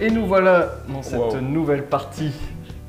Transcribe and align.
Et 0.00 0.10
nous 0.10 0.26
voilà 0.26 0.74
dans 0.88 1.02
cette 1.02 1.18
Wow. 1.18 1.40
nouvelle 1.40 1.84
partie 1.86 2.30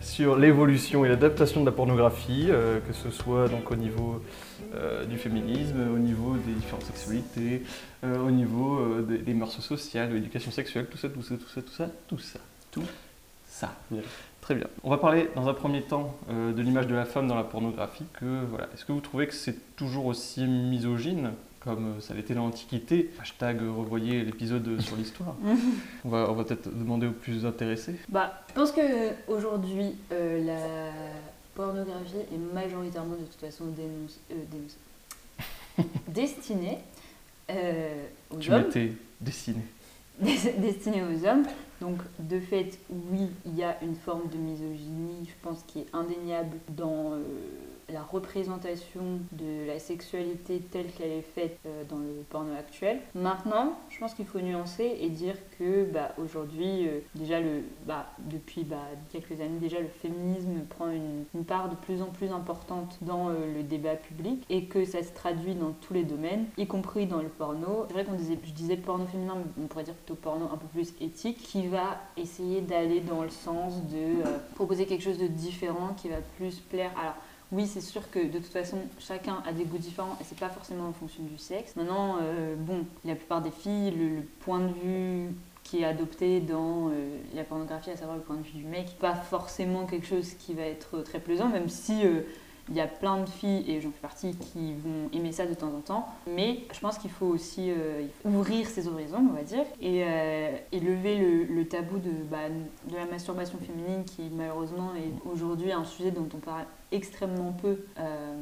sur 0.02 0.36
l'évolution 0.38 1.06
et 1.06 1.10
l'adaptation 1.10 1.62
de 1.62 1.66
la 1.66 1.72
pornographie, 1.72 2.48
euh, 2.50 2.80
que 2.88 2.94
ce 2.94 3.10
soit 3.10 3.48
donc 3.48 3.72
au 3.72 3.76
niveau 3.76 4.22
euh, 4.76 5.06
du 5.06 5.18
féminisme, 5.18 5.80
au 5.94 5.98
niveau 5.98 6.36
des 6.46 6.54
différentes 6.54 6.84
sexualités, 6.84 7.64
euh, 8.04 8.20
au 8.20 8.30
niveau 8.32 9.02
des, 9.02 9.18
des 9.18 9.34
mœurs 9.34 9.52
sociales, 9.60 10.10
de 10.10 10.14
l'éducation 10.16 10.52
sexuelle, 10.52 10.86
tout 10.86 10.98
ça, 10.98 11.10
tout 11.10 11.24
ça, 11.24 11.36
tout 11.36 11.48
ça, 11.50 11.62
tout 11.62 11.74
ça, 11.74 11.90
tout 12.08 12.20
ça, 12.20 12.40
tout 12.72 12.84
ça. 13.48 13.72
Très 14.42 14.56
bien. 14.56 14.68
On 14.84 14.90
va 14.92 14.98
parler 14.98 15.30
dans 15.36 15.48
un 15.50 15.54
premier 15.54 15.82
temps 15.82 16.16
de 16.30 16.62
l'image 16.62 16.88
de 16.88 16.96
la 16.96 17.06
femme 17.06 17.28
dans 17.28 17.36
la 17.36 17.44
pornographie. 17.44 18.06
Que, 18.20 18.46
voilà. 18.50 18.68
Est-ce 18.74 18.86
que 18.86 18.92
vous 18.92 19.02
trouvez 19.02 19.28
que 19.28 19.34
c'est 19.34 19.76
toujours 19.76 20.06
aussi 20.06 20.44
misogyne? 20.46 21.32
Comme 21.60 21.98
euh, 21.98 22.00
ça 22.02 22.14
l'était 22.14 22.34
dans 22.34 22.46
l'Antiquité 22.46 23.10
Hashtag 23.22 23.62
euh, 23.62 23.72
revoyez 23.72 24.24
l'épisode 24.24 24.68
euh, 24.68 24.80
sur 24.80 24.96
l'histoire. 24.96 25.36
on 26.06 26.10
va, 26.10 26.30
on 26.32 26.34
va 26.34 26.44
peut-être 26.44 26.70
demander 26.74 27.08
aux 27.08 27.12
plus 27.12 27.46
intéressés. 27.46 27.96
Bah, 28.08 28.42
je 28.50 28.54
pense 28.54 28.72
que 28.72 28.82
aujourd'hui, 29.28 29.96
euh, 30.12 30.44
la 30.46 30.92
pornographie 31.56 32.16
est 32.34 32.54
majoritairement 32.54 33.16
de 33.16 33.26
toute 33.26 33.40
façon 33.42 33.66
euh, 33.66 34.34
dénoncée. 34.52 34.78
destinée 36.08 36.78
euh, 37.50 38.06
aux 38.32 38.38
Tu 38.38 38.52
hommes. 38.52 38.64
m'étais 38.64 38.94
dessiné. 39.20 39.62
Des- 40.20 40.54
destinée 40.60 41.04
aux 41.04 41.26
hommes. 41.26 41.44
Donc, 41.82 41.98
de 42.20 42.40
fait, 42.42 42.78
oui, 42.90 43.28
il 43.46 43.56
y 43.56 43.64
a 43.64 43.78
une 43.82 43.96
forme 43.96 44.28
de 44.30 44.38
misogynie, 44.38 45.26
je 45.26 45.34
pense, 45.42 45.64
qui 45.66 45.80
est 45.80 45.88
indéniable 45.94 46.58
dans 46.70 47.14
la 47.92 48.04
représentation 48.04 49.20
de 49.32 49.66
la 49.68 49.80
sexualité 49.80 50.62
telle 50.72 50.88
qu'elle 50.92 51.12
est 51.12 51.22
faite 51.22 51.58
euh, 51.66 51.84
dans 51.90 51.98
le 51.98 52.24
porno 52.30 52.54
actuel. 52.54 53.00
Maintenant, 53.16 53.80
je 53.90 54.00
pense 54.00 54.14
qu'il 54.14 54.26
faut 54.26 54.40
nuancer 54.40 54.98
et 55.02 55.10
dire 55.10 55.36
que 55.58 55.86
bah, 55.86 56.14
aujourd'hui, 56.18 56.88
euh, 56.88 57.00
déjà, 57.16 57.40
le, 57.40 57.64
bah, 57.86 58.08
depuis 58.20 58.64
bah, 58.64 58.78
quelques 59.12 59.40
années, 59.42 59.60
déjà, 59.60 59.80
le 59.80 59.88
féminisme 59.88 60.62
prend 60.70 60.90
une, 60.90 61.26
part 61.46 61.70
de 61.70 61.76
plus 61.76 62.02
en 62.02 62.08
plus 62.08 62.32
importante 62.32 62.98
dans 63.02 63.30
euh, 63.30 63.34
le 63.56 63.64
débat 63.64 63.96
public 63.96 64.46
et 64.50 64.66
que 64.66 64.86
ça 64.86 65.02
se 65.02 65.12
traduit 65.14 65.56
dans 65.56 65.72
tous 65.72 65.94
les 65.94 66.04
domaines, 66.04 66.46
y 66.58 66.68
compris 66.68 67.08
dans 67.08 67.22
le 67.22 67.30
porno. 67.30 67.86
C'est 67.88 67.94
vrai 67.94 68.06
qu'on 68.06 68.14
disait, 68.14 68.38
je 68.44 68.52
disais 68.52 68.78
porno 68.78 69.06
féminin, 69.08 69.36
mais 69.38 69.64
on 69.64 69.68
pourrait 69.68 69.84
dire 69.84 69.94
plutôt 69.96 70.16
porno 70.16 70.46
un 70.46 70.58
peu 70.58 70.68
plus 70.68 70.94
éthique, 71.02 71.42
qui 71.42 71.68
va 71.68 71.98
essayer 72.18 72.62
d'aller 72.62 73.00
dans 73.00 73.24
le 73.24 73.30
sens 73.30 73.82
de 73.86 74.24
proposer 74.56 74.86
quelque 74.86 75.04
chose 75.04 75.18
de 75.18 75.28
différent 75.28 75.94
qui 75.98 76.10
va 76.10 76.18
plus 76.38 76.60
plaire. 76.60 76.92
Alors, 77.00 77.16
oui, 77.52 77.66
c'est 77.66 77.82
sûr 77.82 78.10
que 78.12 78.20
de 78.20 78.38
toute 78.38 78.46
façon, 78.46 78.78
chacun 79.00 79.42
a 79.48 79.52
des 79.52 79.66
goûts 79.66 79.80
différents 79.80 80.16
et 80.22 80.24
c'est 80.24 80.38
pas 80.38 80.50
forcément 80.50 80.88
en 80.88 80.94
fonction 80.94 81.24
du 81.24 81.38
sexe. 81.40 81.76
Maintenant, 81.76 82.18
euh, 82.22 82.56
bon, 82.56 82.86
la 83.06 83.16
plupart 83.16 83.42
des 83.42 83.50
filles, 83.50 83.92
le, 83.92 84.22
point 84.42 84.60
de 84.60 84.74
vue 84.74 85.30
qui 85.64 85.82
est 85.82 85.86
adopté 85.86 86.42
dans 86.42 86.90
euh, 86.90 87.18
la 87.34 87.44
pornographie, 87.44 87.90
à 87.90 87.98
savoir 87.98 88.18
le 88.18 88.24
point 88.24 88.36
de 88.36 88.44
vue 88.44 88.60
du 88.60 88.66
mec, 88.66 88.98
pas 89.00 89.16
forcément 89.16 89.86
quelque 89.88 90.06
chose 90.06 90.34
qui 90.36 90.54
va 90.54 90.64
être 90.64 91.02
très 91.02 91.20
plaisant, 91.20 91.48
même 91.50 91.70
si 91.70 92.06
euh, 92.06 92.22
il 92.70 92.76
y 92.76 92.82
a 92.82 92.88
plein 92.88 93.22
de 93.24 93.30
filles, 93.30 93.64
et 93.68 93.82
j'en 93.82 93.90
fais 93.92 94.02
partie, 94.02 94.36
qui 94.36 94.74
vont 94.74 95.10
aimer 95.14 95.32
ça 95.32 95.46
de 95.46 95.54
temps 95.54 95.68
en 95.76 95.82
temps. 95.82 96.06
Mais 96.28 96.62
je 96.74 96.80
pense 96.80 96.98
qu'il 96.98 97.10
faut 97.12 97.26
aussi 97.26 97.72
euh, 97.72 98.06
ouvrir 98.26 98.68
ses 98.68 98.88
horizons, 98.88 99.26
on 99.30 99.34
va 99.34 99.44
dire, 99.44 99.66
et, 99.82 100.04
euh, 100.06 100.56
et 100.72 100.80
lever 100.80 101.18
le, 101.18 101.44
le 101.46 101.68
tabou 101.68 101.98
de, 101.98 102.12
bah, 102.30 102.50
de 102.90 102.96
la 102.96 103.06
masturbation 103.06 103.58
féminine 103.60 104.04
qui 104.06 104.24
malheureusement 104.32 104.92
est 104.96 105.30
aujourd'hui 105.32 105.72
un 105.72 105.84
sujet 105.86 106.12
dont 106.12 106.28
on 106.34 106.38
parle 106.40 106.66
extrêmement 106.92 107.52
peu. 107.54 107.78
euh, 108.00 108.36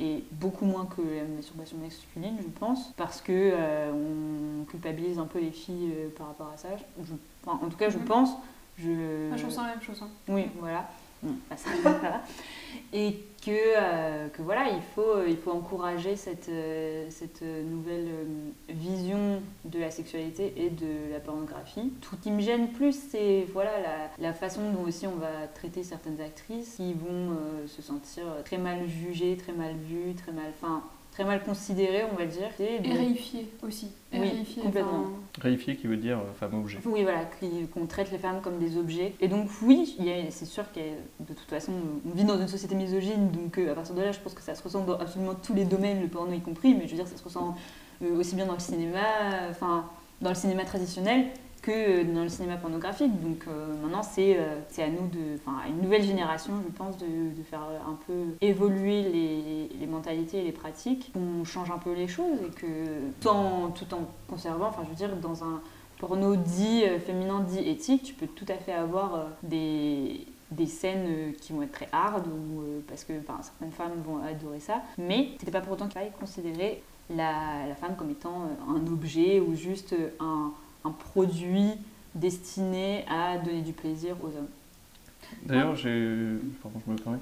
et 0.00 0.24
beaucoup 0.32 0.64
moins 0.64 0.86
que 0.86 1.00
la 1.02 1.22
masturbation 1.36 1.76
masculine, 1.78 2.34
je 2.42 2.48
pense, 2.58 2.92
parce 2.96 3.20
que 3.20 3.30
euh, 3.32 3.92
on 3.92 4.64
culpabilise 4.64 5.20
un 5.20 5.26
peu 5.26 5.38
les 5.38 5.52
filles 5.52 5.92
euh, 5.96 6.08
par 6.18 6.26
rapport 6.26 6.50
à 6.52 6.56
ça. 6.56 6.66
Je- 7.00 7.12
enfin, 7.46 7.64
en 7.64 7.68
tout 7.68 7.76
cas, 7.76 7.90
je 7.90 7.98
Mhm. 7.98 8.04
pense. 8.04 8.30
Je, 8.76 9.28
Moi, 9.28 9.36
je 9.36 9.46
ressens 9.46 9.62
la 9.62 9.68
même 9.68 9.82
chose. 9.82 10.02
hein. 10.02 10.08
oui, 10.28 10.46
voilà. 10.58 10.88
Et 12.92 13.18
que, 13.44 13.50
euh, 13.50 14.28
que 14.28 14.42
voilà, 14.42 14.68
il 14.70 14.80
faut, 14.94 15.16
euh, 15.16 15.26
il 15.28 15.36
faut 15.36 15.52
encourager 15.52 16.16
cette, 16.16 16.48
euh, 16.48 17.06
cette 17.10 17.42
nouvelle 17.42 18.08
vision 18.68 19.42
de 19.64 19.78
la 19.78 19.90
sexualité 19.90 20.54
et 20.56 20.70
de 20.70 21.12
la 21.12 21.20
pornographie. 21.20 21.92
Tout 22.00 22.16
qui 22.22 22.30
me 22.30 22.40
gêne 22.40 22.68
plus, 22.68 22.98
c'est 23.10 23.46
voilà, 23.52 23.72
la, 23.80 24.10
la 24.18 24.32
façon 24.32 24.70
dont 24.70 24.84
aussi 24.84 25.06
on 25.06 25.16
va 25.16 25.46
traiter 25.54 25.82
certaines 25.82 26.20
actrices 26.20 26.76
qui 26.76 26.94
vont 26.94 27.36
se 27.66 27.82
sentir 27.82 28.24
très 28.44 28.58
mal 28.58 28.86
jugées, 28.88 29.36
très 29.36 29.52
mal 29.52 29.74
vues, 29.74 30.14
très 30.14 30.32
mal, 30.32 30.52
très 31.14 31.24
mal 31.24 31.42
considérées, 31.44 32.02
on 32.12 32.16
va 32.16 32.26
dire. 32.26 32.48
Et 32.58 32.78
réifié 32.92 33.48
aussi. 33.62 33.88
Et 34.12 34.18
Oui, 34.18 34.28
réifié, 34.30 34.62
complètement. 34.62 34.90
enfin, 35.04 35.10
Réifié 35.40 35.76
qui 35.76 35.86
veut 35.86 35.96
dire 35.96 36.18
euh, 36.18 36.32
femme 36.38 36.54
objet. 36.54 36.78
oui, 36.84 37.02
voilà, 37.04 37.24
qui- 37.40 37.66
qu'on 37.72 37.86
traite 37.86 38.10
les 38.10 38.18
femmes 38.18 38.40
comme 38.42 38.58
des 38.58 38.76
objets. 38.76 39.14
Et 39.20 39.28
donc, 39.28 39.48
oui, 39.62 39.96
c'est 40.30 40.44
sûr 40.44 40.64
que 40.72 40.80
de 40.80 41.32
toute 41.32 41.48
façon, 41.48 41.72
on 42.04 42.14
vit 42.16 42.24
dans 42.24 42.38
une 42.38 42.48
société 42.48 42.74
misogyne, 42.74 43.30
donc 43.30 43.58
euh, 43.58 43.70
à 43.72 43.74
partir 43.74 43.94
de 43.94 44.02
là, 44.02 44.10
je 44.12 44.18
pense 44.18 44.34
que 44.34 44.42
ça 44.42 44.54
se 44.56 44.62
ressent 44.62 44.84
dans 44.84 44.98
absolument 44.98 45.34
tous 45.34 45.54
les 45.54 45.64
domaines, 45.64 46.02
le 46.02 46.08
porno 46.08 46.32
y 46.32 46.40
compris, 46.40 46.74
mais 46.74 46.86
je 46.86 46.90
veux 46.90 46.96
dire, 46.96 47.06
ça 47.08 47.16
se 47.16 47.22
ressent 47.24 47.54
euh, 48.02 48.18
aussi 48.18 48.34
bien 48.34 48.46
dans 48.46 48.54
le 48.54 48.58
cinéma, 48.60 49.00
enfin, 49.50 49.86
dans 50.20 50.30
le 50.30 50.34
cinéma 50.36 50.64
traditionnel 50.64 51.26
que 51.64 52.02
dans 52.02 52.22
le 52.22 52.28
cinéma 52.28 52.56
pornographique. 52.56 53.20
Donc 53.22 53.44
euh, 53.48 53.74
maintenant, 53.82 54.02
c'est 54.02 54.36
euh, 54.36 54.60
c'est 54.68 54.82
à 54.82 54.88
nous, 54.88 55.08
de, 55.08 55.38
à 55.46 55.68
une 55.68 55.80
nouvelle 55.80 56.02
génération, 56.02 56.52
je 56.62 56.70
pense, 56.76 56.98
de, 56.98 57.06
faire 57.48 57.62
un 57.62 57.98
peu 58.06 58.36
évoluer 58.40 59.02
les, 59.02 59.86
mentalités 59.86 60.38
et 60.38 60.42
les 60.42 60.52
pratiques, 60.52 61.12
qu'on 61.12 61.44
change 61.44 61.70
un 61.70 61.78
peu 61.78 61.92
les 61.92 62.08
choses 62.08 62.38
et 62.46 62.50
que 62.50 62.66
tout 63.20 63.28
en, 63.28 63.72
conservant, 64.28 64.68
enfin, 64.68 64.82
je 64.84 64.90
veux 64.90 64.94
dire, 64.94 65.14
dans 65.16 65.44
un 65.44 65.60
porno 65.98 66.36
dit 66.36 66.84
euh, 66.84 66.98
féminin, 66.98 67.40
dit 67.40 67.60
éthique, 67.60 68.02
tu 68.02 68.14
peux 68.14 68.26
tout 68.26 68.46
à 68.48 68.54
fait 68.54 68.72
avoir 68.72 69.26
des, 69.42 70.26
des 70.50 70.66
scènes 70.66 71.32
qui 71.40 71.52
vont 71.52 71.62
être 71.62 71.72
très 71.72 71.88
hard 71.92 72.26
ou 72.26 72.62
parce 72.88 73.04
que 73.04 73.12
enfin, 73.20 73.40
certaines 73.42 73.72
femmes 73.72 74.02
vont 74.04 74.22
adorer 74.22 74.60
ça, 74.60 74.82
mais 74.98 75.30
c'était 75.38 75.52
pas 75.52 75.60
pour 75.60 75.74
autant 75.74 75.84
qu'il 75.84 75.94
fallait 75.94 76.12
considérer 76.18 76.82
la, 77.14 77.74
femme 77.80 77.94
comme 77.96 78.10
étant 78.10 78.48
un 78.68 78.86
objet 78.92 79.38
ou 79.40 79.54
juste 79.54 79.94
un, 80.20 80.52
un 80.84 80.90
produit 80.90 81.70
destiné 82.14 83.04
à 83.08 83.38
donner 83.38 83.62
du 83.62 83.72
plaisir 83.72 84.16
aux 84.22 84.28
hommes. 84.28 84.48
D'ailleurs, 85.46 85.74
j'ai. 85.74 86.16
Pardon, 86.62 86.80
je 86.86 86.92
me 86.92 86.96
permets. 86.98 87.18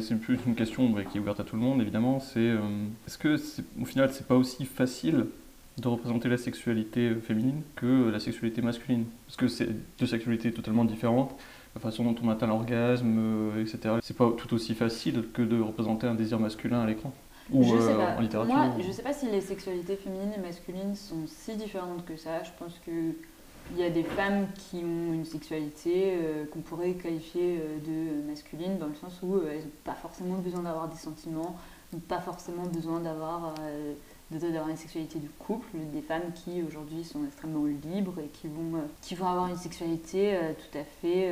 C'est 0.00 0.18
plus 0.18 0.38
une 0.46 0.54
question 0.54 0.88
bah, 0.90 1.04
qui 1.04 1.18
est 1.18 1.20
ouverte 1.20 1.40
à 1.40 1.44
tout 1.44 1.56
le 1.56 1.62
monde, 1.62 1.80
évidemment. 1.80 2.18
C'est 2.18 2.38
euh, 2.40 2.58
est-ce 3.06 3.18
que, 3.18 3.36
c'est- 3.36 3.62
au 3.80 3.84
final, 3.84 4.10
c'est 4.12 4.26
pas 4.26 4.34
aussi 4.34 4.64
facile 4.64 5.26
de 5.78 5.88
représenter 5.88 6.28
la 6.28 6.38
sexualité 6.38 7.14
féminine 7.16 7.60
que 7.76 8.08
la 8.10 8.18
sexualité 8.18 8.62
masculine? 8.62 9.04
Parce 9.26 9.36
que 9.36 9.48
c'est 9.48 9.68
deux 9.98 10.06
sexualités 10.06 10.52
totalement 10.52 10.84
différentes. 10.84 11.34
La 11.74 11.80
façon 11.80 12.04
dont 12.04 12.14
on 12.22 12.30
atteint 12.30 12.46
l'orgasme, 12.46 13.16
euh, 13.18 13.60
etc. 13.60 13.96
C'est 14.02 14.16
pas 14.16 14.30
tout 14.36 14.52
aussi 14.54 14.74
facile 14.74 15.24
que 15.34 15.42
de 15.42 15.60
représenter 15.60 16.06
un 16.06 16.14
désir 16.14 16.38
masculin 16.40 16.80
à 16.80 16.86
l'écran 16.86 17.12
ou 17.52 17.62
je 17.62 17.78
sais 17.78 17.92
euh, 17.92 17.96
pas. 17.96 18.16
en 18.16 18.20
littérature. 18.20 18.54
Moi, 18.54 18.66
ou- 18.78 18.82
je 18.82 18.90
sais 18.90 19.02
pas 19.02 19.12
si 19.12 19.26
les 19.30 19.40
sexualités 19.40 19.96
féminines 19.96 20.32
et 20.36 20.40
masculines 20.40 20.94
sont 20.94 21.26
si 21.26 21.56
différentes 21.56 22.04
que 22.04 22.16
ça. 22.16 22.42
Je 22.42 22.50
pense 22.58 22.74
que 22.86 23.14
il 23.72 23.78
y 23.78 23.84
a 23.84 23.90
des 23.90 24.02
femmes 24.02 24.46
qui 24.54 24.76
ont 24.76 25.12
une 25.12 25.24
sexualité 25.24 26.14
euh, 26.16 26.44
qu'on 26.46 26.60
pourrait 26.60 26.92
qualifier 26.94 27.58
euh, 27.58 27.78
de 28.22 28.28
masculine 28.28 28.78
dans 28.78 28.86
le 28.86 28.94
sens 28.94 29.20
où 29.22 29.36
euh, 29.36 29.50
elles 29.52 29.64
n'ont 29.64 29.70
pas 29.84 29.94
forcément 29.94 30.36
besoin 30.36 30.62
d'avoir 30.62 30.88
des 30.88 30.96
sentiments, 30.96 31.56
n'ont 31.92 32.00
pas 32.00 32.20
forcément 32.20 32.64
besoin 32.64 33.00
d'avoir 33.00 33.54
d'avoir 34.30 34.68
une 34.68 34.76
sexualité 34.76 35.20
de 35.20 35.28
couple, 35.38 35.68
des 35.92 36.02
femmes 36.02 36.32
qui 36.34 36.62
aujourd'hui 36.62 37.04
sont 37.04 37.24
extrêmement 37.24 37.66
libres 37.66 38.18
et 38.18 38.26
qui 38.26 38.48
vont, 38.48 38.80
qui 39.00 39.14
vont 39.14 39.28
avoir 39.28 39.46
une 39.46 39.56
sexualité 39.56 40.36
tout 40.58 40.76
à 40.76 40.82
fait 40.82 41.30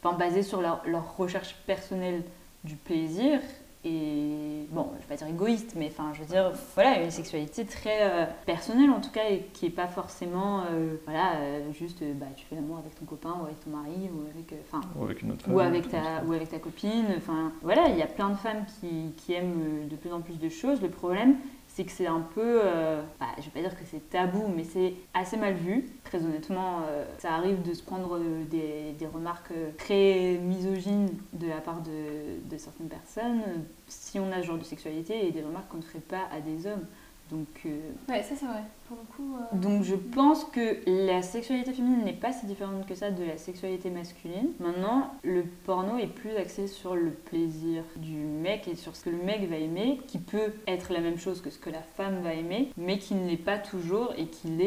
enfin, 0.00 0.16
basée 0.16 0.44
sur 0.44 0.60
leur, 0.60 0.82
leur 0.86 1.16
recherche 1.16 1.56
personnelle 1.66 2.22
du 2.62 2.76
plaisir 2.76 3.40
et 3.84 4.66
bon, 4.70 4.88
je 4.96 5.02
vais 5.02 5.08
pas 5.08 5.16
dire 5.16 5.28
égoïste, 5.28 5.74
mais 5.76 5.86
enfin, 5.86 6.10
je 6.12 6.20
veux 6.20 6.26
dire, 6.26 6.52
voilà, 6.74 7.00
une 7.00 7.10
sexualité 7.12 7.64
très 7.64 8.02
euh, 8.02 8.26
personnelle 8.44 8.90
en 8.90 9.00
tout 9.00 9.10
cas, 9.10 9.30
et 9.30 9.46
qui 9.52 9.66
est 9.66 9.70
pas 9.70 9.86
forcément, 9.86 10.62
euh, 10.70 10.96
voilà, 11.04 11.36
euh, 11.36 11.72
juste, 11.72 12.02
bah, 12.14 12.26
tu 12.34 12.44
fais 12.46 12.56
l'amour 12.56 12.78
avec 12.78 12.94
ton 12.96 13.04
copain 13.04 13.36
ou 13.40 13.44
avec 13.44 13.60
ton 13.60 13.70
mari 13.70 14.10
ou 14.12 14.28
avec, 14.34 14.52
enfin, 14.66 14.80
Ou 14.96 15.04
avec 15.04 15.22
une 15.22 15.30
autre 15.30 15.44
femme. 15.44 15.54
ou 15.54 15.60
avec 15.60 15.88
ta 15.88 16.24
ou 16.26 16.32
avec 16.32 16.50
ta 16.50 16.58
copine. 16.58 17.06
Enfin, 17.16 17.52
voilà, 17.62 17.88
il 17.88 17.96
y 17.96 18.02
a 18.02 18.06
plein 18.08 18.30
de 18.30 18.36
femmes 18.36 18.64
qui, 18.80 19.12
qui 19.16 19.32
aiment 19.34 19.86
de 19.88 19.96
plus 19.96 20.12
en 20.12 20.20
plus 20.20 20.38
de 20.38 20.48
choses. 20.48 20.82
Le 20.82 20.90
problème, 20.90 21.36
c'est 21.78 21.84
que 21.84 21.92
c'est 21.92 22.08
un 22.08 22.26
peu, 22.34 22.60
euh, 22.64 23.00
bah, 23.20 23.26
je 23.38 23.44
vais 23.44 23.50
pas 23.50 23.60
dire 23.60 23.78
que 23.78 23.84
c'est 23.88 24.10
tabou, 24.10 24.48
mais 24.48 24.64
c'est 24.64 24.94
assez 25.14 25.36
mal 25.36 25.54
vu. 25.54 25.88
Très 26.02 26.18
honnêtement, 26.24 26.80
euh, 26.88 27.04
ça 27.18 27.34
arrive 27.34 27.62
de 27.62 27.72
se 27.72 27.84
prendre 27.84 28.18
euh, 28.18 28.42
des, 28.46 29.06
remarques 29.06 29.52
euh, 29.52 29.70
très 29.78 30.40
misogynes 30.42 31.08
de 31.34 31.46
la 31.46 31.60
part 31.60 31.80
de, 31.82 32.50
de 32.50 32.58
certaines 32.58 32.88
personnes 32.88 33.42
si 33.86 34.18
on 34.18 34.32
a 34.32 34.42
ce 34.42 34.46
genre 34.48 34.58
de 34.58 34.64
sexualité 34.64 35.28
et 35.28 35.30
des 35.30 35.40
remarques 35.40 35.68
qu'on 35.68 35.76
ne 35.76 35.82
ferait 35.82 36.00
pas 36.00 36.22
à 36.32 36.40
des 36.40 36.66
hommes. 36.66 36.84
Donc, 37.30 37.46
euh, 37.66 37.78
Ouais, 38.08 38.22
ça 38.22 38.34
c'est 38.36 38.46
vrai. 38.46 38.62
Pour 38.88 38.96
le 38.96 39.04
coup. 39.14 39.36
euh, 39.36 39.56
donc 39.58 39.82
je 39.82 39.94
pense 39.94 40.44
que 40.44 40.78
la 40.86 41.20
sexualité 41.20 41.72
féminine 41.74 42.04
n'est 42.04 42.14
pas 42.14 42.32
si 42.32 42.46
différente 42.46 42.86
que 42.86 42.94
ça 42.94 43.10
de 43.10 43.22
la 43.22 43.36
sexualité 43.36 43.90
masculine. 43.90 44.52
Maintenant, 44.60 45.12
le 45.22 45.44
porno 45.66 45.98
est 45.98 46.06
plus 46.06 46.34
axé 46.36 46.66
sur 46.66 46.94
le 46.94 47.10
plaisir 47.10 47.82
du 47.96 48.16
mec 48.16 48.66
et 48.66 48.76
sur 48.76 48.96
ce 48.96 49.04
que 49.04 49.10
le 49.10 49.18
mec 49.18 49.46
va 49.48 49.56
aimer, 49.56 50.00
qui 50.06 50.18
peut 50.18 50.54
être 50.66 50.92
la 50.92 51.00
même 51.00 51.18
chose 51.18 51.42
que 51.42 51.50
ce 51.50 51.58
que 51.58 51.68
la 51.68 51.82
femme 51.82 52.22
va 52.22 52.32
aimer, 52.32 52.70
mais 52.78 52.98
qui 52.98 53.14
ne 53.14 53.28
l'est 53.28 53.36
pas 53.36 53.58
toujours 53.58 54.14
et 54.16 54.26
qui 54.26 54.48
ne 54.50 54.58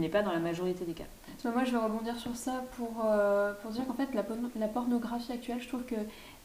l'est 0.00 0.08
pas 0.08 0.22
dans 0.22 0.32
la 0.32 0.40
majorité 0.40 0.86
des 0.86 0.94
cas. 0.94 1.04
Moi, 1.44 1.62
je 1.64 1.70
vais 1.72 1.78
rebondir 1.78 2.16
sur 2.16 2.34
ça 2.34 2.64
pour, 2.76 3.04
euh, 3.04 3.52
pour 3.62 3.70
dire 3.70 3.86
qu'en 3.86 3.94
fait, 3.94 4.08
la 4.14 4.68
pornographie 4.68 5.30
actuelle, 5.30 5.60
je 5.60 5.68
trouve 5.68 5.84
que 5.84 5.94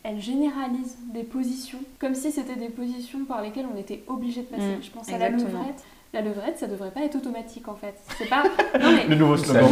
elle 0.03 0.19
généralise 0.19 0.97
des 1.13 1.23
positions, 1.23 1.79
comme 1.99 2.13
si 2.15 2.31
c'était 2.31 2.55
des 2.55 2.69
positions 2.69 3.25
par 3.25 3.41
lesquelles 3.41 3.67
on 3.73 3.77
était 3.79 4.03
obligé 4.07 4.41
de 4.41 4.47
passer. 4.47 4.75
Mm, 4.77 4.83
je 4.83 4.91
pense 4.91 5.09
à 5.11 5.17
la 5.17 5.29
levrette. 5.29 5.83
La 6.15 6.21
levrette, 6.21 6.59
ça 6.59 6.67
devrait 6.67 6.91
pas 6.91 7.01
être 7.01 7.15
automatique 7.15 7.67
en 7.67 7.73
fait. 7.73 7.95
C'est 8.19 8.29
pas. 8.29 8.43
Non 8.79 8.91
mais. 8.91 9.07
Le 9.07 9.15
nouveau 9.15 9.35
Ça 9.35 9.45
slogan. 9.45 9.67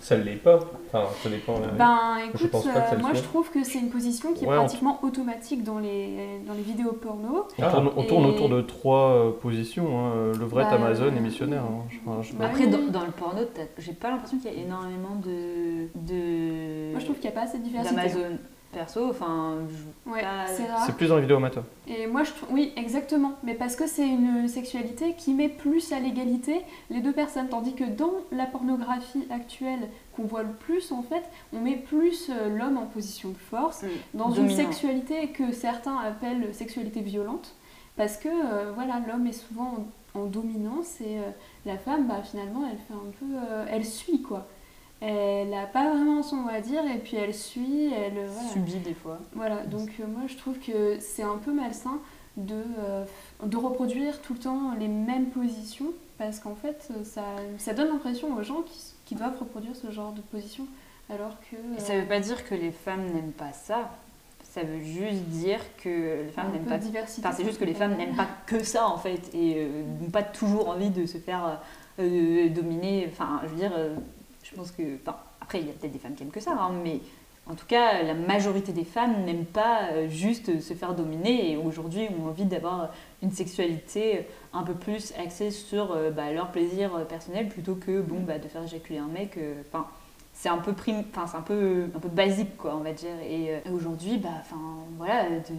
Ça 0.00 0.16
l'est 0.16 0.36
pas. 0.36 0.60
Enfin, 0.92 1.08
ça 1.20 1.28
dépend. 1.28 1.54
Ben 1.76 1.98
Je 2.32 2.38
écoute, 2.38 2.50
pense 2.52 2.64
pas 2.64 2.80
que 2.80 2.88
ça 2.90 2.94
euh, 2.94 2.98
moi 3.00 3.10
je 3.12 3.22
trouve 3.22 3.50
que 3.50 3.64
c'est 3.64 3.80
une 3.80 3.88
position 3.90 4.32
qui 4.34 4.44
est 4.44 4.48
Ouais, 4.48 4.54
on- 4.56 4.60
pratiquement 4.60 5.00
automatique 5.02 5.64
dans 5.64 5.80
les, 5.80 6.38
dans 6.46 6.54
les 6.54 6.62
vidéos 6.62 6.92
porno. 6.92 7.48
On 7.58 7.70
tourne, 7.70 7.90
on 7.96 8.02
Et- 8.02 8.06
tourne 8.06 8.26
autour 8.26 8.48
de 8.48 8.60
trois 8.60 9.10
euh, 9.16 9.30
positions, 9.32 9.98
hein, 9.98 10.32
levrette, 10.38 10.68
Bah, 10.68 10.76
Amazon 10.76 11.06
et 11.12 11.18
euh, 11.18 11.20
missionnaire. 11.20 11.62
hein. 11.64 11.82
Je- 11.90 11.96
enfin, 12.08 12.22
je 12.22 12.28
sais 12.28 12.34
pas. 12.34 12.44
Bah, 12.44 12.50
Après, 12.50 12.64
oui, 12.66 12.90
dans, 12.92 13.04
le 13.04 13.10
porno, 13.10 13.40
j'ai 13.78 13.92
pas 13.94 14.10
l'impression 14.10 14.38
qu'il 14.38 14.52
y 14.52 14.54
a 14.54 14.62
énormément 14.62 15.16
de. 15.24 15.88
de 15.96 16.90
Moi 16.92 17.00
je 17.00 17.04
trouve 17.04 17.16
qu'il 17.16 17.28
n'y 17.28 17.36
a 17.36 17.40
pas 17.40 17.46
assez 17.48 17.58
de 17.58 17.64
diversité. 17.64 17.96
d'Amazon 17.96 18.38
perso. 18.78 19.08
Enfin, 19.10 19.54
je- 19.68 20.10
Ouais, 20.10 20.20
pas- 20.22 20.46
c'est 20.46 20.66
rare. 20.66 20.82
C'est 20.86 20.94
plus 20.96 21.08
dans 21.08 21.16
les 21.16 21.22
vidéos 21.22 21.36
amateur. 21.38 21.64
Et 21.88 22.06
moi, 22.06 22.22
je 22.24 22.32
trouve, 22.32 22.48
oui, 22.52 22.72
exactement. 22.76 23.32
Mais 23.42 23.54
parce 23.54 23.74
que 23.76 23.86
c'est 23.86 24.06
une 24.06 24.48
sexualité 24.48 25.14
qui 25.16 25.32
met 25.34 25.48
plus 25.48 25.92
à 25.92 26.00
l'égalité 26.00 26.60
les 26.90 27.00
deux 27.00 27.12
personnes. 27.12 27.48
Tandis 27.48 27.74
que 27.74 27.84
dans 27.84 28.12
la 28.32 28.46
pornographie 28.46 29.26
actuelle, 29.30 29.88
qu'on 30.14 30.24
voit 30.24 30.42
le 30.42 30.52
plus, 30.52 30.92
en 30.92 31.02
fait, 31.02 31.22
on 31.54 31.60
met 31.60 31.76
plus 31.76 32.30
euh, 32.30 32.48
l'homme 32.56 32.76
en 32.78 32.86
position 32.86 33.30
de 33.30 33.34
force, 33.50 33.82
dans 34.14 34.30
une 34.30 34.48
sexualité 34.56 35.28
que 35.28 35.52
certains 35.52 35.96
appellent 35.98 36.52
sexualité 36.54 37.00
violente. 37.00 37.54
Parce 37.96 38.16
que, 38.18 38.28
euh, 38.28 38.72
voilà, 38.74 39.00
l'homme 39.08 39.26
est 39.26 39.32
souvent 39.32 39.86
en, 40.14 40.20
en 40.20 40.24
dominance 40.26 41.00
et 41.00 41.18
euh, 41.18 41.22
la 41.64 41.78
femme, 41.78 42.06
bah, 42.06 42.20
finalement, 42.22 42.62
elle 42.70 42.76
fait 42.78 42.92
un 42.94 43.10
peu. 43.18 43.26
euh, 43.50 43.64
elle 43.70 43.84
suit, 43.86 44.20
quoi. 44.22 44.46
Elle 45.00 45.50
n'a 45.50 45.66
pas 45.66 45.90
vraiment 45.90 46.22
son 46.22 46.36
mot 46.36 46.48
à 46.50 46.60
dire 46.60 46.82
et 46.90 46.98
puis 46.98 47.16
elle 47.16 47.34
suit, 47.34 47.92
elle. 47.92 48.26
voilà. 48.26 48.48
subit 48.48 48.78
des 48.78 48.94
fois. 48.94 49.18
Voilà, 49.34 49.64
donc 49.66 49.90
euh, 50.00 50.06
moi 50.06 50.22
je 50.26 50.36
trouve 50.36 50.58
que 50.58 50.98
c'est 51.00 51.22
un 51.22 51.36
peu 51.36 51.52
malsain 51.52 51.98
de, 52.36 52.62
euh, 52.78 53.04
de 53.42 53.56
reproduire 53.56 54.20
tout 54.22 54.32
le 54.34 54.38
temps 54.38 54.74
les 54.78 54.88
mêmes 54.88 55.26
positions 55.26 55.92
parce 56.18 56.38
qu'en 56.40 56.54
fait 56.54 56.88
euh, 56.90 57.04
ça, 57.04 57.24
ça 57.58 57.74
donne 57.74 57.88
l'impression 57.88 58.34
aux 58.34 58.42
gens 58.42 58.62
qui, 58.62 58.94
qui 59.04 59.14
doivent 59.14 59.38
reproduire 59.38 59.76
ce 59.76 59.90
genre 59.90 60.12
de 60.12 60.22
position 60.22 60.66
alors 61.10 61.36
que... 61.50 61.56
Et 61.56 61.78
euh, 61.78 61.78
ça 61.78 61.98
veut 61.98 62.06
pas 62.06 62.20
dire 62.20 62.48
que 62.48 62.54
les 62.54 62.72
femmes 62.72 63.06
n'aiment 63.12 63.32
pas 63.32 63.52
ça. 63.52 63.90
Ça 64.42 64.62
veut 64.62 64.80
juste 64.80 65.24
dire 65.24 65.60
que 65.76 66.24
les 66.24 66.30
femmes 66.30 66.52
n'aiment 66.52 66.64
pas 66.64 66.78
diversité. 66.78 67.26
Enfin, 67.26 67.36
c'est 67.36 67.44
juste 67.44 67.58
que 67.58 67.64
les 67.64 67.74
femmes 67.74 67.96
n'aiment 67.96 68.16
pas 68.16 68.28
que 68.46 68.64
ça 68.64 68.88
en 68.88 68.96
fait 68.96 69.20
et 69.34 69.68
n'ont 70.00 70.10
pas 70.10 70.22
toujours 70.22 70.70
envie 70.70 70.88
de 70.88 71.04
se 71.04 71.18
faire 71.18 71.60
euh, 71.98 72.48
dominer. 72.48 73.06
Enfin, 73.12 73.40
je 73.44 73.48
veux 73.48 73.56
dire, 73.56 73.72
je 74.50 74.56
pense 74.56 74.70
que. 74.72 74.82
Après, 75.40 75.60
il 75.60 75.66
y 75.66 75.70
a 75.70 75.72
peut-être 75.72 75.92
des 75.92 75.98
femmes 75.98 76.14
qui 76.14 76.22
aiment 76.24 76.30
que 76.30 76.40
ça, 76.40 76.52
hein, 76.58 76.72
mais 76.82 77.00
en 77.48 77.54
tout 77.54 77.66
cas, 77.66 78.02
la 78.02 78.14
majorité 78.14 78.72
des 78.72 78.84
femmes 78.84 79.24
n'aiment 79.24 79.44
pas 79.44 79.90
euh, 79.92 80.08
juste 80.08 80.60
se 80.60 80.74
faire 80.74 80.94
dominer 80.94 81.52
et 81.52 81.56
aujourd'hui 81.56 82.08
ont 82.20 82.28
envie 82.28 82.44
d'avoir 82.44 82.88
une 83.22 83.30
sexualité 83.30 84.26
un 84.52 84.64
peu 84.64 84.74
plus 84.74 85.12
axée 85.18 85.52
sur 85.52 85.92
euh, 85.92 86.10
bah, 86.10 86.32
leur 86.32 86.50
plaisir 86.50 86.94
euh, 86.96 87.04
personnel 87.04 87.48
plutôt 87.48 87.76
que 87.76 88.00
bon, 88.00 88.20
bah, 88.20 88.38
de 88.38 88.48
faire 88.48 88.64
éjaculer 88.64 88.98
un 88.98 89.06
mec. 89.06 89.36
euh, 89.36 89.62
Enfin, 89.68 89.86
c'est 90.32 90.48
un 90.48 90.58
peu 90.58 90.72
prim... 90.72 91.04
enfin, 91.14 91.26
c'est 91.28 91.36
un 91.36 91.42
peu 91.42 91.86
un 91.94 91.98
peu 92.00 92.08
basique 92.08 92.56
quoi 92.58 92.74
on 92.76 92.80
va 92.82 92.92
dire 92.92 93.14
et 93.26 93.54
euh, 93.54 93.60
aujourd'hui 93.72 94.18
bah 94.18 94.28
enfin 94.40 94.56
voilà 94.98 95.24
de- 95.30 95.54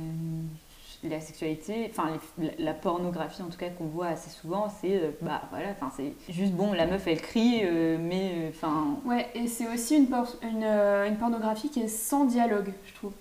la 1.09 1.21
sexualité 1.21 1.88
enfin 1.89 2.09
la, 2.38 2.50
la 2.59 2.74
pornographie 2.74 3.42
en 3.42 3.48
tout 3.48 3.57
cas 3.57 3.69
qu'on 3.69 3.86
voit 3.86 4.07
assez 4.07 4.30
souvent 4.30 4.68
c'est 4.81 4.95
euh, 4.98 5.12
bah 5.21 5.42
voilà 5.51 5.68
enfin 5.71 5.92
c'est 5.95 6.13
juste 6.31 6.54
bon 6.54 6.74
la 6.74 6.86
meuf 6.86 7.06
elle 7.07 7.21
crie 7.21 7.62
euh, 7.63 7.98
mais 8.00 8.31
euh, 8.36 8.50
enfin 8.50 8.98
Ouais, 9.06 9.27
et 9.36 9.48
c'est 9.48 9.68
aussi 9.68 9.95
une, 9.98 10.07
por- 10.07 10.36
une, 10.44 10.63
euh, 10.63 11.07
une 11.07 11.18
pornographie 11.18 11.69
qui 11.69 11.81
est 11.81 11.88
sans 11.88 12.25
dialogue, 12.25 12.71
je 12.86 12.94
trouve. 12.94 13.12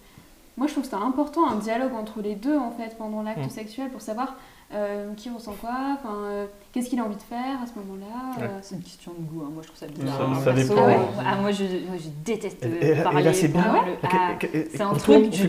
Moi, 0.56 0.66
je 0.66 0.72
trouve 0.72 0.84
que 0.84 0.90
c'est 0.90 0.96
important 0.96 1.46
un 1.48 1.56
dialogue 1.56 1.92
entre 1.94 2.22
les 2.22 2.34
deux, 2.34 2.56
en 2.56 2.70
fait, 2.70 2.96
pendant 2.96 3.22
l'acte 3.22 3.44
Mm. 3.44 3.50
sexuel, 3.50 3.90
pour 3.90 4.00
savoir 4.00 4.36
euh, 4.74 5.12
qui 5.16 5.30
ressent 5.30 5.54
quoi, 5.60 5.96
euh, 6.10 6.46
qu'est-ce 6.72 6.88
qu'il 6.90 6.98
a 6.98 7.04
envie 7.04 7.14
de 7.16 7.22
faire 7.22 7.62
à 7.62 7.66
ce 7.66 7.78
moment-là? 7.78 8.40
Ouais. 8.42 8.48
euh. 8.50 8.58
c'est 8.62 8.74
une 8.74 8.82
question 8.82 9.12
de 9.16 9.22
goût 9.24 9.42
hein. 9.44 9.50
moi 9.54 9.62
je 9.62 9.68
trouve 9.68 9.78
ça 9.78 9.86
Ça- 9.86 9.92
bizarre 9.92 10.42
ça 10.42 10.52
dépend. 10.52 10.74
Ah 10.78 10.86
ouais. 10.88 10.96
Ah. 11.18 11.22
Ah, 11.24 11.36
moi 11.36 11.52
je, 11.52 11.62
moi, 11.62 11.96
je 11.96 12.08
déteste 12.24 12.64
Et- 12.64 12.88
et 12.88 12.94
parler 13.02 13.22
là, 13.22 13.32
c'est 13.32 13.48
bien. 13.48 13.64
ah, 14.02 14.34
c'est 14.50 14.80
un 14.80 14.92
truc, 14.94 15.32
je- 15.32 15.42
fait 15.42 15.48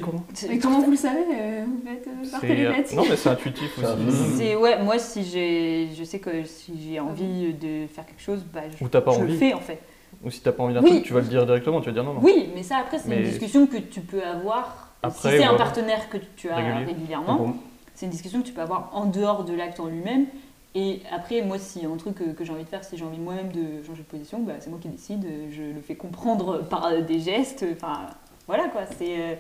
comment? 0.60 0.82
Vous 0.82 0.92
le 0.92 0.98
savez 0.98 1.20
euh, 1.36 1.66
Vous 1.66 1.82
faites 1.88 2.08
euh, 2.08 2.32
par 2.32 2.42
télépathie 2.42 2.96
Non, 2.96 3.04
mais 3.10 3.16
c'est 3.16 3.30
intuitif 3.30 3.82
Ça 3.82 3.96
aussi. 3.96 4.56
ouais, 4.56 4.84
moi 4.84 5.00
si 5.00 5.24
j'ai, 5.24 5.90
je 5.98 6.04
sais 6.04 6.20
que 6.20 6.44
si 6.44 6.74
j'ai 6.80 7.00
envie 7.00 7.54
de 7.54 7.88
faire 7.88 8.06
quelque 8.06 8.22
chose, 8.22 8.46
bah 8.54 8.62
je, 8.78 8.84
Ou 8.84 8.88
t'as 8.88 9.02
pas 9.02 9.14
je 9.14 9.24
le 9.24 9.34
fais 9.34 9.54
en 9.54 9.60
fait. 9.62 9.82
Ou 10.24 10.30
si 10.30 10.42
t'as 10.42 10.52
pas 10.52 10.64
envie 10.64 10.74
d'un 10.76 10.82
Oui. 10.84 10.90
truc, 10.92 11.04
tu 11.06 11.14
vas 11.14 11.20
le 11.22 11.26
dire 11.28 11.46
directement, 11.46 11.80
tu 11.82 11.88
vas 11.88 11.94
dire 11.94 12.04
non, 12.04 12.14
non. 12.14 12.20
Oui, 12.22 12.50
mais 12.56 12.62
ça 12.64 12.78
après 12.78 13.00
c'est 13.00 13.10
Mais- 13.10 13.18
une 13.18 13.30
discussion 13.30 13.66
que 13.68 13.78
tu 13.78 14.02
peux 14.02 14.24
avoir 14.24 14.90
Après, 15.02 15.32
si 15.32 15.38
c'est 15.38 15.44
un 15.44 15.56
partenaire 15.56 16.08
que 16.10 16.18
tu 16.36 16.50
as 16.50 16.56
régulièrement. 16.86 17.56
C'est 17.98 18.06
une 18.06 18.12
discussion 18.12 18.42
que 18.42 18.46
tu 18.48 18.54
peux 18.54 18.62
avoir 18.62 18.92
en 18.94 19.06
dehors 19.08 19.44
de 19.44 19.54
l'acte 19.56 19.80
en 19.80 19.88
lui-même. 19.88 20.28
Et 20.76 21.02
après, 21.12 21.42
moi, 21.42 21.58
si 21.58 21.80
y 21.82 21.86
a 21.86 21.90
un 21.90 21.98
truc 21.98 22.14
que, 22.14 22.26
que 22.32 22.46
j'ai 22.46 22.54
envie 22.54 22.64
de 22.64 22.70
faire, 22.70 22.84
si 22.84 22.96
j'ai 22.96 23.04
envie 23.04 23.18
moi-même 23.18 23.52
de 23.52 23.84
changer 23.88 24.04
de 24.04 24.08
position, 24.08 24.40
bah, 24.44 24.54
c'est 24.60 24.70
moi 24.70 24.78
qui 24.80 24.88
décide. 24.88 25.26
Je 25.50 25.64
le 25.64 25.82
fais 25.82 25.96
comprendre 25.96 26.60
par 26.70 27.02
des 27.02 27.20
gestes. 27.20 27.66
Enfin, 27.74 28.02
voilà 28.46 28.70
quoi. 28.70 28.82
C'est 28.86 29.20
euh, 29.20 29.34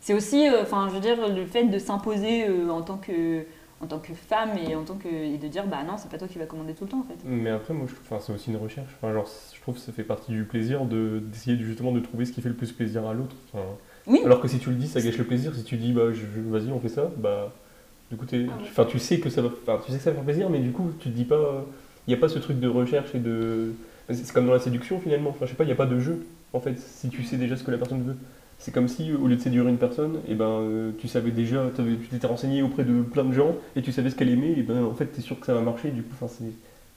c'est 0.00 0.14
aussi, 0.14 0.46
euh, 0.48 0.62
enfin, 0.62 0.86
je 0.88 0.94
veux 0.94 1.00
dire, 1.00 1.16
le 1.28 1.44
fait 1.44 1.64
de 1.64 1.78
s'imposer 1.80 2.46
euh, 2.48 2.68
en 2.70 2.82
tant 2.82 2.98
que 2.98 3.42
en 3.80 3.86
tant 3.88 3.98
que 3.98 4.14
femme 4.14 4.50
et 4.56 4.76
en 4.76 4.84
tant 4.84 4.94
que 4.94 5.08
et 5.08 5.36
de 5.36 5.48
dire 5.48 5.66
bah 5.66 5.78
non 5.84 5.94
c'est 5.98 6.08
pas 6.08 6.16
toi 6.16 6.28
qui 6.28 6.38
vas 6.38 6.46
commander 6.46 6.72
tout 6.74 6.84
le 6.84 6.90
temps 6.90 7.00
en 7.00 7.02
fait 7.02 7.18
Mais 7.24 7.50
après, 7.50 7.74
moi, 7.74 7.86
je 7.88 7.94
trouve, 7.94 8.06
enfin, 8.08 8.24
c'est 8.24 8.32
aussi 8.32 8.50
une 8.50 8.56
recherche. 8.58 8.88
Enfin, 9.02 9.12
genre, 9.12 9.26
je 9.52 9.60
trouve 9.60 9.74
que 9.74 9.80
ça 9.80 9.90
fait 9.92 10.04
partie 10.04 10.30
du 10.30 10.44
plaisir 10.44 10.84
de, 10.84 11.18
d'essayer 11.18 11.56
de- 11.56 11.64
justement 11.64 11.90
de 11.90 11.98
trouver 11.98 12.24
ce 12.26 12.32
qui 12.32 12.40
fait 12.42 12.48
le 12.48 12.54
plus 12.54 12.70
plaisir 12.70 13.04
à 13.08 13.12
l'autre. 13.12 13.34
Enfin, 13.52 13.64
Oui. 14.06 14.20
Alors 14.24 14.40
que 14.40 14.46
si 14.46 14.60
tu 14.60 14.70
le 14.70 14.76
dis, 14.76 14.86
ça 14.86 15.00
gâche 15.00 15.18
le 15.18 15.24
plaisir. 15.24 15.52
Si 15.56 15.64
tu 15.64 15.76
dis, 15.76 15.92
bah, 15.92 16.02
vas-y, 16.46 16.70
on 16.70 16.78
fait 16.78 16.88
ça, 16.88 17.10
bah, 17.16 17.52
du 18.14 18.20
coup, 18.20 18.26
t'es- 18.26 18.46
Ah 18.48 18.56
ouais. 18.56 18.68
enfin, 18.70 18.84
tu 18.84 18.98
sais 19.00 19.18
que 19.18 19.28
ça 19.28 19.42
va, 19.42 19.48
enfin, 19.66 19.80
tu 19.84 19.90
sais 19.90 19.98
que 19.98 20.04
ça 20.04 20.10
va 20.10 20.16
faire 20.16 20.24
plaisir, 20.24 20.48
mais 20.50 20.60
du 20.60 20.70
coup, 20.70 20.90
tu 21.00 21.10
te 21.10 21.14
dis 21.14 21.24
pas, 21.24 21.64
il 22.06 22.10
n'y 22.10 22.14
a 22.14 22.20
pas 22.20 22.28
ce 22.28 22.38
truc 22.38 22.60
de 22.60 22.68
recherche 22.68 23.12
et 23.14 23.18
de, 23.18 23.72
c'est 24.08 24.32
comme 24.32 24.46
dans 24.46 24.52
la 24.52 24.60
séduction 24.60 25.00
finalement. 25.00 25.30
Enfin, 25.30 25.46
je 25.46 25.50
sais 25.50 25.56
pas, 25.56 25.64
il 25.64 25.68
n'y 25.68 25.72
a 25.72 25.76
pas 25.76 25.86
de 25.86 25.98
jeu 25.98 26.24
en 26.52 26.60
fait. 26.60 26.78
Si 26.78 27.08
tu 27.08 27.24
sais 27.24 27.36
déjà 27.36 27.56
ce 27.56 27.64
que 27.64 27.70
la 27.72 27.78
personne 27.78 28.02
veut. 28.02 28.16
C'est 28.60 28.72
comme 28.72 28.86
si, 28.86 29.12
au 29.12 29.26
lieu 29.26 29.34
de 29.36 29.40
séduire 29.40 29.66
une 29.66 29.76
personne, 29.78 30.20
et 30.28 30.34
ben, 30.34 30.44
euh, 30.46 30.92
tu 30.98 31.08
savais 31.08 31.32
déjà, 31.32 31.70
tu 31.76 32.06
t'étais 32.08 32.26
renseigné 32.28 32.62
auprès 32.62 32.84
de 32.84 33.02
plein 33.02 33.24
de 33.24 33.32
gens, 33.32 33.56
et 33.74 33.82
tu 33.82 33.90
savais 33.90 34.10
ce 34.10 34.14
qu'elle 34.14 34.30
aimait, 34.30 34.52
et 34.56 34.62
ben, 34.62 34.84
en 34.84 34.94
fait, 34.94 35.12
tu 35.12 35.18
es 35.18 35.22
sûr 35.22 35.38
que 35.40 35.44
ça 35.44 35.54
va 35.54 35.60
marcher, 35.60 35.90
du 35.90 36.02
coup, 36.02 36.12
enfin, 36.14 36.28
c'est, 36.38 36.44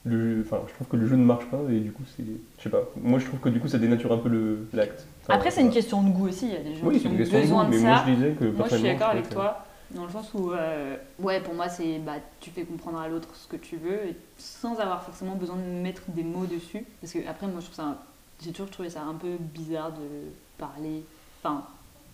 le, 0.05 0.41
enfin, 0.45 0.61
je 0.67 0.73
trouve 0.75 0.87
que 0.87 0.95
le 0.95 1.07
jeu 1.07 1.15
ne 1.15 1.25
marche 1.25 1.45
pas, 1.47 1.59
et 1.69 1.79
du 1.79 1.91
coup, 1.91 2.03
c'est, 2.15 2.23
je 2.59 2.63
sais 2.63 2.69
pas, 2.69 2.83
moi 3.01 3.19
je 3.19 3.25
trouve 3.25 3.39
que 3.39 3.49
du 3.49 3.59
coup, 3.59 3.67
ça 3.67 3.79
dénature 3.79 4.11
un 4.13 4.17
peu 4.19 4.29
le, 4.29 4.67
l'acte. 4.71 5.07
Enfin, 5.23 5.33
après 5.33 5.51
c'est 5.51 5.61
une 5.61 5.71
question 5.71 6.03
de 6.03 6.09
goût 6.11 6.27
aussi 6.29 6.45
il 6.45 6.53
y 6.53 6.55
a 6.55 6.59
des 6.59 6.75
gens 6.75 6.85
Oui, 6.85 6.99
qui 6.99 7.07
ont 7.07 7.11
de 7.11 7.17
besoin 7.17 7.63
goût, 7.65 7.71
de 7.71 7.75
mais 7.75 7.81
ça 7.81 7.87
moi 7.87 8.03
je 8.07 8.11
disais 8.13 8.29
que 8.39 8.45
Moi, 8.45 8.67
je 8.69 8.75
suis 8.75 8.83
d'accord 8.83 9.09
avec 9.09 9.29
toi, 9.29 9.65
dans 9.91 10.05
le 10.05 10.11
sens 10.11 10.33
où, 10.33 10.51
euh, 10.51 10.97
ouais, 11.19 11.39
pour 11.41 11.53
moi, 11.53 11.69
c'est 11.69 11.99
bah, 11.99 12.13
tu 12.41 12.49
fais 12.49 12.63
comprendre 12.63 12.99
à 12.99 13.07
l'autre 13.07 13.29
ce 13.35 13.47
que 13.47 13.55
tu 13.55 13.77
veux, 13.77 14.05
et 14.07 14.15
sans 14.37 14.79
avoir 14.79 15.03
forcément 15.03 15.35
besoin 15.35 15.55
de 15.55 15.61
mettre 15.61 16.01
des 16.09 16.23
mots 16.23 16.45
dessus. 16.45 16.85
Parce 17.01 17.13
que 17.13 17.19
après, 17.27 17.47
moi, 17.47 17.59
je 17.59 17.65
trouve 17.65 17.75
ça, 17.75 17.97
j'ai 18.43 18.51
toujours 18.51 18.69
trouvé 18.69 18.89
ça 18.89 19.01
un 19.01 19.13
peu 19.13 19.37
bizarre 19.39 19.91
de 19.91 20.31
parler, 20.57 21.03
enfin, 21.41 21.63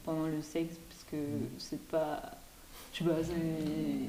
pendant 0.06 0.26
le 0.28 0.42
sexe, 0.42 0.76
parce 0.90 1.04
que 1.12 1.18
c'est 1.58 1.82
pas, 1.88 2.20
je 2.94 3.00
sais 3.00 3.06
pas, 3.06 3.16
c'est. 3.24 3.32
Euh, 3.34 4.06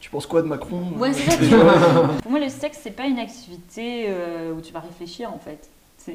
Tu 0.00 0.10
penses 0.10 0.26
quoi 0.26 0.42
de 0.42 0.46
Macron 0.46 0.92
Ouais, 0.96 1.12
c'est 1.12 1.28
ça. 1.30 1.36
tu 1.36 1.44
vois. 1.46 2.08
Pour 2.22 2.30
moi, 2.30 2.40
le 2.40 2.48
sexe, 2.48 2.78
c'est 2.82 2.92
pas 2.92 3.06
une 3.06 3.18
activité 3.18 4.06
euh, 4.08 4.52
où 4.54 4.60
tu 4.60 4.72
vas 4.72 4.80
réfléchir, 4.80 5.32
en 5.32 5.38
fait. 5.38 5.68
C'est, 5.96 6.14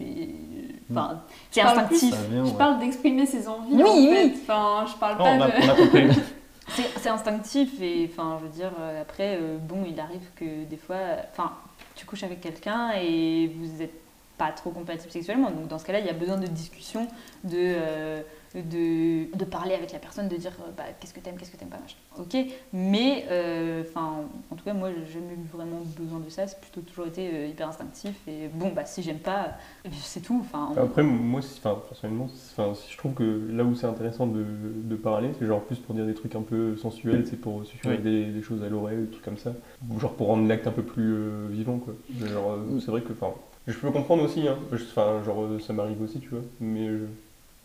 enfin, 0.89 1.21
c'est 1.51 1.61
parles 1.61 1.79
instinctif. 1.79 2.15
Je 2.45 2.51
parle 2.53 2.79
d'exprimer 2.79 3.25
ses 3.25 3.47
envies. 3.47 3.73
Oui, 3.73 3.83
en 3.83 3.95
oui. 3.95 4.09
fait. 4.09 4.33
Enfin, 4.43 4.85
je 4.87 4.97
parle 4.97 5.17
ça. 5.17 5.23
pas 5.23 5.35
Non, 5.37 5.39
on, 5.39 5.41
a, 5.41 5.47
de. 5.49 5.65
on 5.65 5.69
a 5.69 5.75
compris. 5.75 6.07
C'est 6.67 7.09
instinctif 7.09 7.81
et 7.81 8.09
enfin 8.11 8.37
je 8.39 8.45
veux 8.45 8.51
dire 8.51 8.71
euh, 8.79 9.01
après 9.01 9.37
euh, 9.39 9.57
bon 9.57 9.83
il 9.85 9.99
arrive 9.99 10.29
que 10.35 10.63
des 10.63 10.77
fois 10.77 10.97
enfin 11.31 11.53
tu 11.95 12.05
couches 12.05 12.23
avec 12.23 12.41
quelqu'un 12.41 12.91
et 12.91 13.47
vous 13.59 13.81
êtes 13.81 14.02
pas 14.37 14.51
trop 14.51 14.71
compatibles 14.71 15.11
sexuellement 15.11 15.51
donc 15.51 15.67
dans 15.67 15.79
ce 15.79 15.85
cas-là 15.85 15.99
il 15.99 16.05
y 16.05 16.09
a 16.09 16.13
besoin 16.13 16.37
de 16.37 16.47
discussion 16.47 17.07
de 17.43 17.51
euh, 17.53 18.21
de, 18.55 19.35
de 19.35 19.45
parler 19.45 19.73
avec 19.73 19.91
la 19.93 19.99
personne 19.99 20.27
de 20.27 20.35
dire 20.35 20.51
euh, 20.61 20.71
bah, 20.77 20.83
qu'est-ce 20.99 21.13
que 21.13 21.19
t'aimes 21.19 21.37
qu'est-ce 21.37 21.51
que 21.51 21.57
t'aimes 21.57 21.69
pas 21.69 21.79
machin 21.79 21.97
ok 22.19 22.37
mais 22.71 23.25
euh, 23.31 23.83
enfin 23.87 24.25
en 24.51 24.55
tout 24.55 24.63
cas 24.63 24.73
moi 24.73 24.89
j'ai 24.91 25.13
jamais 25.13 25.33
eu 25.33 25.47
vraiment 25.51 25.81
besoin 25.97 26.19
de 26.19 26.29
ça 26.29 26.45
c'est 26.45 26.59
plutôt 26.61 26.81
toujours 26.81 27.07
été 27.07 27.29
euh, 27.33 27.47
hyper 27.47 27.67
instinctif 27.69 28.15
et 28.27 28.47
bon 28.53 28.69
bah 28.69 28.85
si 28.85 29.01
j'aime 29.01 29.19
pas 29.19 29.53
c'est 29.91 30.21
tout 30.21 30.39
enfin 30.39 30.71
Après, 30.77 31.03
moi, 31.03 31.41
personnellement, 31.87 32.27
je 32.57 32.97
trouve 32.97 33.13
que 33.13 33.47
là 33.51 33.63
où 33.63 33.75
c'est 33.75 33.87
intéressant 33.87 34.27
de, 34.27 34.43
de 34.43 34.95
parler, 34.95 35.29
c'est 35.39 35.45
genre 35.45 35.61
plus 35.61 35.77
pour 35.77 35.95
dire 35.95 36.05
des 36.05 36.13
trucs 36.13 36.35
un 36.35 36.41
peu 36.41 36.75
sensuels, 36.77 37.25
c'est 37.27 37.35
pour 37.39 37.65
suffire 37.65 37.91
avec 37.91 38.03
des, 38.03 38.25
des 38.25 38.41
choses 38.41 38.63
à 38.63 38.69
l'oreille, 38.69 38.97
des 38.97 39.09
trucs 39.09 39.25
comme 39.25 39.37
ça. 39.37 39.53
Ou 39.89 39.99
genre 39.99 40.13
pour 40.13 40.27
rendre 40.27 40.47
l'acte 40.47 40.67
un 40.67 40.71
peu 40.71 40.83
plus 40.83 41.13
euh, 41.13 41.47
vivant, 41.49 41.79
quoi. 41.79 41.93
Genre, 42.19 42.51
euh, 42.51 42.79
c'est 42.79 42.91
vrai 42.91 43.01
que, 43.01 43.11
enfin, 43.13 43.33
je 43.67 43.73
peux 43.77 43.91
comprendre 43.91 44.23
aussi, 44.23 44.47
hein. 44.47 44.57
Enfin, 44.73 45.21
genre, 45.25 45.43
euh, 45.43 45.59
ça 45.59 45.73
m'arrive 45.73 46.01
aussi, 46.01 46.19
tu 46.19 46.29
vois. 46.29 46.41
Mais 46.59 46.87
euh, 46.87 47.07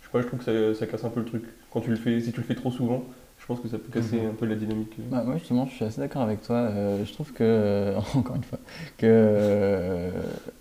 je 0.01 0.07
sais 0.07 0.11
pas, 0.13 0.21
je 0.23 0.27
trouve 0.27 0.39
que 0.39 0.45
ça, 0.75 0.79
ça 0.79 0.87
casse 0.87 1.05
un 1.05 1.11
peu 1.11 1.21
le 1.21 1.27
truc. 1.27 1.43
Quand 1.73 1.81
tu 1.81 1.91
le 1.91 1.97
fais, 1.97 2.21
si 2.21 2.33
tu 2.33 2.41
le 2.41 2.47
fais 2.47 2.55
trop 2.55 2.71
souvent, 2.71 3.03
Je 3.41 3.47
pense 3.47 3.61
que 3.61 3.69
ça 3.69 3.79
peut 3.79 3.91
casser 3.93 4.21
un 4.29 4.35
peu 4.35 4.47
la 4.47 4.57
dynamique. 4.57 4.93
euh. 4.99 5.03
Bah, 5.11 5.23
moi 5.25 5.37
justement, 5.39 5.67
je 5.67 5.75
suis 5.75 5.85
assez 5.85 6.01
d'accord 6.01 6.23
avec 6.23 6.43
toi. 6.43 6.57
Euh, 6.57 7.05
je 7.05 7.13
trouve 7.13 7.33
que, 7.33 7.95
encore 8.17 8.35
une 8.37 8.43
fois, 8.43 8.59
que 8.99 9.07
euh, 9.07 10.11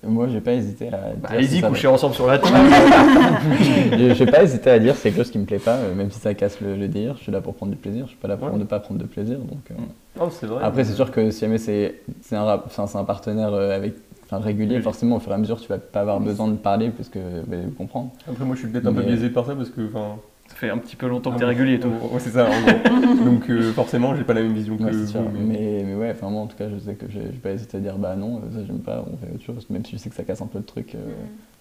moi 0.04 0.28
j'ai 0.28 0.42
pas 0.42 0.54
hésité 0.54 0.88
à. 0.88 0.92
dire 0.92 1.00
Bah, 1.22 1.30
allez-y, 1.32 1.62
couchez 1.62 1.88
ensemble 1.88 2.14
sur 2.16 2.28
la 2.28 2.38
table. 2.40 2.56
Je 3.98 4.14
j'ai 4.14 4.26
pas 4.26 4.44
hésité 4.44 4.70
à 4.70 4.80
dire 4.80 4.96
c'est 4.96 5.10
quelque 5.10 5.24
chose 5.24 5.32
qui 5.32 5.40
me 5.40 5.46
plaît 5.46 5.60
pas, 5.60 5.80
même 5.96 6.12
si 6.12 6.20
ça 6.20 6.34
casse 6.34 6.62
le, 6.62 6.76
le 6.76 6.88
délire. 6.88 7.16
Je 7.18 7.24
suis 7.24 7.32
là 7.32 7.42
pour 7.42 7.56
prendre 7.56 7.72
du 7.72 7.78
plaisir. 7.78 8.04
Je 8.06 8.10
suis 8.10 8.18
pas 8.18 8.28
là 8.28 8.38
pour 8.38 8.52
Ouais. 8.52 8.58
ne 8.60 8.64
pas 8.64 8.80
prendre 8.80 9.00
de 9.00 9.06
plaisir. 9.08 9.40
Donc 9.40 9.60
euh, 9.72 9.76
Non, 10.20 10.30
c'est 10.30 10.46
vrai. 10.46 10.64
après, 10.64 10.84
c'est 10.84 10.94
sûr 10.94 11.10
que 11.12 11.32
si 11.32 11.42
jamais 11.42 11.58
c'est 11.58 12.02
c'est 12.22 12.36
un, 12.36 12.44
rap- 12.44 12.64
enfin, 12.68 12.86
c'est 12.88 12.98
un 12.98 13.04
partenaire 13.06 13.54
avec. 13.54 13.96
Enfin, 14.30 14.44
régulier, 14.44 14.76
Oui. 14.78 14.82
forcément, 14.82 15.16
au 15.16 15.20
fur 15.20 15.32
et 15.32 15.36
à 15.36 15.38
mesure, 15.38 15.60
tu 15.60 15.68
vas 15.70 15.78
pas 15.78 16.02
avoir 16.02 16.20
besoin 16.20 16.50
de 16.50 16.56
parler 16.58 16.90
parce 16.90 17.08
que 17.10 17.20
bah, 17.48 17.56
vous 17.64 17.72
comprendre. 17.72 18.12
Après, 18.30 18.44
moi, 18.44 18.56
je 18.56 18.62
suis 18.62 18.70
peut-être 18.70 18.86
un 18.88 18.94
peu 18.94 19.02
biaisé 19.04 19.30
par 19.30 19.46
ça 19.46 19.56
parce 19.56 19.70
que, 19.70 19.82
enfin. 19.88 20.16
Ça 20.50 20.56
fait 20.56 20.70
un 20.70 20.78
petit 20.78 20.96
peu 20.96 21.08
longtemps 21.10 21.32
que 21.32 21.36
Ah, 21.36 21.40
t'es 21.40 21.46
régulier 21.46 21.74
et 21.74 21.80
tout. 21.82 21.90
Ouais, 21.90 22.20
c'est 22.20 22.30
ça, 22.30 22.46
en 22.48 22.62
gros. 22.62 23.26
Donc, 23.26 23.50
euh, 23.50 23.74
forcément, 23.74 24.16
j'ai 24.16 24.24
pas 24.24 24.34
la 24.34 24.42
même 24.44 24.54
vision 24.54 24.78
que 24.78 24.84
Ouais, 24.84 24.92
vous. 24.92 25.20
mais- 25.34 25.40
Mais, 25.44 25.84
mais 25.86 25.96
ouais, 25.96 26.12
enfin, 26.12 26.30
moi 26.30 26.42
en 26.42 26.48
tout 26.48 26.56
cas, 26.56 26.70
je 26.74 26.80
sais 26.80 26.94
que 26.96 27.06
j'ai 27.10 27.20
pas 27.20 27.52
hésité 27.52 27.76
à 27.76 27.80
dire 27.82 27.98
bah 27.98 28.16
non, 28.16 28.38
euh, 28.38 28.54
ça 28.54 28.66
j'aime 28.66 28.80
pas, 28.80 29.04
on 29.12 29.18
fait 29.18 29.34
autre 29.34 29.44
chose. 29.44 29.66
Même 29.70 29.84
si 29.84 29.92
je 29.92 29.98
sais 29.98 30.10
que 30.10 30.16
ça 30.16 30.24
casse 30.24 30.42
un 30.42 30.48
peu 30.48 30.60
le 30.60 30.64
truc, 30.64 30.96
euh, 30.96 31.00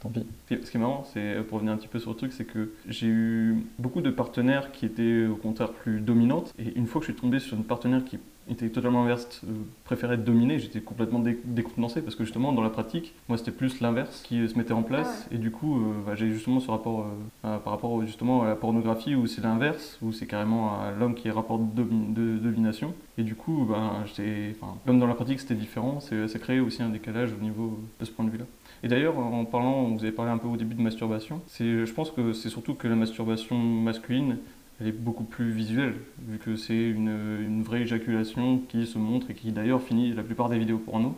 tant 0.01 0.09
pis. 0.09 0.25
Ce 0.45 0.49
qui 0.49 0.55
est- 0.55 0.65
ce 0.65 0.71
qui 0.71 0.77
est 0.77 0.81
marrant, 0.81 1.05
c'est 1.13 1.35
pour 1.49 1.57
revenir 1.57 1.73
un 1.75 1.79
petit 1.79 1.89
peu 1.89 1.99
sur 1.99 2.11
le 2.11 2.17
truc, 2.17 2.33
c'est 2.33 2.45
que 2.45 2.71
j'ai 2.89 3.09
eu 3.09 3.57
beaucoup 3.81 4.03
de 4.03 4.11
partenaires 4.11 4.71
qui 4.71 4.87
étaient 4.87 5.27
au 5.27 5.35
contraire 5.35 5.71
plus 5.73 5.99
dominantes. 6.01 6.53
Et 6.61 6.77
une 6.79 6.87
fois 6.87 7.01
que 7.01 7.09
je 7.09 7.13
suis 7.13 7.21
tombé 7.21 7.41
sur 7.41 7.57
une 7.57 7.65
partenaire 7.65 8.05
qui 8.05 8.19
était 8.49 8.69
totalement 8.69 9.03
inverse, 9.03 9.43
euh, 9.45 9.53
préférait 9.85 10.15
être 10.15 10.25
dominée, 10.25 10.59
j'étais 10.59 10.81
complètement 10.81 11.19
dé- 11.19 11.39
décontenancé 11.45 12.01
parce 12.03 12.15
que 12.15 12.25
justement 12.25 12.53
dans 12.53 12.63
la 12.63 12.71
pratique, 12.71 13.15
moi 13.29 13.39
c'était 13.39 13.51
plus 13.51 13.81
l'inverse 13.81 14.23
qui 14.23 14.41
euh, 14.41 14.49
se 14.49 14.57
mettait 14.57 14.73
en 14.73 14.83
place. 14.83 15.27
Et 15.33 15.39
du 15.39 15.51
coup, 15.51 15.77
euh, 15.79 15.81
bah, 16.07 16.15
j'ai 16.15 16.31
justement 16.31 16.61
ce 16.61 16.71
rapport 16.71 17.07
euh, 17.45 17.57
à- 17.57 17.59
par 17.59 17.73
rapport 17.73 18.01
justement 18.05 18.43
à 18.43 18.47
la 18.49 18.55
pornographie 18.57 19.15
où 19.15 19.27
c'est 19.27 19.43
l'inverse, 19.43 19.99
où 20.03 20.13
c'est 20.13 20.27
carrément 20.27 20.79
l'homme 20.99 21.15
qui 21.15 21.29
est 21.29 21.33
rapport 21.33 21.59
de, 21.59 21.83
domi- 21.83 22.13
de 22.15 22.39
domination. 22.39 22.95
Et 23.19 23.23
du 23.23 23.35
coup, 23.35 23.67
ben, 23.69 24.05
j'étais, 24.05 24.55
comme 24.87 24.99
dans 25.01 25.07
la 25.07 25.15
pratique 25.15 25.41
c'était 25.41 25.55
différent, 25.55 26.01
ça 26.01 26.39
créait 26.39 26.61
aussi 26.61 26.83
un 26.83 26.89
décalage 26.91 27.31
au 27.33 27.43
niveau 27.43 27.79
de 27.99 28.05
ce 28.05 28.11
point 28.11 28.25
de 28.25 28.31
vue-là. 28.31 28.45
Et 28.83 28.89
d'ailleurs, 28.89 29.19
en 29.19 29.45
parlant, 29.47 29.85
vous 29.85 30.03
avez 30.03 30.13
parlé 30.13 30.31
un 30.31 30.37
peu 30.39 30.47
au 30.49 30.57
début 30.57 30.75
de 30.75 30.83
masturbation, 30.83 31.41
c'est, 31.47 31.87
je 31.87 31.93
pense 31.93 32.11
que 32.11 32.33
c'est 32.35 32.51
surtout 32.51 32.75
que 32.75 32.87
la 32.87 32.95
masturbation 32.95 33.57
masculine, 33.59 34.37
elle 34.81 34.89
est 34.89 34.93
beaucoup 34.93 35.25
plus 35.25 35.51
visuelle, 35.51 35.95
vu 36.29 36.39
que 36.39 36.57
c'est 36.57 36.91
une, 36.91 37.63
vraie 37.63 37.83
éjaculation 37.83 38.59
qui 38.69 38.87
se 38.87 38.99
montre 38.99 39.31
et 39.31 39.35
qui 39.35 39.53
d'ailleurs 39.53 39.83
finit 39.83 40.13
la 40.13 40.23
plupart 40.23 40.49
des 40.49 40.59
vidéos 40.59 40.79
porno, 40.79 41.17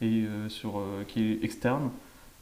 et 0.00 0.24
euh, 0.24 0.48
sur, 0.48 0.78
euh, 0.78 1.04
qui 1.06 1.22
est 1.22 1.44
externe. 1.44 1.90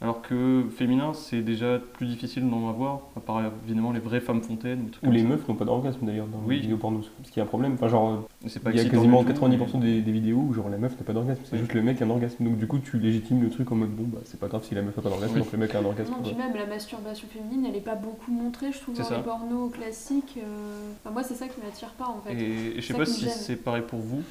Alors 0.03 0.21
que 0.21 0.65
féminin, 0.77 1.13
c'est 1.13 1.41
déjà 1.41 1.79
plus 1.79 2.05
difficile 2.05 2.49
d'en 2.49 2.67
avoir, 2.67 3.03
à 3.15 3.21
part 3.21 3.41
évidemment 3.65 3.93
les 3.93 4.01
vraies 4.01 4.19
femmes 4.19 4.41
fontaines. 4.41 4.89
ou 5.01 5.09
les 5.11 5.21
ça. 5.21 5.27
meufs 5.29 5.47
n'ont 5.47 5.55
pas 5.55 5.63
d'orgasme 5.63 6.05
d'ailleurs 6.05 6.27
dans 6.27 6.39
Oui. 6.45 6.55
les 6.57 6.61
vidéos 6.63 6.75
porno. 6.77 6.99
Ce 7.23 7.31
qui 7.31 7.39
est 7.39 7.43
un 7.43 7.45
problème. 7.45 7.75
Enfin, 7.75 7.87
genre, 7.87 8.27
Et 8.45 8.49
c'est 8.49 8.59
pas 8.59 8.71
il 8.71 8.77
y 8.77 8.79
a 8.81 8.83
quasiment 8.89 9.21
du 9.23 9.27
tout, 9.27 9.33
90% 9.39 9.79
mais- 9.79 9.85
des, 9.85 10.01
des 10.01 10.11
vidéos 10.11 10.39
où 10.49 10.53
genre 10.53 10.67
la 10.69 10.77
meuf 10.77 10.97
n'a 10.97 11.05
pas 11.05 11.13
d'orgasme. 11.13 11.39
C'est 11.45 11.53
Oui. 11.53 11.59
juste 11.59 11.73
le 11.73 11.81
mec 11.83 11.95
qui 11.97 12.03
a 12.03 12.05
un 12.05 12.09
orgasme. 12.09 12.43
Donc, 12.43 12.57
du 12.57 12.67
coup, 12.67 12.79
tu 12.79 12.99
légitimes 12.99 13.41
le 13.41 13.49
truc 13.49 13.71
en 13.71 13.75
mode 13.75 13.91
bon, 13.91 14.03
bah 14.07 14.19
c'est 14.25 14.37
pas 14.39 14.47
grave 14.49 14.65
si 14.65 14.75
la 14.75 14.81
meuf 14.81 14.97
n'a 14.97 15.03
pas 15.03 15.09
d'orgasme, 15.09 15.33
Oui. 15.35 15.39
donc 15.41 15.51
le 15.53 15.57
mec 15.57 15.73
a 15.73 15.79
un 15.79 15.85
orgasme. 15.85 16.11
Non, 16.11 16.21
puis 16.21 16.35
même 16.35 16.53
la 16.53 16.65
masturbation 16.65 17.27
féminine, 17.29 17.65
elle 17.69 17.77
est 17.77 17.79
pas 17.81 17.95
beaucoup 17.95 18.31
montrée, 18.31 18.73
je 18.73 18.81
trouve, 18.81 18.95
C'est 18.95 19.03
dans 19.03 19.07
ça. 19.07 19.17
les 19.17 19.23
pornos 19.23 19.71
classiques. 19.71 20.37
euh. 20.37 20.91
Enfin, 21.01 21.13
moi, 21.13 21.23
c'est 21.23 21.35
ça 21.35 21.47
qui 21.47 21.61
m'attire 21.63 21.91
pas 21.91 22.07
en 22.07 22.19
fait. 22.27 22.33
Et, 22.33 22.77
et 22.77 22.81
je 22.81 22.85
sais 22.87 22.93
pas 22.93 23.05
si 23.05 23.29
c'est 23.29 23.55
pareil 23.55 23.83
pour 23.87 23.99
vous, 23.99 24.21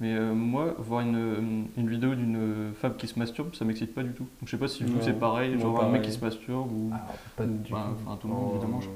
mais 0.00 0.14
euh, 0.14 0.32
moi, 0.32 0.74
voir 0.78 1.00
une, 1.00 1.66
une 1.76 1.88
vidéo 1.88 2.14
d'une 2.14 2.72
femme 2.80 2.94
qui 2.96 3.06
se 3.08 3.18
masturbe, 3.18 3.54
ça 3.54 3.64
m'excite 3.64 3.94
pas 3.94 4.02
du 4.02 4.10
tout. 4.12 4.24
Donc 4.24 4.46
je 4.46 4.50
sais 4.50 4.56
pas 4.56 4.68
si 4.68 4.84
vous 4.84 5.00
c'est 5.02 5.18
pareil, 5.18 5.54
Non, 5.54 5.60
genre 5.60 5.82
un 5.82 5.88
mec 5.88 6.02
qui 6.02 6.12
se 6.12 6.24
masturbe 6.24 6.70
ou. 6.72 6.90
Alors, 6.92 7.14
pas 7.36 7.44
du 7.44 7.58
tout. 7.68 7.74
enfin, 7.74 8.16
tout 8.20 8.28
le 8.28 8.34
monde, 8.34 8.44
Oh, 8.50 8.56
évidemment, 8.56 8.80
je- 8.80 8.88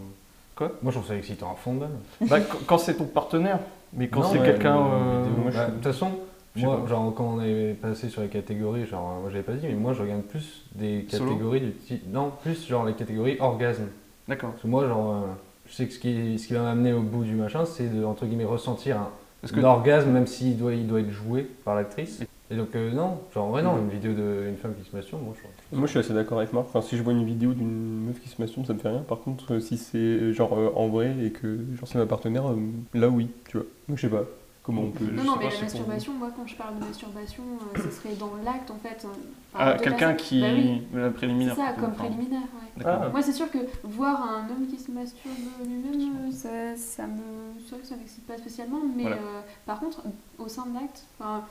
Quoi? 0.54 0.70
Moi, 0.82 0.92
je 0.92 0.98
trouve 0.98 1.08
ça 1.08 1.16
excitant 1.16 1.52
à 1.52 1.54
fond. 1.56 1.78
Bah, 2.28 2.38
quand, 2.66 2.76
c'est 2.78 2.94
ton 2.94 3.04
partenaire, 3.06 3.58
mais 3.94 4.08
quand 4.08 4.22
c'est 4.22 4.38
ouais, 4.38 4.44
quelqu'un. 4.44 4.76
euh, 4.76 5.24
je 5.50 5.56
Bah, 5.56 5.66
De 5.66 5.72
toute 5.72 5.82
façon, 5.84 6.10
moi, 6.56 6.82
pas. 6.82 6.86
genre, 6.88 7.14
quand 7.14 7.24
on 7.38 7.42
est 7.42 7.72
passé 7.80 8.10
sur 8.10 8.20
les 8.20 8.28
catégories, 8.28 8.84
genre, 8.86 9.18
moi, 9.20 9.30
je 9.30 9.34
l'avais 9.36 9.44
pas 9.46 9.54
dit, 9.54 9.66
mais 9.66 9.74
moi, 9.74 9.94
je 9.94 10.02
regarde 10.02 10.22
plus 10.22 10.62
des 10.74 11.06
Solo 11.08 11.30
catégories 11.30 11.60
du 11.62 11.72
type. 11.72 12.02
Non, 12.12 12.30
plus 12.42 12.68
genre 12.68 12.84
les 12.84 12.92
catégories 12.92 13.38
orgasme. 13.40 13.86
D'accord. 14.28 14.50
Parce 14.50 14.62
que 14.62 14.68
moi, 14.68 14.86
genre, 14.86 15.14
euh, 15.14 15.20
je 15.66 15.72
sais 15.72 15.86
que 15.86 15.94
ce 15.94 15.98
qui, 15.98 16.38
ce 16.38 16.46
qui 16.46 16.52
va 16.52 16.60
m'amener 16.62 16.92
au 16.92 17.00
bout 17.00 17.24
du 17.24 17.34
machin, 17.34 17.64
c'est 17.64 17.88
de, 17.88 18.04
entre 18.04 18.26
guillemets, 18.26 18.44
ressentir 18.44 18.98
un, 18.98 19.08
Parce 19.42 19.52
que 19.52 19.60
un 19.60 19.64
orgasme, 19.64 20.10
même 20.10 20.28
s'il 20.28 20.56
doit, 20.56 20.72
il 20.72 20.86
doit 20.86 21.00
être 21.00 21.10
joué 21.10 21.42
par 21.64 21.74
l'actrice. 21.74 22.22
Et 22.50 22.56
donc, 22.56 22.68
euh, 22.76 22.92
non, 22.92 23.18
genre, 23.34 23.50
ouais, 23.50 23.62
non, 23.62 23.76
une 23.78 23.88
vidéo 23.88 24.12
d'une 24.12 24.56
femme 24.56 24.74
qui 24.74 24.88
se 24.88 24.94
masturbe, 24.94 25.22
moi, 25.22 25.34
je. 25.36 25.76
Moi, 25.76 25.86
je 25.86 25.90
suis 25.90 25.98
assez 25.98 26.14
d'accord 26.14 26.38
avec 26.38 26.52
Marc. 26.52 26.66
Enfin, 26.68 26.80
si 26.80 26.96
je 26.96 27.02
vois 27.02 27.12
une 27.12 27.24
vidéo 27.24 27.54
d'une 27.54 28.06
meuf 28.06 28.20
qui 28.20 28.28
se 28.28 28.40
masturbe, 28.40 28.66
ça 28.66 28.74
me 28.74 28.78
fait 28.78 28.90
rien. 28.90 29.00
Par 29.00 29.20
contre, 29.20 29.54
euh, 29.54 29.60
si 29.60 29.76
c'est 29.78 30.32
genre 30.32 30.56
euh, 30.56 30.70
en 30.76 30.88
vrai 30.88 31.16
et 31.24 31.30
que 31.30 31.58
genre 31.74 31.88
c'est 31.88 31.98
ma 31.98 32.06
partenaire, 32.06 32.50
euh, 32.50 32.56
là 32.94 33.08
oui, 33.08 33.30
tu 33.48 33.56
vois. 33.56 33.66
Donc, 33.88 33.96
je 33.98 34.02
sais 34.02 34.14
pas 34.14 34.24
comment 34.62 34.82
on 34.82 34.90
peut. 34.90 35.04
Non, 35.04 35.24
non, 35.24 35.36
mais 35.38 35.50
la 35.50 35.60
masturbation, 35.60 36.12
moi, 36.14 36.30
quand 36.36 36.46
je 36.46 36.56
parle 36.56 36.78
de 36.78 36.84
masturbation, 36.84 37.42
euh, 37.76 37.82
ce 37.82 37.90
serait 37.90 38.14
dans 38.14 38.32
l'acte 38.44 38.70
en 38.70 38.76
fait. 38.76 39.04
euh, 39.04 39.08
Ah, 39.54 39.74
quelqu'un 39.82 40.08
la- 40.08 40.14
qui. 40.14 40.40
Bah 40.40 40.46
oui, 40.54 40.82
la 40.94 41.08
c'est 41.08 41.14
préliminaire. 41.14 41.56
ça, 41.56 41.64
plutôt, 41.66 41.80
comme 41.82 41.90
enfin, 41.92 42.04
préliminaire, 42.04 42.40
ouais. 42.40 42.82
D'accord. 42.82 43.02
Ah. 43.04 43.08
Moi, 43.10 43.22
c'est 43.22 43.32
sûr 43.32 43.50
que 43.50 43.58
voir 43.84 44.22
un 44.22 44.48
homme 44.50 44.66
qui 44.68 44.78
se 44.78 44.90
masturbe 44.90 45.34
lui-même, 45.64 46.16
euh, 46.28 46.30
ça, 46.32 46.76
ça 46.76 47.06
me. 47.06 47.20
C'est 47.64 47.70
vrai 47.72 47.80
que 47.80 47.86
ça 47.86 47.96
m'excite 47.96 48.26
pas 48.26 48.38
spécialement, 48.38 48.78
mais 48.96 49.02
Voilà. 49.02 49.16
euh, 49.16 49.40
par 49.66 49.80
contre, 49.80 50.02
au 50.38 50.48
sein 50.48 50.64
de 50.66 50.74
l'acte, 50.74 51.04
enfin, 51.18 51.44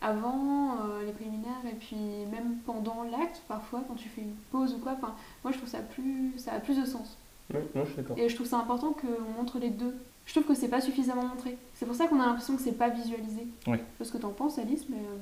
avant 0.00 0.76
euh, 0.86 1.04
les 1.06 1.12
préliminaires 1.12 1.50
et 1.66 1.74
puis 1.74 1.96
même 2.30 2.56
pendant 2.66 3.02
l'acte, 3.10 3.42
parfois, 3.48 3.82
quand 3.88 3.94
tu 3.94 4.08
fais 4.08 4.20
une 4.22 4.34
pause 4.52 4.74
ou 4.74 4.78
quoi, 4.78 4.92
enfin, 4.92 5.14
moi 5.42 5.52
je 5.52 5.56
trouve 5.58 5.68
ça 5.70 5.78
plus. 5.78 6.34
ça 6.38 6.52
a 6.52 6.60
plus 6.60 6.78
de 6.80 6.84
sens. 6.84 7.16
Ouais, 7.52 7.66
non, 7.74 7.84
je 7.84 7.92
suis 7.92 7.96
d'accord. 8.02 8.18
Et 8.18 8.28
je 8.28 8.34
trouve 8.34 8.46
ça 8.46 8.58
important 8.58 8.92
qu'on 8.92 9.38
montre 9.40 9.58
les 9.58 9.70
deux. 9.70 9.96
Je 10.28 10.32
trouve 10.34 10.44
que 10.44 10.54
c'est 10.54 10.68
pas 10.68 10.80
suffisamment 10.82 11.22
montré. 11.24 11.56
C'est 11.74 11.86
pour 11.86 11.96
ça 11.96 12.06
qu'on 12.06 12.20
a 12.20 12.26
l'impression 12.26 12.54
que 12.54 12.62
c'est 12.62 12.72
pas 12.78 12.90
visualisé. 12.90 13.46
Oui. 13.66 13.72
Je 13.72 13.76
sais 13.78 13.82
pas 13.98 14.04
ce 14.04 14.12
que 14.12 14.18
t'en 14.18 14.28
penses, 14.28 14.58
Alice, 14.58 14.84
mais 14.90 14.98
euh, 14.98 15.16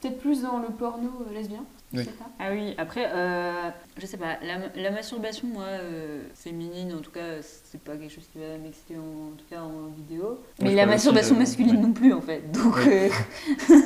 peut-être 0.00 0.18
plus 0.20 0.42
dans 0.42 0.58
le 0.58 0.68
porno 0.68 1.08
euh, 1.28 1.34
lesbien. 1.34 1.64
Je 1.94 1.98
Oui. 1.98 2.04
sais 2.04 2.10
pas. 2.12 2.26
Ah 2.38 2.50
oui, 2.52 2.74
après, 2.78 3.10
euh, 3.12 3.70
je 3.96 4.06
sais 4.06 4.18
pas, 4.18 4.36
la, 4.42 4.58
la 4.80 4.90
masturbation, 4.92 5.48
moi, 5.48 5.64
euh, 5.64 6.22
féminine, 6.34 6.94
en 6.94 7.00
tout 7.00 7.10
cas, 7.10 7.40
c'est 7.42 7.80
pas 7.82 7.96
quelque 7.96 8.12
chose 8.12 8.28
qui 8.32 8.38
va 8.38 8.58
m'exciter, 8.62 8.96
en, 8.96 9.00
en 9.32 9.36
tout 9.36 9.44
cas 9.50 9.60
en 9.62 9.88
vidéo. 9.96 10.38
Mais 10.60 10.74
la 10.74 10.84
masturbation 10.86 11.34
de- 11.34 11.40
masculine 11.40 11.80
non 11.80 11.92
plus, 11.92 12.12
en 12.12 12.20
fait. 12.20 12.42
Donc, 12.52 12.76
euh, 12.86 13.08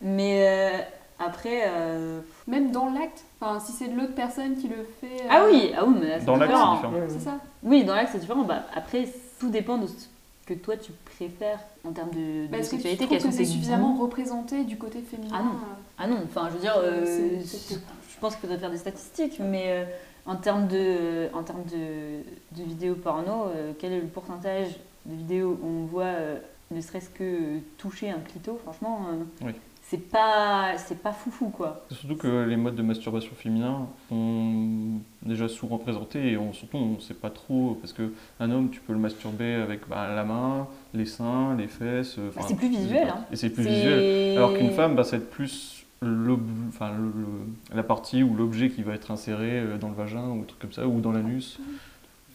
mais 0.00 0.46
euh, 0.48 0.78
après, 1.18 1.64
euh, 1.66 2.20
Même 2.46 2.70
dans 2.72 2.90
l'acte, 2.90 3.24
enfin, 3.40 3.60
si 3.60 3.72
c'est 3.72 3.88
de 3.88 3.96
l'autre 3.96 4.14
personne 4.14 4.56
qui 4.56 4.68
le 4.68 4.84
fait. 5.00 5.22
euh, 5.24 5.28
ah 5.30 5.44
oui, 5.50 5.72
ah 5.76 5.84
oui, 5.86 5.94
mais 6.00 6.08
là, 6.08 6.18
c'est 6.20 6.24
Dans 6.26 6.36
l'acte, 6.36 6.52
c'est 6.52 6.56
différent. 6.58 6.74
différent. 6.76 6.92
Ouais, 6.94 7.04
C'est 7.08 7.20
ça. 7.20 7.38
Oui, 7.62 7.84
dans 7.84 7.94
l'acte, 7.94 8.10
c'est 8.12 8.18
différent. 8.18 8.42
Bah, 8.44 8.64
après, 8.74 9.06
tout 9.44 9.50
dépend 9.50 9.78
de 9.78 9.86
ce 9.86 9.92
que 10.46 10.54
toi 10.54 10.76
tu 10.76 10.92
préfères 11.04 11.60
en 11.84 11.92
termes 11.92 12.10
de, 12.10 12.46
de 12.46 12.50
que 12.50 12.56
tu 12.56 12.64
sexualité. 12.64 12.96
trouves 13.04 13.08
Quels 13.08 13.18
que 13.18 13.24
sont 13.24 13.30
c'est 13.32 13.38
tes 13.38 13.44
suffisamment 13.44 13.94
représenté 13.96 14.64
du 14.64 14.76
côté 14.76 15.00
féminin. 15.00 15.34
Ah 15.38 15.42
non. 15.42 15.50
euh, 15.50 15.74
Ah 15.98 16.06
non, 16.06 16.18
enfin, 16.24 16.48
je 16.50 16.54
veux 16.54 16.60
dire, 16.60 16.74
euh, 16.78 17.40
c'est- 17.44 17.74
je 17.74 18.20
pense 18.20 18.34
qu'il 18.34 18.40
faudrait 18.42 18.58
faire 18.58 18.70
des 18.70 18.78
statistiques, 18.78 19.38
mais 19.40 19.64
euh, 19.68 19.84
en 20.26 20.36
termes 20.36 20.66
de, 20.68 21.28
en 21.34 21.42
termes 21.42 21.64
de, 21.64 22.20
de 22.58 22.62
vidéos 22.62 22.94
porno, 22.94 23.46
euh, 23.48 23.72
quel 23.78 23.92
est 23.92 24.00
le 24.00 24.06
pourcentage 24.06 24.68
de 25.06 25.14
vidéos 25.14 25.58
où 25.62 25.66
on 25.66 25.84
voit 25.84 26.04
euh, 26.04 26.38
ne 26.70 26.80
serait-ce 26.80 27.10
que 27.10 27.24
euh, 27.24 27.58
toucher 27.78 28.10
un 28.10 28.20
clito 28.20 28.58
Franchement, 28.62 29.06
euh, 29.10 29.46
Oui. 29.46 29.52
C'est 29.86 30.10
pas, 30.10 30.76
c'est 30.78 31.02
pas 31.02 31.12
foufou 31.12 31.50
quoi. 31.50 31.84
Surtout 31.90 32.16
que 32.16 32.42
les 32.44 32.56
modes 32.56 32.74
de 32.74 32.82
masturbation 32.82 33.32
féminin 33.36 33.86
sont 34.08 35.00
déjà 35.22 35.48
sous-représentés 35.48 36.32
et 36.32 36.36
on, 36.36 36.52
surtout 36.52 36.78
on 36.78 36.94
ne 36.94 37.00
sait 37.00 37.14
pas 37.14 37.30
trop 37.30 37.76
parce 37.80 37.92
que 37.92 38.12
un 38.40 38.50
homme 38.50 38.70
tu 38.70 38.80
peux 38.80 38.92
le 38.92 38.98
masturber 38.98 39.54
avec 39.54 39.88
bah, 39.88 40.08
la 40.14 40.24
main, 40.24 40.66
les 40.94 41.06
seins, 41.06 41.54
les 41.56 41.68
fesses. 41.68 42.16
euh, 42.18 42.30
Bah, 42.34 42.42
c'est 42.48 42.56
plus 42.56 42.68
visuel, 42.68 43.08
hein. 43.08 43.24
Et 43.32 43.36
c'est 43.36 43.50
plus 43.50 43.64
visuel. 43.64 44.04
Alors 44.36 44.54
qu'une 44.54 44.70
femme, 44.70 44.94
bah, 44.96 45.04
ça 45.04 45.16
va 45.18 45.22
être 45.22 45.30
plus 45.30 45.84
le- 46.02 46.36
la 47.74 47.82
partie 47.82 48.22
ou 48.22 48.34
l'objet 48.34 48.68
qui 48.70 48.82
va 48.82 48.92
être 48.94 49.10
inséré 49.10 49.60
euh, 49.60 49.78
dans 49.78 49.88
le 49.88 49.94
vagin 49.94 50.26
ou 50.28 50.40
un 50.40 50.44
truc 50.44 50.58
comme 50.60 50.72
ça 50.72 50.86
ou 50.86 51.00
dans 51.00 51.12
l'anus. 51.12 51.58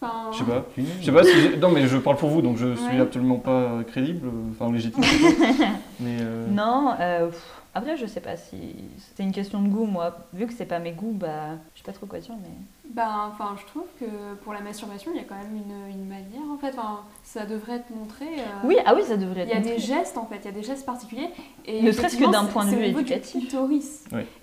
Enfin, 0.01 0.29
Je 0.31 0.37
sais 0.37 0.43
pas. 0.45 0.65
Je 0.77 1.05
sais 1.05 1.11
pas 1.11 1.23
si 1.23 1.57
non 1.57 1.69
mais 1.71 1.87
je 1.87 1.97
parle 1.97 2.15
pour 2.17 2.29
vous 2.29 2.41
donc 2.41 2.57
je 2.57 2.73
suis 2.75 2.95
Ouais. 2.95 3.01
absolument 3.01 3.37
pas 3.37 3.83
crédible, 3.87 4.29
enfin 4.51 4.71
légitime. 4.71 5.03
mais 5.99 6.17
euh, 6.21 6.47
Non, 6.49 6.93
euh, 6.99 7.29
après 7.75 7.97
je 7.97 8.05
sais 8.05 8.21
pas 8.21 8.37
si 8.37 8.75
c'est 9.15 9.23
une 9.23 9.31
question 9.33 9.61
de 9.61 9.67
goût 9.67 9.85
moi. 9.85 10.17
Vu 10.33 10.47
que 10.47 10.53
c'est 10.53 10.65
pas 10.65 10.79
mes 10.79 10.91
goûts, 10.91 11.13
bah 11.13 11.57
je 11.73 11.79
sais 11.79 11.85
pas 11.85 11.91
trop 11.91 12.05
quoi 12.05 12.19
dire 12.19 12.33
mais. 12.41 12.49
Ben, 12.91 13.31
enfin, 13.31 13.55
je 13.61 13.65
trouve 13.67 13.83
que 13.99 14.05
pour 14.43 14.51
la 14.51 14.61
masturbation, 14.61 15.11
il 15.13 15.17
y 15.17 15.19
a 15.19 15.23
quand 15.23 15.35
même 15.35 15.53
une, 15.55 15.91
une 16.01 16.07
manière, 16.07 16.41
en 16.51 16.57
fait. 16.57 16.69
Enfin, 16.75 17.01
ça 17.23 17.45
devrait 17.45 17.73
être 17.75 17.91
montré. 17.95 18.25
euh, 18.25 18.41
Oui, 18.67 18.77
ah 18.83 18.95
oui, 18.95 19.03
ça 19.07 19.15
devrait 19.15 19.43
Il 19.43 19.51
être. 19.51 19.53
y 19.67 19.71
a 19.71 19.75
des 19.75 19.77
gestes, 19.77 20.17
en 20.17 20.25
fait. 20.25 20.37
Il 20.43 20.45
y 20.45 20.47
a 20.47 20.51
des 20.53 20.63
gestes 20.63 20.87
particuliers. 20.87 21.29
Et 21.67 21.83
Ne 21.83 21.91
serait-ce 21.91 22.17
que 22.17 22.31
d'un 22.31 22.45
point 22.45 22.65
de 22.65 22.71
vue 22.71 22.77
du 22.77 22.83
éducatif. 22.85 23.55
Oui. 23.69 23.83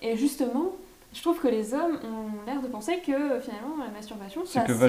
Et 0.00 0.16
justement, 0.16 0.66
je 1.16 1.22
trouve 1.22 1.40
que 1.40 1.48
les 1.48 1.72
hommes 1.72 1.98
ont 2.04 2.46
l'air 2.46 2.60
de 2.60 2.66
penser 2.68 2.98
que 2.98 3.40
finalement, 3.40 3.76
la 3.84 3.90
masturbation, 3.92 4.42
C'est 4.44 4.62
que 4.64 4.74
se-. 4.74 4.84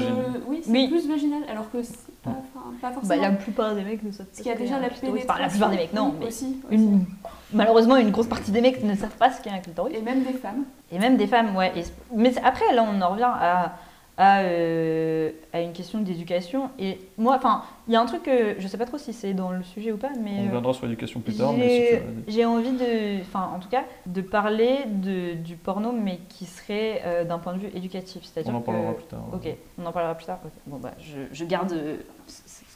Oui, 0.48 0.62
c'est 0.64 0.72
Oui. 0.72 0.88
plus 0.90 1.08
vaginal. 1.08 1.42
Alors 1.50 1.72
que 1.72 1.82
c'est 1.82 1.96
pas, 2.22 2.32
enfin, 2.32 2.66
pas 2.82 2.90
Bah, 2.90 2.94
forcément. 2.96 3.22
la 3.22 3.32
plupart 3.32 3.76
des 3.76 3.84
mecs 3.84 4.04
ne 4.04 4.12
savent 4.12 4.26
pas. 4.26 4.32
Parce 4.32 4.38
qu'il 4.44 4.52
y 4.52 4.56
a 4.56 4.58
déjà 4.58 4.80
la 4.80 4.90
pénétration. 4.90 5.26
Enfin, 5.30 5.42
la 5.42 5.48
plupart 5.50 5.70
des 5.70 5.78
mecs, 5.78 5.94
non, 5.94 6.14
mais 6.20 6.28
aussi, 6.28 6.58
aussi. 6.68 6.76
une... 6.76 7.06
malheureusement, 7.54 7.96
une 7.96 8.12
grosse 8.12 8.28
partie 8.28 8.52
des 8.52 8.60
mecs 8.62 8.84
ne 8.84 8.94
savent 8.96 9.16
pas 9.18 9.32
ce 9.32 9.42
qu'est 9.42 9.50
un 9.50 9.60
clitoris. 9.60 9.96
Et 9.98 10.02
même 10.02 10.24
des 10.24 10.34
femmes. 10.34 10.66
Et 10.92 11.00
même 11.00 11.16
des 11.18 11.28
femmes, 11.28 11.56
ouais. 11.56 11.72
Et- 11.78 11.84
Mais 12.14 12.34
après, 12.44 12.74
là, 12.74 12.84
on 12.84 13.02
en 13.02 13.10
revient 13.10 13.24
à 13.34 13.78
à, 14.18 14.40
euh, 14.42 15.32
à 15.54 15.62
une 15.62 15.74
question 15.74 16.00
d'éducation. 16.02 16.70
Et 16.80 17.00
moi, 17.18 17.36
enfin, 17.36 17.62
il 17.88 17.94
y 17.94 17.96
a 17.96 18.02
un 18.02 18.06
truc 18.06 18.24
que 18.24 18.56
je 18.60 18.68
sais 18.68 18.78
pas 18.78 18.86
trop 18.86 18.98
si 18.98 19.14
c'est 19.14 19.34
dans 19.34 19.52
le 19.52 19.64
sujet 19.64 19.92
ou 19.92 19.98
pas, 19.98 20.12
mais 20.20 20.32
On 20.40 20.42
euh, 20.42 20.46
reviendra 20.48 20.74
sur 20.74 20.86
l'éducation 20.86 21.20
plus 21.20 21.36
tard, 21.36 21.54
mais 21.54 22.02
si 22.28 22.34
j'ai 22.34 22.46
envie 22.46 22.72
de, 22.72 23.22
enfin, 23.22 23.52
en 23.56 23.60
tout 23.60 23.70
cas, 23.70 23.84
de 24.08 24.22
parler 24.22 24.80
de, 24.88 25.34
du 25.36 25.56
porno, 25.56 25.92
mais 25.92 26.20
qui 26.30 26.46
serait 26.46 27.02
euh, 27.06 27.24
d'un 27.24 27.38
point 27.38 27.54
de 27.54 27.60
vue 27.60 27.70
éducatif, 27.76 28.24
c'est-à-dire 28.24 28.54
on 28.54 28.58
en 28.58 28.62
parlera 28.62 28.94
que- 28.94 28.98
plus 28.98 29.08
tard. 29.08 29.24
Ok, 29.34 29.48
on 29.78 29.86
en 29.86 29.92
parlera 29.92 30.16
plus 30.16 30.26
tard. 30.26 30.40
Bon 30.66 30.78
bah, 30.78 30.92
je, 31.00 31.18
je 31.32 31.46
garde 31.46 31.76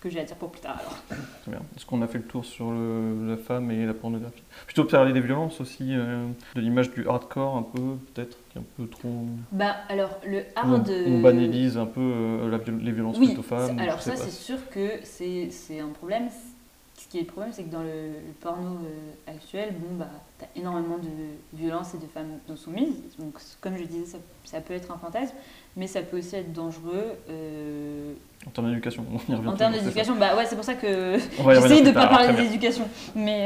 que 0.01 0.09
j'ai 0.09 0.19
à 0.19 0.23
dire 0.23 0.35
pour 0.35 0.49
plus 0.49 0.61
tard 0.61 0.77
alors. 0.79 0.97
Très 1.43 1.51
bien. 1.51 1.61
Est-ce 1.75 1.85
qu'on 1.85 2.01
a 2.01 2.07
fait 2.07 2.17
le 2.17 2.23
tour 2.23 2.43
sur 2.43 2.71
le- 2.71 3.29
la 3.29 3.37
femme 3.37 3.69
et 3.69 3.85
la 3.85 3.93
pornographie? 3.93 4.41
Plutôt 4.65 4.83
parler 4.85 5.13
des 5.13 5.21
violences 5.21 5.61
aussi, 5.61 5.89
euh, 5.95 6.25
de 6.55 6.61
l'image 6.61 6.89
du 6.91 7.07
hardcore 7.07 7.55
un 7.55 7.61
peu, 7.61 7.97
peut-être, 8.13 8.37
qui 8.51 8.57
est 8.57 8.61
un 8.61 8.65
peu 8.75 8.87
trop... 8.87 9.25
Bah 9.51 9.75
alors 9.89 10.19
le 10.27 10.43
On, 10.57 10.73
hard. 10.73 10.91
on 11.07 11.21
banalise 11.21 11.77
un 11.77 11.85
peu 11.85 12.01
euh, 12.01 12.49
la 12.49 12.57
les 12.57 12.91
violences 12.91 13.17
Oui, 13.17 13.29
faites 13.29 13.39
aux 13.39 13.43
femmes. 13.43 13.79
alors 13.79 14.01
ça 14.01 14.15
c'est 14.15 14.31
sûr 14.31 14.69
que 14.69 14.99
c'est 15.03 15.79
un 15.79 15.89
problème. 15.89 16.27
Ce 17.11 17.17
qui 17.17 17.23
est 17.23 17.27
le 17.27 17.33
problème, 17.33 17.51
c'est 17.53 17.63
que 17.63 17.71
dans 17.73 17.81
le, 17.81 17.87
le 18.25 18.31
porno 18.39 18.77
euh, 18.85 19.31
actuel, 19.35 19.73
bon 19.77 19.95
bah 19.97 20.07
t'as 20.39 20.45
énormément 20.55 20.97
de 20.97 21.09
violences 21.57 21.93
et 21.93 21.97
de 21.97 22.05
femmes 22.05 22.39
non 22.47 22.55
soumises. 22.55 22.93
Donc 23.19 23.33
comme 23.59 23.75
je 23.75 23.83
disais, 23.83 24.05
ça, 24.05 24.17
ça 24.45 24.61
peut 24.61 24.73
être 24.73 24.89
un 24.93 24.97
fantasme, 24.97 25.35
mais 25.75 25.87
ça 25.87 26.03
peut 26.03 26.19
aussi 26.19 26.37
être 26.37 26.53
dangereux 26.53 27.03
euh, 27.29 28.13
En 28.47 28.51
termes 28.51 28.69
d'éducation, 28.69 29.03
on 29.11 29.29
y 29.29 29.35
revient 29.35 29.47
en 29.49 29.55
termes 29.57 29.73
d'éducation. 29.73 30.15
Bah 30.15 30.37
ouais, 30.37 30.45
c'est 30.45 30.55
pour 30.55 30.63
ça 30.63 30.75
que 30.75 31.17
j'essaye 31.17 31.81
de 31.81 31.87
plus 31.87 31.93
pas 31.93 32.07
tard, 32.07 32.09
parler 32.11 32.33
d'éducation. 32.33 32.87
Mais 33.13 33.39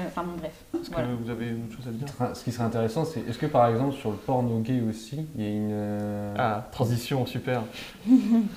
euh, 0.00 0.06
enfin 0.08 0.24
bon 0.24 0.32
bref. 0.38 0.64
Est-ce 0.74 0.90
que 0.90 1.22
vous 1.22 1.30
avez 1.30 1.52
autre 1.52 1.76
chose 1.76 1.86
à 1.86 1.90
dire 1.92 2.34
Ce 2.34 2.42
qui 2.42 2.50
serait 2.50 2.64
intéressant, 2.64 3.04
c'est 3.04 3.20
est-ce 3.20 3.38
que 3.38 3.46
par 3.46 3.68
exemple 3.68 3.94
sur 3.94 4.10
le 4.10 4.16
porno 4.16 4.58
gay 4.58 4.80
aussi, 4.90 5.26
il 5.36 5.40
y 5.40 5.46
a 5.46 5.48
une. 5.48 5.68
euh, 5.70 6.34
Ah, 6.36 6.66
transition, 6.72 7.24
super. 7.24 7.62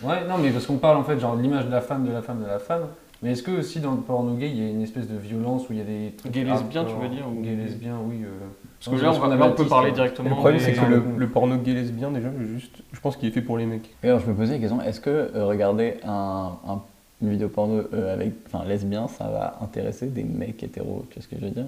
Ouais, 0.01 0.25
non, 0.27 0.39
mais 0.39 0.49
parce 0.49 0.65
qu'on 0.65 0.77
parle 0.77 0.97
en 0.97 1.03
fait 1.03 1.19
genre 1.19 1.37
de 1.37 1.43
l'image 1.43 1.65
de 1.67 1.71
la 1.71 1.81
femme, 1.81 2.03
de 2.07 2.11
la 2.11 2.23
femme, 2.23 2.41
de 2.41 2.47
la 2.47 2.57
femme. 2.57 2.87
Mais 3.23 3.31
est-ce 3.31 3.43
que 3.43 3.51
aussi 3.51 3.79
dans 3.79 3.91
le 3.91 4.01
porno 4.01 4.35
gay, 4.35 4.49
il 4.49 4.61
y 4.61 4.65
a 4.65 4.69
une 4.69 4.81
espèce 4.81 5.07
de 5.07 5.17
violence 5.17 5.69
où 5.69 5.73
il 5.73 5.79
y 5.79 5.81
a 5.81 5.85
des 5.85 6.13
trucs. 6.17 6.31
Gay 6.31 6.43
lesbien, 6.43 6.85
tu 6.85 6.93
veux 7.01 7.09
dire, 7.09 7.25
ou- 7.27 7.41
Gay 7.41 7.55
lesbien, 7.55 7.95
oui. 8.05 8.17
euh. 8.23 8.27
Parce 8.83 8.97
que 8.97 9.03
là, 9.03 9.11
on, 9.15 9.19
va- 9.19 9.35
là, 9.35 9.47
on 9.47 9.51
peut 9.53 9.65
parler 9.65 9.89
hein. 9.89 9.93
directement. 9.93 10.29
Le 10.29 10.35
problème, 10.35 10.57
des- 10.59 10.63
c'est 10.65 10.73
que 10.73 10.85
le, 10.85 11.03
le 11.17 11.29
porno 11.29 11.57
gay 11.57 11.73
lesbien, 11.73 12.11
déjà, 12.11 12.29
juste, 12.53 12.75
je 12.91 12.99
pense 12.99 13.15
qu'il 13.17 13.29
est 13.29 13.31
fait 13.31 13.41
pour 13.41 13.57
les 13.57 13.65
mecs. 13.65 13.89
Et 14.03 14.07
alors 14.07 14.19
je 14.19 14.27
me 14.27 14.35
posais 14.35 14.53
la 14.53 14.59
question, 14.59 14.81
est-ce 14.81 14.99
que 14.99 15.09
euh, 15.09 15.45
regarder 15.45 15.95
un, 16.03 16.51
un- 16.67 16.81
une 17.21 17.29
vidéo 17.29 17.47
porno 17.47 17.81
euh, 17.93 18.13
avec, 18.13 18.33
enfin, 18.47 18.63
lesbien, 18.65 19.07
ça 19.07 19.23
va 19.29 19.57
intéresser 19.61 20.07
des 20.07 20.23
mecs 20.23 20.61
hétéros? 20.61 21.05
Tu 21.09 21.15
vois 21.15 21.23
ce 21.23 21.27
que 21.27 21.35
je 21.39 21.45
veux 21.45 21.51
dire? 21.51 21.65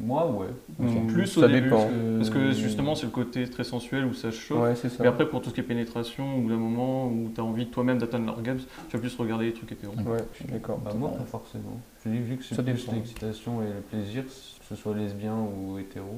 Moi, 0.00 0.26
ouais. 0.32 0.48
Mm, 0.80 1.06
Plus 1.06 1.26
Ça 1.28 1.42
au 1.42 1.46
début, 1.48 1.62
dépend. 1.68 1.76
parce 1.78 1.90
que, 1.90 2.16
parce 2.18 2.30
que 2.30 2.50
justement, 2.52 2.94
c'est 2.96 3.06
le 3.06 3.12
côté 3.12 3.48
très 3.48 3.62
sensuel 3.62 4.04
où 4.04 4.12
ça 4.12 4.30
chauffe. 4.32 4.60
Ouais, 4.60 4.74
ça. 4.74 4.88
Mais 5.00 5.06
après, 5.06 5.28
pour 5.28 5.40
tout 5.40 5.50
ce 5.50 5.54
qui 5.54 5.60
est 5.60 5.64
pénétration, 5.64 6.38
ou 6.38 6.48
d'un 6.48 6.56
moment 6.56 7.06
où 7.06 7.30
tu 7.32 7.40
as 7.40 7.44
envie 7.44 7.66
toi-même 7.68 7.98
d'atteindre 7.98 8.26
l'orgasme, 8.26 8.64
tu 8.88 8.96
vas 8.96 9.00
plus 9.00 9.14
regarder 9.16 9.46
les 9.46 9.52
trucs 9.52 9.70
hétéros. 9.70 9.94
Ouais, 9.94 10.18
je 10.32 10.38
suis 10.42 10.52
d'accord. 10.52 10.78
Bah, 10.78 10.92
moi, 10.98 11.10
pas 11.10 11.24
forcément. 11.24 11.80
Je 12.04 12.10
dis, 12.10 12.18
vu 12.18 12.36
que 12.36 12.44
c'est 12.44 12.56
Ça 12.56 12.62
plus 12.64 12.86
l'excitation 12.92 13.62
et 13.62 13.66
le 13.66 13.80
plaisir, 13.88 14.24
que 14.24 14.30
ce 14.68 14.74
soit 14.74 14.94
lesbien 14.96 15.36
ou 15.36 15.78
hétéro. 15.78 16.08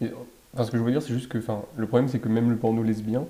Mais, 0.00 0.12
enfin, 0.54 0.64
ce 0.64 0.70
que 0.70 0.78
je 0.78 0.82
veux 0.82 0.92
dire, 0.92 1.02
c'est 1.02 1.12
juste 1.12 1.28
que 1.28 1.38
enfin, 1.38 1.62
le 1.76 1.86
problème, 1.86 2.08
c'est 2.08 2.20
que 2.20 2.28
même 2.28 2.48
le 2.48 2.56
porno 2.56 2.82
lesbien 2.84 3.24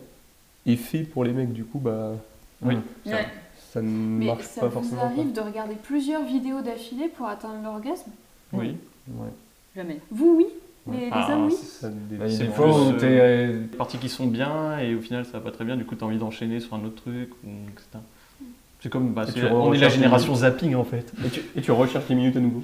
est 0.66 0.76
fait 0.76 1.04
pour 1.04 1.24
les 1.24 1.32
mecs. 1.32 1.54
Du 1.54 1.64
coup, 1.64 1.78
bah, 1.78 2.12
Oui. 2.60 2.76
ça, 3.06 3.12
Ouais. 3.12 3.26
ça 3.72 3.80
ne 3.80 3.88
Mais 3.88 4.26
marche 4.26 4.42
ça 4.44 4.60
pas 4.60 4.66
vous 4.66 4.74
forcément. 4.74 5.04
arrive 5.04 5.32
de 5.32 5.40
regarder 5.40 5.74
plusieurs 5.74 6.22
vidéos 6.26 6.60
d'affilée 6.60 7.08
pour 7.08 7.26
atteindre 7.26 7.62
l'orgasme? 7.64 8.10
Oui. 8.52 8.76
Ouais. 9.08 9.28
Jamais. 9.76 10.00
Vous, 10.10 10.34
oui 10.38 10.46
Ouais. 10.86 10.96
Les, 10.96 11.04
les 11.06 11.10
Ah, 11.12 11.28
hommes, 11.34 11.46
oui 11.46 11.52
Ça 11.54 11.88
dé- 11.90 12.16
Bah, 12.16 12.26
des 12.26 12.46
fois 12.46 12.66
où 12.68 12.88
euh, 12.88 12.92
t'es. 12.98 13.06
euh, 13.20 13.58
Des 13.60 13.76
parties 13.76 13.98
qui 13.98 14.08
sont 14.08 14.26
bien 14.26 14.78
et 14.78 14.94
au 14.94 15.00
final 15.00 15.26
ça 15.26 15.32
va 15.32 15.40
pas 15.40 15.50
très 15.50 15.64
bien, 15.66 15.76
du 15.76 15.84
coup 15.84 15.94
tu 15.94 16.02
as 16.02 16.06
envie 16.06 16.16
d'enchaîner 16.16 16.58
sur 16.58 16.74
un 16.74 16.82
autre 16.84 17.02
truc, 17.02 17.30
etc. 17.44 18.02
C'est 18.82 18.88
comme, 18.88 19.12
bah, 19.12 19.26
tu 19.26 19.44
on 19.44 19.74
est 19.74 19.78
la 19.78 19.90
génération 19.90 20.34
zapping 20.34 20.74
en 20.74 20.84
fait. 20.84 21.12
Et 21.24 21.28
tu, 21.28 21.42
et 21.54 21.60
tu 21.60 21.70
recherches 21.70 22.08
les 22.08 22.14
minutes 22.14 22.36
à 22.36 22.40
nouveau. 22.40 22.62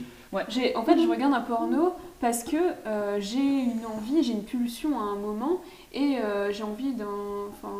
J'ai- 0.48 0.74
En 0.76 0.82
fait, 0.82 0.98
je 1.00 1.06
regarde 1.08 1.34
un 1.34 1.40
porno 1.42 1.92
parce 2.20 2.42
que 2.42 2.56
euh, 2.86 3.18
j'ai 3.20 3.38
une 3.38 3.84
envie, 3.86 4.22
j'ai 4.22 4.32
une 4.32 4.42
pulsion 4.44 4.98
à 4.98 5.02
un 5.02 5.16
moment 5.16 5.60
et 5.92 6.16
euh, 6.18 6.50
j'ai 6.52 6.62
envie 6.62 6.92
d'un. 6.94 7.06
Enfin, 7.52 7.72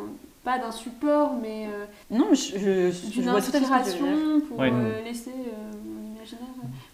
pas 0.45 0.59
d'un 0.59 0.71
support, 0.71 1.33
mais 1.43 1.67
euh, 1.67 1.87
Non, 2.11 2.29
je, 2.33 2.59
je, 2.59 3.11
je 3.11 3.23
vois 3.23 3.41
tout 3.41 3.49
à 3.49 3.53
fait 3.53 3.57
inspiration 3.59 4.41
pour 4.49 4.59
Ouais. 4.61 4.71
euh, 4.73 5.03
laisser 5.03 5.33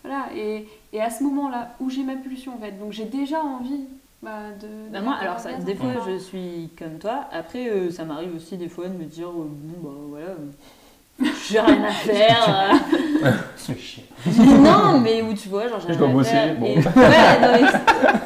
Voilà, 0.04 0.26
et, 0.36 0.66
et 0.92 1.00
à 1.00 1.10
ce 1.10 1.22
moment-là 1.24 1.70
où 1.80 1.90
j'ai 1.90 2.02
ma 2.02 2.16
pulsion, 2.16 2.54
en 2.54 2.58
fait, 2.58 2.72
donc 2.72 2.92
j'ai 2.92 3.04
déjà 3.04 3.40
envie 3.42 3.84
bah, 4.22 4.50
de. 4.60 4.68
Bah 4.92 5.00
moi, 5.00 5.14
alors 5.20 5.38
ça, 5.38 5.52
des 5.54 5.74
fois 5.74 5.88
je 6.06 6.18
suis 6.18 6.70
comme 6.78 6.98
toi. 6.98 7.24
Après, 7.32 7.68
euh, 7.68 7.90
ça 7.90 8.04
m'arrive 8.04 8.34
aussi 8.36 8.56
des 8.56 8.68
fois 8.68 8.88
de 8.88 8.94
me 8.94 9.04
dire, 9.04 9.28
euh, 9.28 9.48
bon 9.48 9.88
bah 9.88 9.96
voilà, 10.08 10.26
euh, 10.26 11.26
j'ai 11.48 11.60
rien 11.60 11.84
à 11.84 11.90
faire. 11.90 12.70
C'est 13.56 13.78
chiant. 13.78 14.02
non, 14.26 15.00
mais 15.00 15.22
où 15.22 15.34
tu 15.34 15.48
vois, 15.48 15.68
genre 15.68 15.80
j'ai 15.80 15.92
Je 15.94 15.98
rien 15.98 15.98
dois 15.98 16.08
à 16.08 16.12
bosser, 16.12 16.30
faire. 16.30 16.54
bon. 16.56 16.66
Et- 16.66 16.76
ouais, 16.76 17.40
non, 17.40 17.48
mais, 17.52 17.62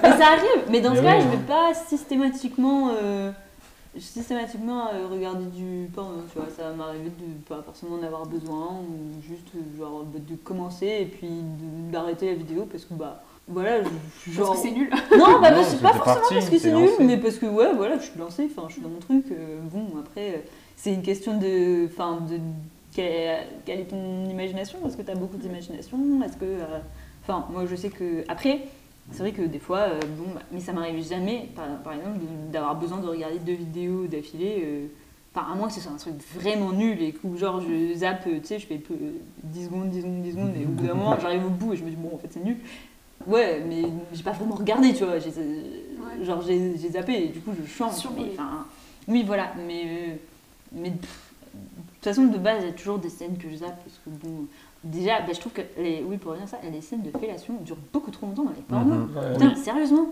mais 0.02 0.10
ça 0.16 0.26
arrive. 0.28 0.64
Mais 0.70 0.80
dans 0.80 0.94
ce 0.94 1.00
cas, 1.02 1.16
oui, 1.16 1.20
je 1.22 1.26
hein. 1.26 1.30
vais 1.30 1.46
pas 1.46 1.74
systématiquement. 1.74 2.90
Systématiquement 3.98 4.88
euh, 4.92 5.06
regarder 5.10 5.46
du 5.46 5.88
porno, 5.94 6.18
tu 6.32 6.38
vois, 6.38 6.48
ça 6.50 6.70
va 6.70 6.74
m'arriver 6.74 7.10
de 7.10 7.44
pas 7.48 7.62
forcément 7.62 7.96
en 7.96 8.02
avoir 8.02 8.26
besoin 8.26 8.80
ou 8.80 9.20
juste 9.22 9.48
euh, 9.56 9.78
genre 9.78 10.04
de 10.04 10.34
commencer 10.36 10.86
et 11.00 11.06
puis 11.06 11.28
de- 11.28 11.92
d'arrêter 11.92 12.26
la 12.26 12.34
vidéo 12.34 12.66
parce 12.70 12.84
que 12.84 12.94
bah 12.94 13.22
voilà, 13.48 13.82
je- 13.82 13.88
je- 13.88 14.36
Parce 14.36 14.48
genre 14.48 14.54
que 14.54 14.60
c'est 14.62 14.72
nul. 14.72 14.90
Non, 15.18 15.40
bah, 15.40 15.50
Non, 15.50 15.56
parce- 15.56 15.68
c'était 15.70 15.82
pas 15.82 15.92
forcément 15.92 16.14
parti, 16.16 16.34
parce 16.34 16.50
que 16.50 16.58
c'est 16.58 16.72
nul, 16.72 16.90
lancé. 16.90 17.04
mais 17.04 17.16
parce 17.18 17.36
que 17.38 17.46
ouais, 17.46 17.72
voilà, 17.74 17.98
je 17.98 18.04
suis 18.04 18.18
lancée, 18.18 18.48
enfin, 18.50 18.66
je 18.68 18.72
suis 18.74 18.82
dans 18.82 18.88
mon 18.88 18.98
truc. 18.98 19.24
euh, 19.30 19.60
bon, 19.72 19.86
après, 20.00 20.30
euh, 20.30 20.38
c'est 20.76 20.92
une 20.92 21.02
question 21.02 21.38
de, 21.38 21.86
enfin, 21.86 22.18
de 22.28 22.38
quelle 22.94 23.12
est, 23.12 23.46
quelle 23.64 23.80
est 23.80 23.84
ton 23.84 24.24
imagination? 24.28 24.78
Est-ce 24.86 24.96
que 24.96 25.02
tu 25.02 25.10
as 25.10 25.14
beaucoup 25.14 25.36
d'imagination? 25.36 25.78
Est-ce 26.24 26.36
que, 26.36 26.44
euh, 26.44 26.78
enfin, 27.22 27.46
moi, 27.50 27.64
je 27.66 27.76
sais 27.76 27.90
que 27.90 28.24
après, 28.28 28.62
c'est 29.12 29.18
vrai 29.20 29.32
que 29.32 29.42
des 29.42 29.58
fois, 29.58 29.78
euh, 29.80 30.00
bon, 30.18 30.32
bah, 30.34 30.42
mais 30.52 30.60
ça 30.60 30.72
m'arrive 30.72 31.02
jamais, 31.06 31.48
par, 31.54 31.66
par 31.82 31.92
exemple, 31.94 32.18
d'avoir 32.52 32.74
besoin 32.76 32.98
de 32.98 33.06
regarder 33.06 33.38
deux 33.38 33.54
vidéos 33.54 34.06
d'affilée. 34.06 34.62
euh, 34.64 34.86
Enfin, 35.34 35.52
à 35.52 35.54
moins 35.54 35.68
que 35.68 35.74
ce 35.74 35.82
soit 35.82 35.92
un 35.92 35.96
truc 35.96 36.14
vraiment 36.34 36.72
nul 36.72 37.02
et 37.02 37.12
que 37.12 37.36
genre 37.36 37.60
je 37.60 37.92
zappe, 37.92 38.26
euh, 38.26 38.38
tu 38.40 38.46
sais, 38.46 38.58
je 38.58 38.66
fais 38.66 38.78
peu, 38.78 38.94
10 39.44 39.66
secondes, 39.66 39.90
10 39.90 40.00
secondes, 40.00 40.22
10 40.22 40.30
secondes, 40.32 40.52
et 40.58 40.64
au 40.64 40.68
bout 40.70 40.86
d'un 40.86 40.94
moment 40.94 41.14
j'arrive 41.20 41.44
au 41.44 41.50
bout 41.50 41.74
et 41.74 41.76
je 41.76 41.84
me 41.84 41.90
dis 41.90 41.96
bon 41.96 42.12
en 42.14 42.16
fait 42.18 42.28
c'est 42.30 42.42
nul. 42.42 42.56
Ouais, 43.26 43.62
mais 43.68 43.82
j'ai 44.14 44.22
pas 44.22 44.30
vraiment 44.32 44.54
regardé, 44.54 44.94
tu 44.94 45.04
vois. 45.04 45.18
j'ai- 45.18 45.32
Genre 46.24 46.40
j'ai 46.40 46.78
j'ai 46.78 46.88
zappé 46.88 47.24
et 47.24 47.28
du 47.28 47.40
coup 47.40 47.50
je 47.52 47.66
chante. 47.70 47.92
Survolé. 47.92 48.28
Mais, 48.28 48.32
enfin, 48.32 48.66
oui, 49.08 49.24
voilà, 49.26 49.52
mais, 49.66 49.82
euh, 49.84 50.14
mais 50.72 50.90
pff, 50.92 51.32
de 51.52 51.58
toute 51.96 52.04
façon, 52.04 52.24
de 52.28 52.38
base, 52.38 52.62
il 52.62 52.68
y 52.68 52.70
a 52.70 52.72
toujours 52.72 52.98
des 52.98 53.10
scènes 53.10 53.36
que 53.36 53.50
je 53.50 53.56
zappe 53.56 53.76
parce 53.84 54.00
que 54.06 54.08
bon. 54.08 54.46
Déjà, 54.84 55.20
bah, 55.20 55.32
je 55.34 55.40
trouve 55.40 55.52
que 55.52 55.62
les, 55.78 56.04
oui, 56.06 56.16
pour 56.16 56.30
revenir 56.32 56.46
à 56.46 56.50
ça, 56.50 56.58
les 56.70 56.80
scènes 56.80 57.02
de 57.02 57.10
fellation 57.18 57.54
durent 57.64 57.76
beaucoup 57.92 58.10
trop 58.10 58.26
longtemps 58.26 58.44
dans 58.44 58.50
les 58.50 58.62
pornos. 58.62 59.08
Mhm. 59.10 59.16
Ouais. 59.16 59.32
Putain, 59.32 59.54
sérieusement 59.56 60.06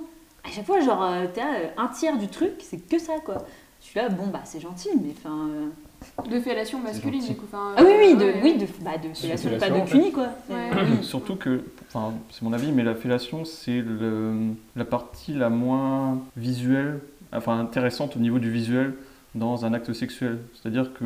À 0.45 0.51
chaque 0.51 0.67
fois, 0.67 0.81
genre, 0.81 1.03
euh, 1.03 1.27
t'as 1.33 1.55
euh, 1.55 1.67
un 1.77 1.89
tiers 1.89 2.19
du 2.19 2.29
truc, 2.29 2.53
c'est 2.61 2.79
que 2.79 2.99
ça, 2.99 3.15
quoi. 3.25 3.39
Je 3.81 3.87
suis 3.87 3.99
là, 4.01 4.09
bon, 4.09 4.27
bah, 4.29 4.41
c'est 4.45 4.61
gentil, 4.61 4.89
mais 4.97 5.11
enfin. 5.17 5.49
euh, 5.49 6.29
De 6.31 6.41
fellation 6.41 6.81
masculine, 6.81 7.25
du 7.25 7.35
coup. 7.37 7.45
enfin, 7.47 7.75
Ah 7.77 7.83
oui, 7.85 7.93
oui, 7.99 8.15
de, 8.17 8.25
ouais. 8.25 8.41
oui, 8.43 8.55
de, 8.59 8.67
bah, 8.83 8.99
de 8.99 9.15
fellation, 9.15 9.51
pas 9.59 9.71
de 9.71 9.81
puni, 9.89 10.11
quoi. 10.13 10.29
Ouais. 10.51 10.71
Surtout 11.03 11.37
que, 11.37 11.63
enfin, 11.89 12.13
c'est 12.31 12.43
mon 12.43 12.53
avis, 12.53 12.73
mais 12.73 12.83
la 12.83 12.95
fellation, 12.95 13.45
c'est 13.45 13.81
le- 13.81 14.55
la 14.77 14.85
partie 14.85 15.33
la 15.35 15.51
moins 15.51 16.19
visuelle, 16.37 17.01
enfin 17.33 17.59
intéressante 17.61 18.17
au 18.17 18.19
niveau 18.19 18.39
du 18.39 18.51
visuel 18.51 18.95
dans 19.35 19.65
un 19.65 19.73
acte 19.75 19.93
sexuel. 19.93 20.39
C'est-à-dire 20.55 20.93
que, 20.95 21.05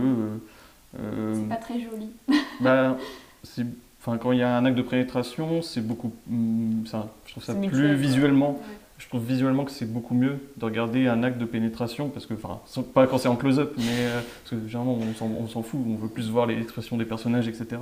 euh, 1.01 1.35
C'est 1.35 1.49
pas 1.49 1.57
très 1.57 1.81
joli. 1.81 2.11
bah, 2.61 2.97
enfin, 4.01 4.19
quand 4.19 4.33
il 4.33 4.39
y 4.39 4.43
a 4.43 4.57
un 4.57 4.65
acte 4.65 4.77
de 4.77 4.83
pénétration, 4.83 5.63
c'est 5.63 5.87
beaucoup, 5.87 6.13
hum, 6.31 6.85
ça, 6.87 7.09
je 7.27 7.33
trouve 7.33 7.45
ça 7.45 7.55
plus 7.55 7.95
visuellement. 7.95 8.53
Ouais. 8.53 8.77
Je 8.99 9.07
trouve 9.07 9.25
visuellement 9.25 9.65
que 9.65 9.71
c'est 9.71 9.91
beaucoup 9.91 10.15
mieux 10.15 10.41
de 10.57 10.65
regarder 10.65 11.07
un 11.07 11.23
acte 11.23 11.39
de 11.39 11.45
pénétration, 11.45 12.09
parce 12.09 12.27
que, 12.27 12.35
enfin, 12.35 12.61
pas 12.93 13.07
quand 13.07 13.19
c'est 13.19 13.29
en 13.29 13.37
close-up, 13.37 13.73
mais 13.79 13.85
euh, 13.87 14.21
parce 14.43 14.61
que 14.61 14.69
généralement 14.69 14.99
on 15.21 15.47
s'en, 15.47 15.63
fout, 15.63 15.81
on 15.87 15.95
veut 15.95 16.09
plus 16.09 16.29
voir 16.29 16.47
les 16.47 16.61
expressions 16.61 16.97
des 16.97 17.05
personnages, 17.05 17.47
etc. 17.47 17.79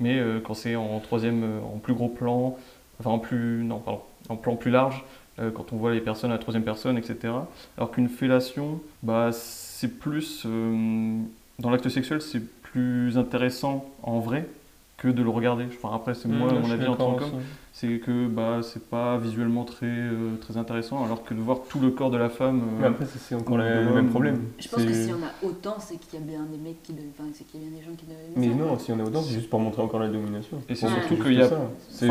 Mais 0.00 0.18
euh, 0.18 0.40
quand 0.40 0.54
c'est 0.54 0.76
en 0.76 0.98
troisième, 1.00 1.42
euh, 1.44 1.60
en 1.74 1.78
plus 1.78 1.94
gros 1.94 2.08
plan, 2.08 2.56
enfin 3.00 3.10
en 3.10 3.18
plus, 3.18 3.64
non, 3.64 3.78
pardon, 3.78 4.00
en 4.28 4.36
plan 4.36 4.56
plus 4.56 4.70
large, 4.70 5.04
euh, 5.38 5.50
quand 5.50 5.72
on 5.72 5.76
voit 5.76 5.92
les 5.92 6.00
personnes 6.00 6.30
à 6.30 6.34
la 6.34 6.38
troisième 6.38 6.64
personne, 6.64 6.98
etc. 6.98 7.34
Alors 7.76 7.90
qu'une 7.90 8.08
fellation, 8.08 8.80
bah, 9.02 9.30
c'est 9.32 9.98
plus, 9.98 10.46
dans 10.46 11.70
l'acte 11.70 11.88
sexuel, 11.88 12.20
c'est 12.20 12.42
plus 12.62 13.18
intéressant 13.18 13.86
en 14.02 14.20
vrai 14.20 14.48
que 14.96 15.08
de 15.08 15.22
le 15.22 15.28
regarder. 15.28 15.66
Enfin, 15.66 15.94
après, 15.94 16.14
c'est 16.14 16.26
moi, 16.28 16.46
Mmh, 16.50 16.56
je 16.62 16.66
mon 16.68 16.70
avis 16.72 16.86
en 16.86 16.96
tant 16.96 17.14
qu'homme 17.16 17.28
c'est 17.72 17.98
que 17.98 18.26
bah 18.28 18.60
c'est 18.62 18.88
pas 18.88 19.18
visuellement 19.18 19.64
très 19.64 19.84
euh, 19.84 20.36
très 20.40 20.56
intéressant 20.56 21.04
alors 21.04 21.22
que 21.22 21.34
de 21.34 21.40
voir 21.40 21.58
tout 21.68 21.78
le 21.78 21.90
corps 21.90 22.10
de 22.10 22.16
la 22.16 22.30
femme 22.30 22.60
euh, 22.60 22.80
Mais 22.80 22.86
après, 22.86 23.04
c'est 23.04 23.34
encore 23.34 23.58
la- 23.58 23.82
le 23.82 23.92
même 23.92 24.08
problème. 24.08 24.44
Je 24.58 24.66
pense 24.68 24.82
que 24.82 24.92
s'il 24.94 25.10
y 25.10 25.12
en 25.12 25.16
a 25.16 25.46
autant, 25.46 25.76
c'est 25.78 25.98
qu'il 25.98 26.18
y 26.18 26.22
a 26.22 26.24
bien 26.26 26.40
des 26.50 26.56
mecs 26.56 26.82
qui. 26.82 26.94
doivent- 26.94 27.04
Enfin, 27.18 27.28
c'est 27.34 27.44
qu'il 27.44 27.62
y 27.62 27.66
a 27.66 27.68
bien 27.68 27.78
des 27.78 27.84
gens 27.84 27.90
qui 27.94 28.06
doivent 28.06 28.16
Mais 28.36 28.48
ça, 28.48 28.54
non, 28.54 28.78
s'il 28.78 28.94
y 28.94 28.96
en 28.96 29.04
a 29.04 29.06
autant, 29.06 29.20
c'est 29.20 29.34
juste 29.34 29.50
pour 29.50 29.60
montrer 29.60 29.82
encore 29.82 30.00
la 30.00 30.08
domination. 30.08 30.56
Et 30.70 30.74
c'est 30.74 30.88
surtout 30.88 31.16
qu'il 31.22 31.34
y 31.34 31.42
a- 31.42 31.46
enfin, 31.46 31.58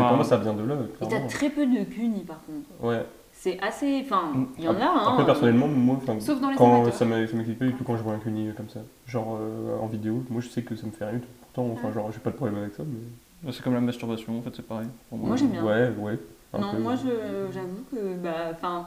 Pour 0.08 0.16
moi, 0.16 0.24
ça 0.24 0.36
vient 0.36 0.54
de 0.54 0.62
là, 0.62 0.76
Et 1.02 1.08
t'as 1.08 1.20
très 1.22 1.50
peu 1.50 1.66
de 1.66 1.82
cunis, 1.84 2.20
par 2.24 2.38
contre. 2.44 2.68
Ouais. 2.88 3.04
c'est 3.32 3.58
assez. 3.60 4.02
Enfin, 4.04 4.30
Mm. 4.34 4.46
il 4.58 4.64
y 4.64 4.68
en 4.68 4.76
a, 4.80 4.84
hein. 4.84 5.08
Après, 5.12 5.26
personnellement, 5.26 5.66
moi, 5.68 5.96
enfin, 6.00 6.18
Sauf 6.20 6.40
dans 6.40 6.50
les 6.50 6.56
quand 6.56 6.72
amateurs. 6.76 6.94
ça 6.94 7.04
m'excite 7.04 7.58
pas 7.58 7.64
du 7.66 7.74
tout 7.74 7.82
quand 7.84 7.96
je 7.96 8.02
vois 8.04 8.12
un 8.14 8.18
cuni 8.18 8.48
comme 8.56 8.68
ça. 8.68 8.80
Genre 9.06 9.36
euh, 9.40 9.76
en 9.80 9.86
vidéo, 9.88 10.22
moi 10.30 10.40
je 10.40 10.48
sais 10.48 10.62
que 10.62 10.74
ça 10.76 10.86
me 10.86 10.92
fait 10.92 11.04
rien 11.04 11.14
du 11.14 11.20
tout. 11.20 11.28
Pourtant, 11.56 11.72
enfin, 11.72 11.90
genre, 11.92 12.10
j'ai 12.12 12.18
pas 12.18 12.30
de 12.30 12.36
problème 12.36 12.58
avec 12.60 12.74
ça, 12.74 12.82
mais. 12.86 13.52
C'est 13.52 13.62
comme 13.62 13.72
la 13.74 13.80
masturbation, 13.80 14.38
en 14.38 14.42
fait, 14.42 14.50
c'est 14.54 14.66
pareil. 14.66 14.88
pour 15.08 15.16
Moi, 15.18 15.36
j'aime 15.36 15.48
bien. 15.50 15.64
Ouais, 15.64 15.88
ouais. 15.98 16.18
Non, 16.58 16.70
peu. 16.72 16.78
moi, 16.78 16.94
je- 16.96 17.52
j'avoue 17.52 17.84
que. 17.90 18.14
Bah, 18.22 18.30
enfin. 18.52 18.86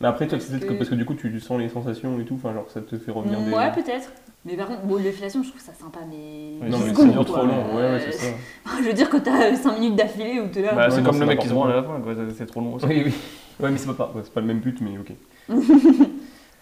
Mais 0.00 0.08
après, 0.08 0.26
toi, 0.26 0.38
c'est 0.40 0.50
peut-être 0.50 0.64
que- 0.66 0.72
que 0.74 0.78
parce 0.78 0.90
que 0.90 0.94
du 0.94 1.04
coup, 1.06 1.14
tu 1.14 1.40
sens 1.40 1.58
les 1.58 1.68
sensations 1.70 2.18
et 2.20 2.24
tout, 2.24 2.34
enfin, 2.34 2.52
genre, 2.52 2.66
ça 2.68 2.80
te 2.82 2.96
fait 2.98 3.10
revenir 3.12 3.40
des. 3.40 3.50
Ouais, 3.52 3.72
peut-être. 3.72 4.10
Mais 4.44 4.56
par 4.56 4.66
contre, 4.66 4.82
bon, 4.82 4.96
l'effellation, 4.96 5.42
je 5.42 5.48
trouve 5.50 5.60
ça 5.62 5.72
sympa, 5.72 6.00
mais. 6.10 6.68
Non, 6.68 6.78
dure 6.78 7.24
quoi. 7.24 7.24
trop 7.24 7.46
long, 7.46 7.76
ouais, 7.76 7.82
ouais, 7.92 8.00
c'est 8.10 8.12
ça. 8.12 8.26
Je 8.82 8.86
veux 8.88 8.92
dire, 8.92 9.08
quand 9.08 9.20
t'as 9.22 9.54
5 9.54 9.78
minutes 9.78 9.96
d'affilée 9.96 10.40
où 10.40 10.48
t'es 10.48 10.62
là. 10.62 10.74
Bah, 10.74 10.84
Ouais, 10.88 10.90
c'est 10.90 11.02
comme 11.02 11.14
c'est 11.14 11.20
le 11.20 11.26
mec 11.26 11.38
qui 11.38 11.48
se 11.48 11.54
branle 11.54 11.72
à 11.72 11.76
la 11.76 11.82
fin, 11.84 12.00
quoi. 12.00 12.14
c'est- 12.14 12.34
C'est 12.36 12.46
trop 12.46 12.60
long 12.60 12.74
aussi. 12.74 12.86
Oui, 12.86 13.02
oui. 13.06 13.14
Ouais, 13.60 13.70
mais 13.70 13.78
c'est 13.78 13.92
pas, 13.94 14.12
ouais, 14.14 14.22
c'est 14.24 14.32
pas 14.34 14.40
le 14.40 14.46
même 14.46 14.58
but, 14.58 14.78
mais 14.80 14.98
ok. 14.98 15.12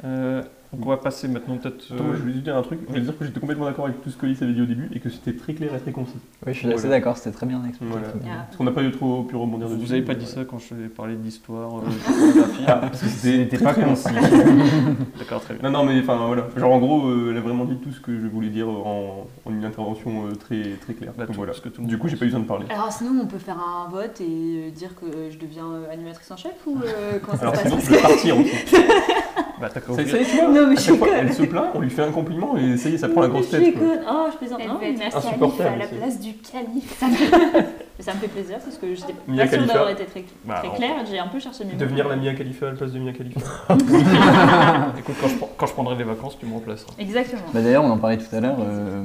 Euh, 0.05 0.43
donc 0.73 0.87
on 0.87 0.89
va 0.89 0.97
passer 0.97 1.27
maintenant 1.29 1.57
peut-être. 1.57 1.85
Attends, 1.93 2.05
euh, 2.05 2.07
moi, 2.07 2.15
je 2.17 2.21
voulais 2.21 2.33
juste 2.35 2.45
dire 2.45 2.57
un 2.57 2.63
truc. 2.63 2.79
Je 2.85 2.89
voulais 2.89 3.01
dire 3.01 3.19
que 3.19 3.25
j'étais 3.25 3.41
complètement 3.41 3.67
d'accord 3.67 3.87
avec 3.87 4.01
tout 4.03 4.11
ce 4.11 4.17
qu'Olice 4.17 4.41
avait 4.43 4.53
dit 4.53 4.63
au 4.63 4.67
début 4.67 4.89
et 4.95 5.01
que 5.01 5.09
c'était 5.11 5.35
très 5.35 5.53
clair 5.55 5.75
et 5.75 5.79
très 5.81 5.91
concis. 5.93 6.13
Oui, 6.47 6.53
je 6.53 6.59
suis 6.59 6.67
Voilà. 6.67 6.79
assez 6.79 6.89
d'accord, 6.89 7.17
c'était 7.17 7.33
très 7.37 7.47
bien 7.47 7.65
expliqué. 7.67 7.91
Voilà. 7.93 8.09
très 8.09 8.19
bien. 8.19 8.33
Ah. 8.39 8.43
Parce 8.45 8.57
qu'on 8.57 8.65
n'a 8.65 8.71
pas 8.73 8.83
eu 8.83 8.91
trop 8.93 9.23
pu 9.25 9.35
rebondir 9.37 9.69
dessus. 9.69 9.81
Vous 9.81 9.93
avez 9.93 10.03
pas 10.03 10.15
dit 10.15 10.27
ça 10.27 10.45
quand 10.45 10.59
je 10.59 10.75
parlais 10.89 11.17
d'histoire, 11.17 11.79
euh, 11.79 11.81
de 11.87 11.91
photographie. 11.91 12.65
Ah, 12.69 12.77
parce 12.77 13.01
que 13.03 13.09
c'était 13.09 13.59
pas 13.59 13.75
concis. 13.75 14.09
D'accord, 15.19 15.41
très 15.41 15.55
bien. 15.55 15.71
Non, 15.71 15.79
non, 15.79 15.85
mais 15.91 16.01
enfin 16.01 16.27
voilà. 16.27 16.47
Genre 16.57 16.73
en 16.73 16.79
gros, 16.79 17.09
euh, 17.09 17.29
elle 17.31 17.37
a 17.37 17.41
vraiment 17.41 17.65
dit 17.65 17.77
tout 17.77 17.91
ce 17.93 18.01
que 18.01 18.19
je 18.19 18.27
voulais 18.27 18.49
dire 18.51 18.69
en, 18.69 19.27
en 19.45 19.51
une 19.53 19.65
intervention 19.65 20.27
euh, 20.27 20.35
très, 20.35 20.63
très 20.81 20.95
claire. 20.95 21.13
Bah, 21.17 21.25
Donc, 21.27 21.35
tout 21.35 21.39
voilà. 21.41 21.53
ce 21.53 21.61
que 21.61 21.69
tout 21.69 21.83
le 21.83 21.89
Du 21.89 21.99
coup, 21.99 22.09
j'ai 22.09 22.17
pas 22.17 22.25
eu 22.25 22.29
besoin 22.29 22.41
de 22.41 22.47
parler. 22.47 22.67
Alors 22.71 22.93
sinon, 22.93 23.21
on 23.23 23.27
peut 23.27 23.39
faire 23.39 23.59
un 23.59 23.89
vote 23.91 24.21
et 24.21 24.25
euh, 24.69 24.71
dire 24.71 24.95
que 24.95 25.31
je 25.31 25.39
deviens 25.39 25.67
euh, 25.67 25.93
animatrice 25.93 26.31
en 26.31 26.37
chef 26.37 26.53
ou 26.67 26.77
euh, 26.85 27.19
comment 27.23 27.37
ça 27.37 27.43
Alors 27.43 27.57
se 27.57 27.63
passe? 27.63 27.71
sinon, 27.73 27.81
je 27.85 27.91
vais 27.91 28.01
partir 28.03 28.39
aussi. 28.39 28.51
Bah, 29.61 29.69
t'as 29.73 29.81
qu'à 29.81 29.87
Ça, 29.87 29.93
ouvrir. 29.93 30.09
ça 30.09 30.17
y 30.19 30.21
est, 30.23 30.25
tu 30.25 30.37
vois 30.37 30.49
Non, 30.49 30.67
mais 30.69 30.77
je 30.77 30.81
suis 30.81 30.99
conne. 30.99 31.09
elle 31.19 31.33
se 31.35 31.43
plaint, 31.43 31.67
on 31.75 31.81
lui 31.81 31.91
fait 31.91 32.03
un 32.03 32.11
compliment 32.13 32.57
et 32.57 32.77
ça 32.77 32.89
y 32.89 32.95
est, 32.95 32.99
ça 32.99 33.09
prend 33.09 33.21
la 33.21 33.29
grosse 33.29 33.51
Je 33.51 33.57
suis 33.57 33.65
tête. 33.73 33.79
quoi. 33.79 33.89
conne. 33.89 34.05
Oh, 34.11 34.27
je 34.33 34.37
plaisante. 34.39 34.59
Elle 34.63 34.69
Non, 34.69 34.79
veut 34.79 34.87
être 34.87 34.99
merci. 34.99 35.17
insupportable, 35.19 35.69
à 35.69 35.77
la 35.77 35.85
aussi. 35.85 35.95
place 35.97 36.21
du 36.21 36.33
calife. 36.35 36.99
Ça 36.99 37.07
me 37.09 37.13
fait, 37.15 37.31
ça 38.01 38.15
me 38.15 38.19
fait 38.21 38.29
plaisir 38.29 38.59
parce 38.65 38.77
que 38.79 38.95
j'étais 38.95 39.15
Mia 39.29 39.43
pas 39.45 39.49
sûre 39.49 39.59
Khalifa. 39.59 39.73
d'avoir 39.75 39.91
été 39.91 40.05
très, 40.07 40.25
Bah, 40.45 40.63
on- 40.65 40.77
claire. 40.77 40.95
J'ai 41.11 41.19
un 41.19 41.29
peu 41.29 41.39
cherché 41.39 41.65
mes 41.65 41.73
mots. 41.73 41.79
Devenir 41.79 42.09
la 42.09 42.17
Mia 42.17 42.33
Khalifa 42.35 42.67
à 42.69 42.71
la 42.71 42.77
place 42.77 42.93
de 42.93 42.99
Mia 42.99 43.13
Khalifa. 43.13 43.41
Écoute, 44.99 45.15
quand 45.21 45.29
je, 45.29 45.37
prends- 45.37 45.51
quand 45.57 45.67
je 45.67 45.73
prendrai 45.73 45.97
des 45.97 46.05
vacances, 46.05 46.39
tu 46.39 46.47
me 46.47 46.55
remplaceras. 46.55 46.93
Exactement. 46.99 47.43
Bah, 47.53 47.61
D'ailleurs, 47.61 47.85
on 47.85 47.91
en 47.91 47.99
parlait 47.99 48.19
tout 48.19 48.35
à 48.35 48.41
l'heure, 48.41 48.57
euh, 48.61 49.03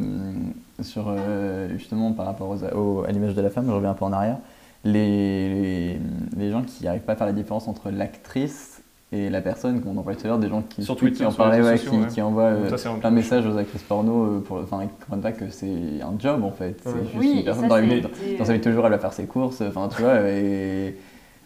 sur, 0.82 1.06
euh, 1.10 1.70
justement 1.78 2.12
par 2.13 2.26
rapport 2.26 2.50
aux, 2.50 2.63
au- 2.78 3.04
à 3.08 3.12
l'image 3.12 3.34
de 3.36 3.41
la 3.41 3.50
femme, 3.50 3.65
je 3.68 3.72
reviens 3.72 3.91
un 3.91 3.94
peu 3.96 4.06
en 4.06 4.13
arrière. 4.13 4.38
Les, 4.84 5.50
les, 5.50 6.00
les 6.38 6.52
gens 6.52 6.62
qui 6.62 6.84
n'arrivent 6.84 7.02
pas 7.02 7.13
à 7.13 7.15
faire 7.15 7.26
la 7.28 7.34
différence 7.34 7.68
entre 7.68 7.89
l'actrice 7.89 8.75
et 9.12 9.30
la 9.30 9.41
personne, 9.41 9.82
comme 9.82 9.98
on 9.98 10.00
en 10.00 10.04
parlait 10.04 10.18
tout 10.20 10.26
à 10.26 10.30
l'heure, 10.30 10.39
des 10.39 10.50
gens 10.50 10.63
qui, 10.63 10.84
Sur 10.84 10.96
qui 10.98 11.24
en 11.26 11.32
parlaient, 11.32 11.58
réseaux 11.58 11.70
ouais, 11.70 11.78
sociaux, 11.78 11.91
qui, 11.91 11.98
ouais. 12.00 12.08
qui 12.08 12.22
envoient 12.22 12.44
euh, 12.44 12.76
Ça, 12.78 12.89
un 12.89 12.96
plein 12.96 13.12
de 13.12 13.15
messages 13.15 13.46
aux 13.46 13.56
actrices 13.58 13.84
porno, 13.84 14.26
euh, 14.26 14.39
pour, 14.39 14.58
enfin, 14.58 14.80
ils 14.84 14.89
comprennent 14.89 15.22
pas 15.22 15.32
que 15.32 15.50
c'est 15.50 15.68
un 16.02 16.13
job 16.20 16.44
en 16.44 16.52
fait. 16.52 16.76
C'est 16.84 16.91
juste 16.91 17.13
Oui, 17.18 17.34
une 17.38 17.44
personne 17.46 17.63
ça, 17.63 17.68
dans, 17.70 17.76
sa 17.76 17.82
euh, 17.82 17.86
vie 17.86 18.02
de 18.02 18.63
tous 18.63 18.70
les 18.70 18.74
jours, 18.76 18.86
elle 18.86 18.91
va 18.91 19.00
faire 19.00 19.13
ses 19.13 19.26
courses, 19.26 19.62
enfin 19.62 19.88
tu 19.96 20.02
vois, 20.02 20.22
et 20.30 20.96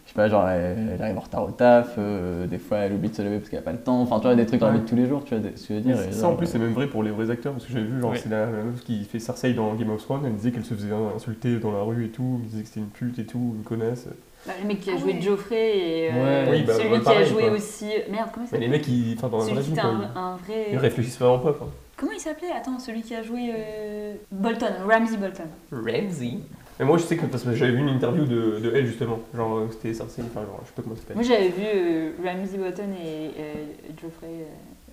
je 0.06 0.08
sais 0.10 0.14
pas, 0.14 0.28
genre 0.28 0.48
elle, 0.48 0.76
elle 0.94 1.02
arrive 1.02 1.18
en 1.18 1.20
retard 1.20 1.44
au 1.44 1.50
taf, 1.50 1.94
euh, 1.98 2.46
des 2.46 2.58
fois 2.58 2.78
elle 2.78 2.94
oublie 2.94 3.10
de 3.10 3.14
se 3.14 3.22
lever 3.22 3.38
parce 3.38 3.50
qu'elle 3.50 3.60
a 3.60 3.62
pas 3.62 3.72
le 3.72 3.78
temps, 3.78 4.00
enfin 4.00 4.16
tu 4.16 4.22
vois, 4.22 4.34
des 4.34 4.46
trucs 4.46 4.58
dans 4.60 4.66
la 4.68 4.72
vie 4.72 4.80
de 4.80 4.88
tous 4.88 4.96
les 4.96 5.06
jours, 5.06 5.22
tu 5.24 5.34
vois, 5.36 5.48
des- 5.48 5.56
ce 5.56 5.68
que 5.68 5.74
je 5.74 5.74
veux 5.74 5.80
dire. 5.84 6.00
et 6.00 6.10
Ça 6.12 6.22
genre, 6.22 6.32
en 6.32 6.36
plus, 6.36 6.46
c'est 6.46 6.58
même 6.58 6.72
vrai 6.72 6.86
pour 6.88 7.02
les 7.04 7.10
vrais 7.12 7.30
acteurs 7.30 7.52
parce 7.52 7.66
que 7.66 7.72
j'avais 7.72 7.84
vu, 7.84 8.00
genre, 8.00 8.10
Oui. 8.10 8.18
c'est 8.20 8.30
la, 8.30 8.46
la 8.46 8.64
meuf 8.64 8.80
qui 8.82 9.04
fait 9.04 9.20
Cersei 9.20 9.52
dans 9.54 9.72
Game 9.74 9.90
of 9.90 10.02
Thrones, 10.02 10.22
elle 10.24 10.34
disait 10.34 10.50
qu'elle 10.50 10.64
se 10.64 10.74
faisait 10.74 10.90
insulter 11.14 11.58
dans 11.60 11.70
la 11.72 11.82
rue 11.82 12.06
et 12.06 12.08
tout, 12.08 12.40
elle 12.42 12.48
disait 12.48 12.62
que 12.62 12.68
c'était 12.68 12.80
une 12.80 12.86
pute 12.86 13.18
et 13.20 13.26
tout, 13.26 13.54
une 13.56 13.62
connasse. 13.62 14.08
Bah, 14.46 14.52
le 14.60 14.66
mec 14.68 14.80
qui 14.80 14.90
a 14.90 14.94
Ah 14.94 14.98
joué 14.98 15.12
ouais. 15.14 15.20
Geoffrey 15.20 15.78
et 15.78 16.10
euh, 16.12 16.44
Ouais, 16.46 16.50
oui, 16.50 16.62
bah, 16.64 16.74
celui 16.74 16.88
ouais, 16.88 16.94
qui 17.00 17.08
a 17.08 17.12
pareil, 17.12 17.26
joué 17.28 17.42
quoi. 17.44 17.50
aussi. 17.52 17.86
Merde, 18.10 18.28
comment 18.32 18.46
il 18.46 18.58
Mais 18.58 18.58
les 18.58 18.66
s'appelle 18.66 18.70
mecs, 18.70 18.88
ils, 18.88 19.14
enfin, 19.18 19.28
dans 19.28 19.38
la 19.38 19.44
vraie 19.44 19.52
Celui 19.54 19.62
vie, 19.66 19.72
qui 19.72 19.72
était 19.72 19.80
quoi, 19.82 19.90
un, 19.90 20.00
ils, 20.14 20.18
un 20.18 20.36
vrai. 20.36 20.66
ils 20.72 20.78
réfléchissent 20.78 21.18
vraiment 21.18 21.38
pas. 21.38 21.52
Quoi. 21.52 21.68
Comment 21.96 22.12
il 22.12 22.20
s'appelait? 22.20 22.50
Attends, 22.56 22.78
celui 22.78 23.02
qui 23.02 23.14
a 23.14 23.22
joué 23.22 23.50
euh, 23.54 24.14
Bolton, 24.32 24.72
Ramsey 24.88 25.16
Bolton. 25.18 25.44
Ramsey. 25.72 26.38
Mais 26.78 26.86
moi, 26.86 26.96
je 26.96 27.02
sais 27.02 27.16
que 27.18 27.26
parce 27.26 27.42
que 27.42 27.52
j'avais 27.54 27.72
vu 27.72 27.80
une 27.80 27.90
interview 27.90 28.24
de, 28.24 28.58
de 28.58 28.72
elle 28.74 28.86
justement, 28.86 29.18
genre 29.36 29.58
euh, 29.58 29.68
c'était 29.70 29.92
Cersei, 29.92 30.22
enfin, 30.22 30.40
genre, 30.46 30.60
je 30.62 30.68
sais 30.68 30.72
pas 30.74 30.82
comment 30.82 30.94
ça 30.96 31.02
s'appelle. 31.02 31.16
Moi 31.16 31.24
j'avais 31.26 31.48
vu 31.50 31.62
euh, 31.62 32.10
Ramsey 32.24 32.56
Bolton 32.56 32.88
et 33.04 33.30
euh, 33.38 33.54
Geoffrey. 34.00 34.26
euh, 34.28 34.44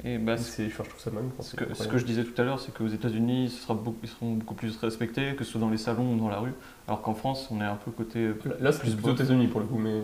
Et 0.03 0.17
bah, 0.17 0.37
C'est, 0.37 0.69
je 0.69 0.75
trouve 0.75 0.99
ça 0.99 1.09
dingue. 1.11 1.29
Ce 1.41 1.55
que, 1.55 1.73
ce 1.73 1.87
que 1.87 1.97
je 1.97 2.05
disais 2.05 2.23
tout 2.23 2.39
à 2.39 2.45
l'heure, 2.45 2.59
c'est 2.59 2.73
qu'aux 2.73 2.87
États-Unis, 2.87 3.49
ce 3.49 3.63
sera 3.63 3.73
beaucoup, 3.73 3.97
ils 4.03 4.09
seront 4.09 4.33
beaucoup 4.33 4.53
plus 4.53 4.77
respectés, 4.77 5.35
que 5.35 5.43
ce 5.43 5.51
soit 5.51 5.61
dans 5.61 5.69
les 5.69 5.77
salons 5.77 6.13
ou 6.13 6.17
dans 6.19 6.29
la 6.29 6.39
rue, 6.39 6.53
alors 6.87 7.01
qu'en 7.01 7.13
France, 7.15 7.47
on 7.51 7.59
est 7.61 7.65
un 7.65 7.75
peu 7.75 7.91
côté. 7.91 8.19
euh, 8.19 8.35
Là, 8.59 8.71
c'est 8.71 8.79
plus 8.81 8.93
plutôt. 8.93 9.13
États-Unis 9.13 9.47
pour 9.47 9.59
le 9.59 9.65
coup, 9.65 9.77
mais 9.79 10.01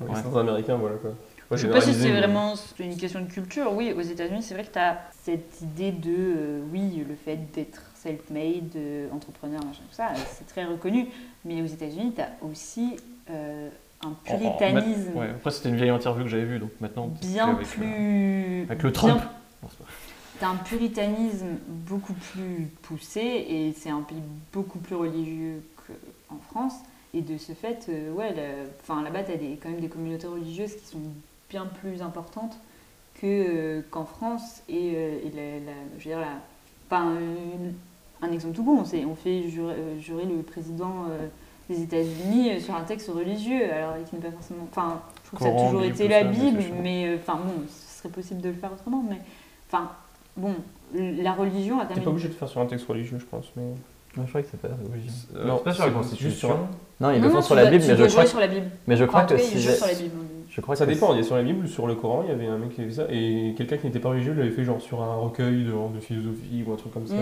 Ouais. 0.00 0.14
certains 0.14 0.40
américains, 0.40 0.76
voilà 0.76 0.96
quoi. 0.96 1.10
Moi, 1.10 1.56
Je 1.56 1.62
sais 1.62 1.66
j'ai 1.66 1.72
pas 1.72 1.80
si 1.80 1.94
c'est 1.94 2.12
mais- 2.12 2.18
vraiment 2.20 2.54
une 2.78 2.96
question 2.96 3.20
de 3.22 3.26
culture. 3.30 3.72
Oui, 3.74 3.92
aux 3.96 4.00
États-Unis, 4.02 4.42
c'est 4.42 4.54
vrai 4.54 4.62
que 4.64 4.72
tu 4.72 4.78
as 4.78 5.00
cette 5.24 5.60
idée 5.62 5.90
de, 5.90 6.08
euh, 6.16 6.60
oui, 6.72 7.04
le 7.08 7.14
fait 7.16 7.38
d'être 7.52 7.82
self-made, 7.96 8.76
euh, 8.76 9.08
entrepreneur, 9.10 9.58
machin, 9.64 9.80
tout 9.88 9.94
ça, 9.94 10.10
c'est 10.32 10.46
très 10.46 10.64
reconnu. 10.64 11.08
Mais 11.44 11.60
aux 11.60 11.66
États-Unis, 11.66 12.12
tu 12.14 12.20
as 12.20 12.30
aussi 12.42 12.96
euh, 13.30 13.68
un 14.02 14.12
puritanisme 14.24 15.12
Ouais, 15.16 15.28
après, 15.30 15.50
c'était 15.50 15.68
une 15.68 15.76
vieille 15.76 15.90
interview 15.90 16.24
que 16.24 16.30
j'avais 16.30 16.44
vue, 16.44 16.58
donc 16.58 16.70
maintenant. 16.80 17.10
c'est 17.20 17.28
bien 17.32 17.48
avec, 17.48 17.66
euh, 17.66 17.70
plus. 17.70 18.62
avec 18.70 18.82
le 18.82 18.92
Trump. 18.92 19.20
T'as 20.38 20.48
un 20.48 20.56
puritanisme 20.56 21.58
beaucoup 21.68 22.14
plus 22.14 22.68
poussé 22.82 23.20
et 23.20 23.74
c'est 23.76 23.90
un 23.90 24.00
pays 24.00 24.22
beaucoup 24.54 24.78
plus 24.78 24.94
religieux 24.96 25.62
qu'en 26.28 26.38
France. 26.50 26.74
Et 27.12 27.20
de 27.20 27.36
ce 27.36 27.52
fait, 27.52 27.86
euh, 27.90 28.12
ouais, 28.12 28.34
enfin, 28.80 29.02
là-bas, 29.02 29.24
tu 29.24 29.32
as 29.32 29.36
des, 29.36 29.58
quand 29.62 29.68
même 29.68 29.80
des 29.80 29.88
communautés 29.88 30.28
religieuses 30.28 30.76
qui 30.76 30.86
sont 30.86 31.00
bien 31.50 31.66
plus 31.66 32.00
importantes 32.00 32.56
que, 33.20 33.26
euh, 33.26 33.82
qu'en 33.90 34.06
France. 34.06 34.62
Et, 34.68 34.92
et 34.92 35.30
la, 35.34 35.42
la- 35.66 35.78
je 35.98 36.08
veux 36.08 36.14
dire, 36.16 36.20
la- 36.20 36.96
une- 36.96 37.74
un 38.22 38.32
exemple 38.32 38.54
tout 38.54 38.62
bon, 38.62 38.84
c'est 38.84 39.04
on 39.04 39.14
fait 39.16 39.48
jurer, 39.48 39.74
jurer 40.00 40.24
le 40.24 40.42
président 40.42 41.04
des 41.70 41.82
États-Unis 41.82 42.50
euh, 42.50 42.60
sur 42.60 42.74
un 42.74 42.82
texte 42.82 43.08
religieux, 43.08 43.72
alors 43.72 43.94
qui 44.08 44.16
n'est 44.16 44.20
pas 44.20 44.32
forcément. 44.32 44.66
Enfin, 44.70 45.00
je 45.22 45.28
trouve 45.28 45.38
que 45.38 45.44
ça 45.44 45.50
a 45.50 45.66
toujours 45.66 45.84
été 45.84 46.08
la 46.08 46.20
ça, 46.20 46.24
mais 46.24 46.36
Bible, 46.36 46.62
mais 46.82 47.06
euh, 47.06 47.16
enfin 47.16 47.38
bon, 47.42 47.52
ce 47.68 47.98
serait 47.98 48.08
possible 48.08 48.40
de 48.40 48.48
le 48.48 48.54
faire 48.54 48.72
autrement, 48.72 49.04
mais 49.08 49.18
enfin 49.68 49.90
bon, 50.36 50.54
la 50.94 51.32
religion 51.32 51.80
a 51.80 51.86
quand 51.86 51.94
T'es 51.94 52.00
pas 52.00 52.10
obligé 52.10 52.28
de 52.28 52.34
faire 52.34 52.48
sur 52.48 52.60
un 52.60 52.66
texte 52.66 52.86
religieux, 52.86 53.18
je 53.18 53.24
pense. 53.24 53.52
Mais... 53.56 53.62
je 54.16 54.28
crois 54.28 54.42
que 54.42 54.48
c'est 54.50 54.60
pas. 54.60 54.68
Euh, 54.68 55.46
non, 55.46 55.58
c'est 55.58 55.64
pas 55.64 55.72
sur 55.72 55.86
la 55.86 55.92
Constitution. 55.92 56.48
Non, 57.00 57.12
il 57.12 57.20
Non, 57.20 57.28
le 57.28 57.30
font 57.30 57.42
sur 57.42 57.54
la 57.54 57.66
Bible, 57.66 57.84
mais 57.86 57.96
je 57.96 58.04
crois, 58.04 58.08
jouer 58.08 58.26
sur 58.26 58.40
la 58.40 58.48
Bible. 58.48 58.66
mais 58.86 58.96
je 58.96 59.04
crois 59.04 59.22
que 59.22 59.38
si 59.38 59.54
ils 59.54 59.62
sur 59.62 59.86
la 59.86 59.94
Bible. 59.94 60.14
je 60.48 60.60
crois 60.60 60.74
Ça 60.74 60.86
que 60.86 60.90
dépend, 60.92 61.14
il 61.14 61.18
y 61.18 61.20
a 61.20 61.24
sur 61.24 61.36
la 61.36 61.44
Bible, 61.44 61.68
sur 61.68 61.86
le 61.86 61.94
Coran, 61.94 62.24
il 62.24 62.30
y 62.30 62.32
avait 62.32 62.46
un 62.46 62.58
mec 62.58 62.74
qui 62.74 62.82
avait 62.82 62.90
ça, 62.90 63.06
et 63.10 63.54
quelqu'un 63.56 63.76
qui 63.76 63.86
n'était 63.86 64.00
pas 64.00 64.10
religieux 64.10 64.32
l'avait 64.34 64.50
fait 64.50 64.64
genre 64.64 64.80
sur 64.80 65.02
un 65.02 65.14
recueil 65.14 65.64
de, 65.64 65.94
de 65.94 66.00
philosophie 66.00 66.64
ou 66.66 66.72
un 66.72 66.76
truc 66.76 66.92
comme 66.92 67.06
ça. 67.06 67.14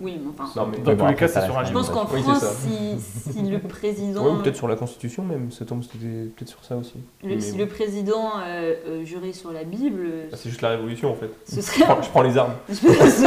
Oui, 0.00 0.18
mais 0.22 0.30
enfin. 0.38 0.60
Non, 0.60 0.68
mais... 0.70 0.78
Dans 0.78 0.92
tous 0.92 0.96
bon, 0.98 1.06
les 1.08 1.14
cas, 1.14 1.28
c'est 1.28 1.44
sur 1.44 1.56
un 1.58 1.64
Je 1.64 1.72
pense 1.72 1.88
qu'en 1.90 2.06
Oui, 2.12 2.22
France, 2.22 2.40
ça. 2.40 2.52
si, 2.52 3.32
si 3.32 3.42
le 3.42 3.58
président, 3.68 4.34
ou 4.34 4.42
peut-être 4.42 4.56
sur 4.56 4.68
la 4.68 4.76
Constitution 4.76 5.24
même, 5.24 5.50
ça 5.50 5.64
tombe, 5.64 5.82
c'était 5.82 6.04
peut-être 6.36 6.48
sur 6.48 6.62
ça 6.64 6.76
aussi. 6.76 6.94
le, 7.22 7.28
Mais 7.36 7.40
si 7.40 7.52
bon. 7.52 7.58
le 7.58 7.66
président 7.66 8.30
euh, 8.38 8.74
euh, 8.86 9.04
jurait 9.04 9.32
sur 9.32 9.52
la 9.52 9.64
Bible, 9.64 10.06
Ah, 10.32 10.36
c'est 10.36 10.48
juste 10.50 10.62
la 10.62 10.70
révolution 10.70 11.10
en 11.10 11.14
fait. 11.14 11.30
ce 11.48 11.60
Je 11.60 11.82
prends, 11.82 12.02
je 12.02 12.08
prends 12.10 12.22
les 12.22 12.36
armes. 12.36 12.52
ce 12.68 12.74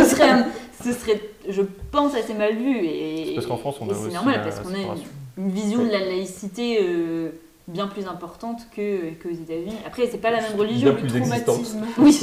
serait, 0.05 0.45
ce 0.83 0.93
serait, 0.93 1.21
je 1.49 1.61
pense, 1.91 2.13
assez 2.15 2.33
mal 2.33 2.55
vu. 2.55 2.85
Et, 2.85 3.33
parce 3.35 3.47
qu'en 3.47 3.57
France, 3.57 3.77
on 3.81 3.89
a 3.89 3.93
c'est 3.93 4.13
normal 4.13 4.41
parce 4.43 4.59
qu'on 4.59 4.73
a 4.73 4.77
une, 4.77 5.45
une 5.45 5.49
vision 5.51 5.83
de 5.83 5.89
la 5.91 5.99
laïcité 5.99 6.79
euh, 6.83 7.29
bien 7.67 7.87
plus 7.87 8.05
importante 8.07 8.61
que 8.75 9.11
qu'aux 9.21 9.29
États-Unis. 9.29 9.77
Après, 9.87 10.07
c'est 10.07 10.17
pas 10.17 10.31
la 10.31 10.41
même 10.41 10.55
religion. 10.57 10.93
Bien 10.93 10.99
plus 11.01 11.15
existante. 11.17 11.43
Traumatisme. 11.45 11.85
Oui. 11.97 12.19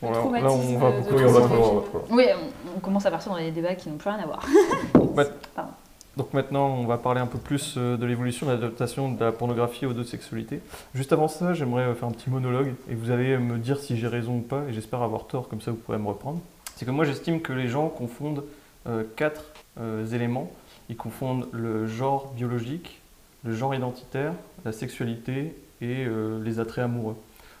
Bon, 0.00 0.10
là, 0.10 0.50
on 0.50 0.78
va 0.78 0.90
beaucoup 0.90 1.14
Oui, 1.14 1.24
on 1.24 1.32
va 1.32 1.40
transformer 1.40 1.46
trop 1.46 1.56
loin, 1.56 1.70
on 1.70 1.74
va 1.74 1.80
le 1.80 1.84
trop 1.84 1.98
loin. 1.98 2.16
Oui, 2.16 2.24
on, 2.34 2.76
on 2.76 2.80
commence 2.80 3.06
à 3.06 3.10
partir 3.10 3.32
dans 3.32 3.38
des 3.38 3.50
débats 3.50 3.74
qui 3.74 3.88
n'ont 3.88 3.96
plus 3.96 4.10
rien 4.10 4.20
à 4.20 4.26
voir. 4.26 4.46
Donc 6.16 6.34
maintenant, 6.34 6.68
on 6.68 6.86
va 6.86 6.98
parler 6.98 7.20
un 7.20 7.26
peu 7.26 7.38
plus 7.38 7.74
euh, 7.76 7.96
de 7.96 8.04
l'évolution 8.04 8.46
de 8.46 8.52
l'adaptation 8.52 9.12
de 9.12 9.24
la 9.24 9.30
pornographie 9.30 9.86
aux 9.86 9.92
deux 9.92 10.04
sexualités. 10.04 10.60
Juste 10.94 11.12
avant 11.12 11.28
ça, 11.28 11.54
j'aimerais 11.54 11.84
euh, 11.84 11.94
faire 11.94 12.08
un 12.08 12.12
petit 12.12 12.28
monologue 12.28 12.74
et 12.90 12.94
vous 12.94 13.12
allez 13.12 13.38
me 13.38 13.56
dire 13.58 13.78
si 13.78 13.96
j'ai 13.96 14.08
raison 14.08 14.38
ou 14.38 14.40
pas, 14.40 14.62
et 14.68 14.72
j'espère 14.72 15.02
avoir 15.02 15.26
tort, 15.26 15.48
comme 15.48 15.60
ça 15.60 15.70
vous 15.70 15.76
pourrez 15.76 15.98
me 15.98 16.08
reprendre. 16.08 16.40
C'est 16.76 16.84
que 16.84 16.90
moi 16.90 17.04
j'estime 17.04 17.40
que 17.40 17.52
les 17.52 17.68
gens 17.68 17.88
confondent 17.88 18.44
euh, 18.86 19.02
quatre 19.16 19.42
euh, 19.80 20.06
éléments. 20.06 20.50
Ils 20.88 20.96
confondent 20.96 21.48
le 21.52 21.86
genre 21.86 22.32
biologique, 22.32 23.00
le 23.44 23.52
genre 23.52 23.74
identitaire, 23.74 24.32
la 24.64 24.72
sexualité 24.72 25.54
et 25.80 26.06
euh, 26.06 26.42
les 26.42 26.60
attraits 26.60 26.84
amoureux. 26.84 27.16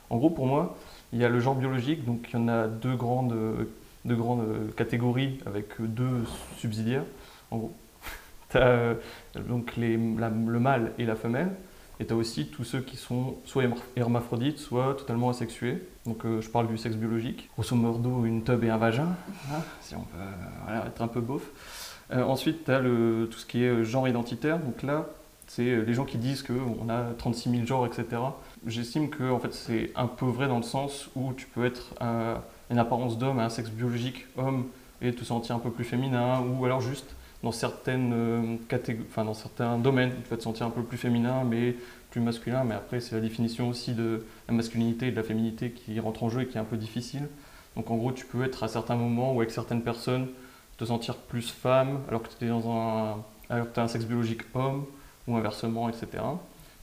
En 0.08 0.16
gros, 0.16 0.30
pour 0.30 0.46
moi, 0.46 0.76
il 1.12 1.18
y 1.18 1.24
a 1.24 1.28
le 1.28 1.40
genre 1.40 1.54
biologique, 1.54 2.04
donc 2.04 2.28
il 2.32 2.38
y 2.38 2.42
en 2.42 2.48
a 2.48 2.66
deux 2.66 2.96
grandes, 2.96 3.32
euh, 3.32 3.64
deux 4.04 4.16
grandes 4.16 4.40
euh, 4.42 4.68
catégories 4.76 5.38
avec 5.46 5.80
euh, 5.80 5.86
deux 5.86 6.24
subsidiaires. 6.58 7.04
En 7.50 7.56
gros, 7.58 7.72
tu 8.50 8.58
as 8.58 8.94
donc 9.48 9.76
les, 9.76 9.96
la- 10.18 10.30
le 10.30 10.60
mâle 10.60 10.92
et 10.98 11.04
la 11.06 11.16
femelle, 11.16 11.50
et 12.00 12.06
tu 12.06 12.12
as 12.12 12.16
aussi 12.16 12.46
tous 12.46 12.64
ceux 12.64 12.80
qui 12.80 12.96
sont 12.96 13.36
soit 13.44 13.64
herma- 13.64 13.76
hermaphrodites, 13.96 14.58
soit 14.58 14.94
totalement 14.96 15.30
asexués. 15.30 15.82
Donc 16.06 16.24
euh, 16.24 16.40
je 16.40 16.48
parle 16.48 16.68
du 16.68 16.76
sexe 16.78 16.96
biologique. 16.96 17.48
Grosso 17.54 17.74
modo, 17.74 18.24
une 18.24 18.42
tub 18.44 18.62
et 18.64 18.70
un 18.70 18.76
vagin, 18.76 19.08
hein, 19.52 19.60
si 19.80 19.94
on 19.94 20.00
peut 20.02 20.18
euh, 20.70 20.86
être 20.86 21.02
un 21.02 21.08
peu 21.08 21.20
beauf. 21.20 21.42
Euh, 22.12 22.22
ensuite, 22.22 22.64
tu 22.64 22.70
as 22.70 22.80
tout 22.80 23.38
ce 23.38 23.44
qui 23.46 23.64
est 23.64 23.68
euh, 23.68 23.84
genre 23.84 24.08
identitaire. 24.08 24.58
Donc 24.58 24.82
là, 24.82 25.06
c'est 25.46 25.62
euh, 25.66 25.82
les 25.84 25.92
gens 25.94 26.04
qui 26.06 26.16
disent 26.18 26.42
qu'on 26.42 26.88
a 26.88 27.04
36 27.18 27.50
000 27.50 27.66
genres, 27.66 27.84
etc. 27.86 28.04
J'estime 28.66 29.08
que 29.10 29.30
en 29.30 29.38
fait, 29.38 29.54
c'est 29.54 29.92
un 29.94 30.06
peu 30.06 30.26
vrai 30.26 30.48
dans 30.48 30.58
le 30.58 30.62
sens 30.62 31.10
où 31.14 31.32
tu 31.32 31.46
peux 31.46 31.64
être 31.64 31.94
une 32.70 32.78
apparence 32.78 33.18
d'homme, 33.18 33.38
un 33.38 33.48
sexe 33.48 33.70
biologique 33.70 34.26
homme, 34.36 34.66
et 35.00 35.12
te 35.12 35.24
sentir 35.24 35.54
un 35.54 35.58
peu 35.58 35.70
plus 35.70 35.84
féminin, 35.84 36.40
ou 36.40 36.64
alors 36.64 36.80
juste 36.80 37.14
dans, 37.42 37.52
certaines, 37.52 38.12
euh, 38.12 38.56
dans 39.16 39.34
certains 39.34 39.78
domaines, 39.78 40.12
tu 40.24 40.30
vas 40.30 40.36
te 40.36 40.42
sentir 40.42 40.66
un 40.66 40.70
peu 40.70 40.82
plus 40.82 40.98
féminin, 40.98 41.44
mais 41.44 41.76
plus 42.10 42.20
masculin. 42.20 42.64
Mais 42.64 42.74
après, 42.74 43.00
c'est 43.00 43.14
la 43.14 43.20
définition 43.20 43.68
aussi 43.68 43.92
de 43.92 44.24
la 44.48 44.54
masculinité 44.54 45.08
et 45.08 45.10
de 45.10 45.16
la 45.16 45.22
féminité 45.22 45.70
qui 45.70 45.98
rentre 46.00 46.24
en 46.24 46.30
jeu 46.30 46.42
et 46.42 46.46
qui 46.46 46.56
est 46.56 46.60
un 46.60 46.64
peu 46.64 46.76
difficile. 46.76 47.28
Donc 47.76 47.90
en 47.90 47.96
gros, 47.96 48.12
tu 48.12 48.24
peux 48.24 48.42
être 48.44 48.64
à 48.64 48.68
certains 48.68 48.96
moments 48.96 49.34
ou 49.34 49.40
avec 49.40 49.52
certaines 49.52 49.82
personnes 49.82 50.28
te 50.78 50.84
sentir 50.84 51.16
plus 51.16 51.50
femme 51.50 52.00
alors 52.08 52.22
que 52.22 52.28
tu 52.28 52.44
es 52.44 52.48
dans 52.48 52.70
un, 52.70 53.16
alors 53.50 53.66
as 53.76 53.80
un 53.80 53.88
sexe 53.88 54.04
biologique 54.04 54.42
homme 54.54 54.84
ou 55.26 55.36
inversement, 55.36 55.88
etc. 55.88 56.22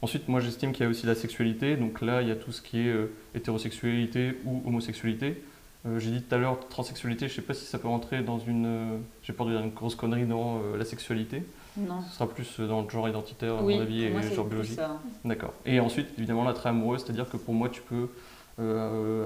Ensuite, 0.06 0.28
moi 0.28 0.40
j'estime 0.40 0.72
qu'il 0.72 0.84
y 0.84 0.86
a 0.86 0.90
aussi 0.92 1.08
la 1.08 1.16
sexualité. 1.16 1.78
Donc 1.78 2.00
là, 2.02 2.22
il 2.22 2.28
y 2.28 2.32
a 2.32 2.36
tout 2.36 2.52
ce 2.52 2.62
qui 2.62 2.78
est 2.82 2.92
euh, 2.92 3.08
hétérosexualité 3.34 4.38
ou 4.46 4.62
homosexualité. 4.68 5.42
Euh, 5.88 5.98
J'ai 5.98 6.12
dit 6.12 6.22
tout 6.22 6.36
à 6.36 6.38
l'heure 6.38 6.60
transsexualité, 6.70 7.28
je 7.28 7.34
sais 7.34 7.42
pas 7.42 7.56
si 7.56 7.66
ça 7.66 7.80
peut 7.80 7.88
rentrer 7.88 8.22
dans 8.22 8.38
une. 8.38 8.66
euh, 8.68 8.98
J'ai 9.24 9.34
peur 9.34 9.48
de 9.48 9.54
dire 9.54 9.62
une 9.62 9.72
grosse 9.72 9.96
connerie 9.96 10.28
dans 10.28 10.62
la 10.78 10.86
sexualité. 10.86 11.42
Non. 11.76 12.04
Ce 12.08 12.18
sera 12.18 12.30
plus 12.30 12.60
dans 12.60 12.84
le 12.84 12.90
genre 12.92 13.10
identitaire, 13.10 13.56
à 13.56 13.64
Oui, 13.64 13.78
mon 13.78 13.82
avis, 13.82 14.04
et 14.04 14.14
c'est 14.22 14.36
genre 14.36 14.46
biologique. 14.46 14.80
D'accord. 15.24 15.54
Et 15.66 15.80
ensuite, 15.80 16.10
évidemment, 16.20 16.44
l'attrait 16.44 16.70
amoureux, 16.70 17.00
c'est-à-dire 17.00 17.28
que 17.28 17.38
pour 17.38 17.56
moi, 17.56 17.70
tu 17.70 17.82
peux 17.82 18.08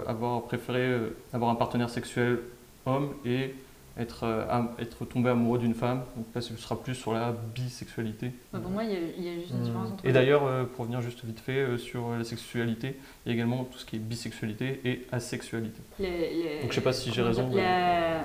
avoir 0.07 0.43
préféré 0.43 0.97
avoir 1.33 1.51
un 1.51 1.55
partenaire 1.55 1.89
sexuel 1.89 2.39
homme 2.85 3.09
et 3.25 3.53
être, 3.99 4.23
euh, 4.23 4.45
être 4.79 5.05
tombé 5.05 5.29
amoureux 5.29 5.59
d'une 5.59 5.73
femme. 5.73 6.03
Donc 6.15 6.25
là, 6.33 6.41
ce 6.41 6.55
sera 6.55 6.81
plus 6.81 6.95
sur 6.95 7.13
la 7.13 7.31
bisexualité. 7.53 8.31
Pour 8.51 8.61
moi, 8.71 8.83
il 8.83 8.91
y, 8.91 8.95
a- 8.95 8.99
il 9.17 9.23
y 9.23 9.29
a 9.29 9.35
juste 9.35 9.51
une 9.51 9.59
Hmm. 9.59 9.63
différence 9.63 9.91
entre. 9.91 10.05
Et 10.05 10.11
d'ailleurs, 10.11 10.45
euh, 10.45 10.63
pour 10.63 10.85
venir 10.85 11.01
juste 11.01 11.23
vite 11.25 11.39
fait 11.39 11.57
euh, 11.59 11.77
sur 11.77 12.09
la 12.11 12.23
sexualité, 12.23 12.95
il 13.25 13.29
y 13.29 13.31
a 13.31 13.35
également 13.35 13.65
tout 13.65 13.77
ce 13.77 13.85
qui 13.85 13.97
est 13.97 13.99
bisexualité 13.99 14.79
et 14.85 15.05
asexualité. 15.11 15.81
les- 15.99 16.33
les- 16.33 16.61
Donc 16.61 16.71
je 16.71 16.75
sais 16.75 16.81
pas 16.81 16.93
si 16.93 17.11
j'ai 17.11 17.21
raison, 17.21 17.49
la- 17.53 18.23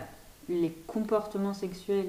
les 0.48 0.70
comportements 0.86 1.54
sexuels 1.54 2.08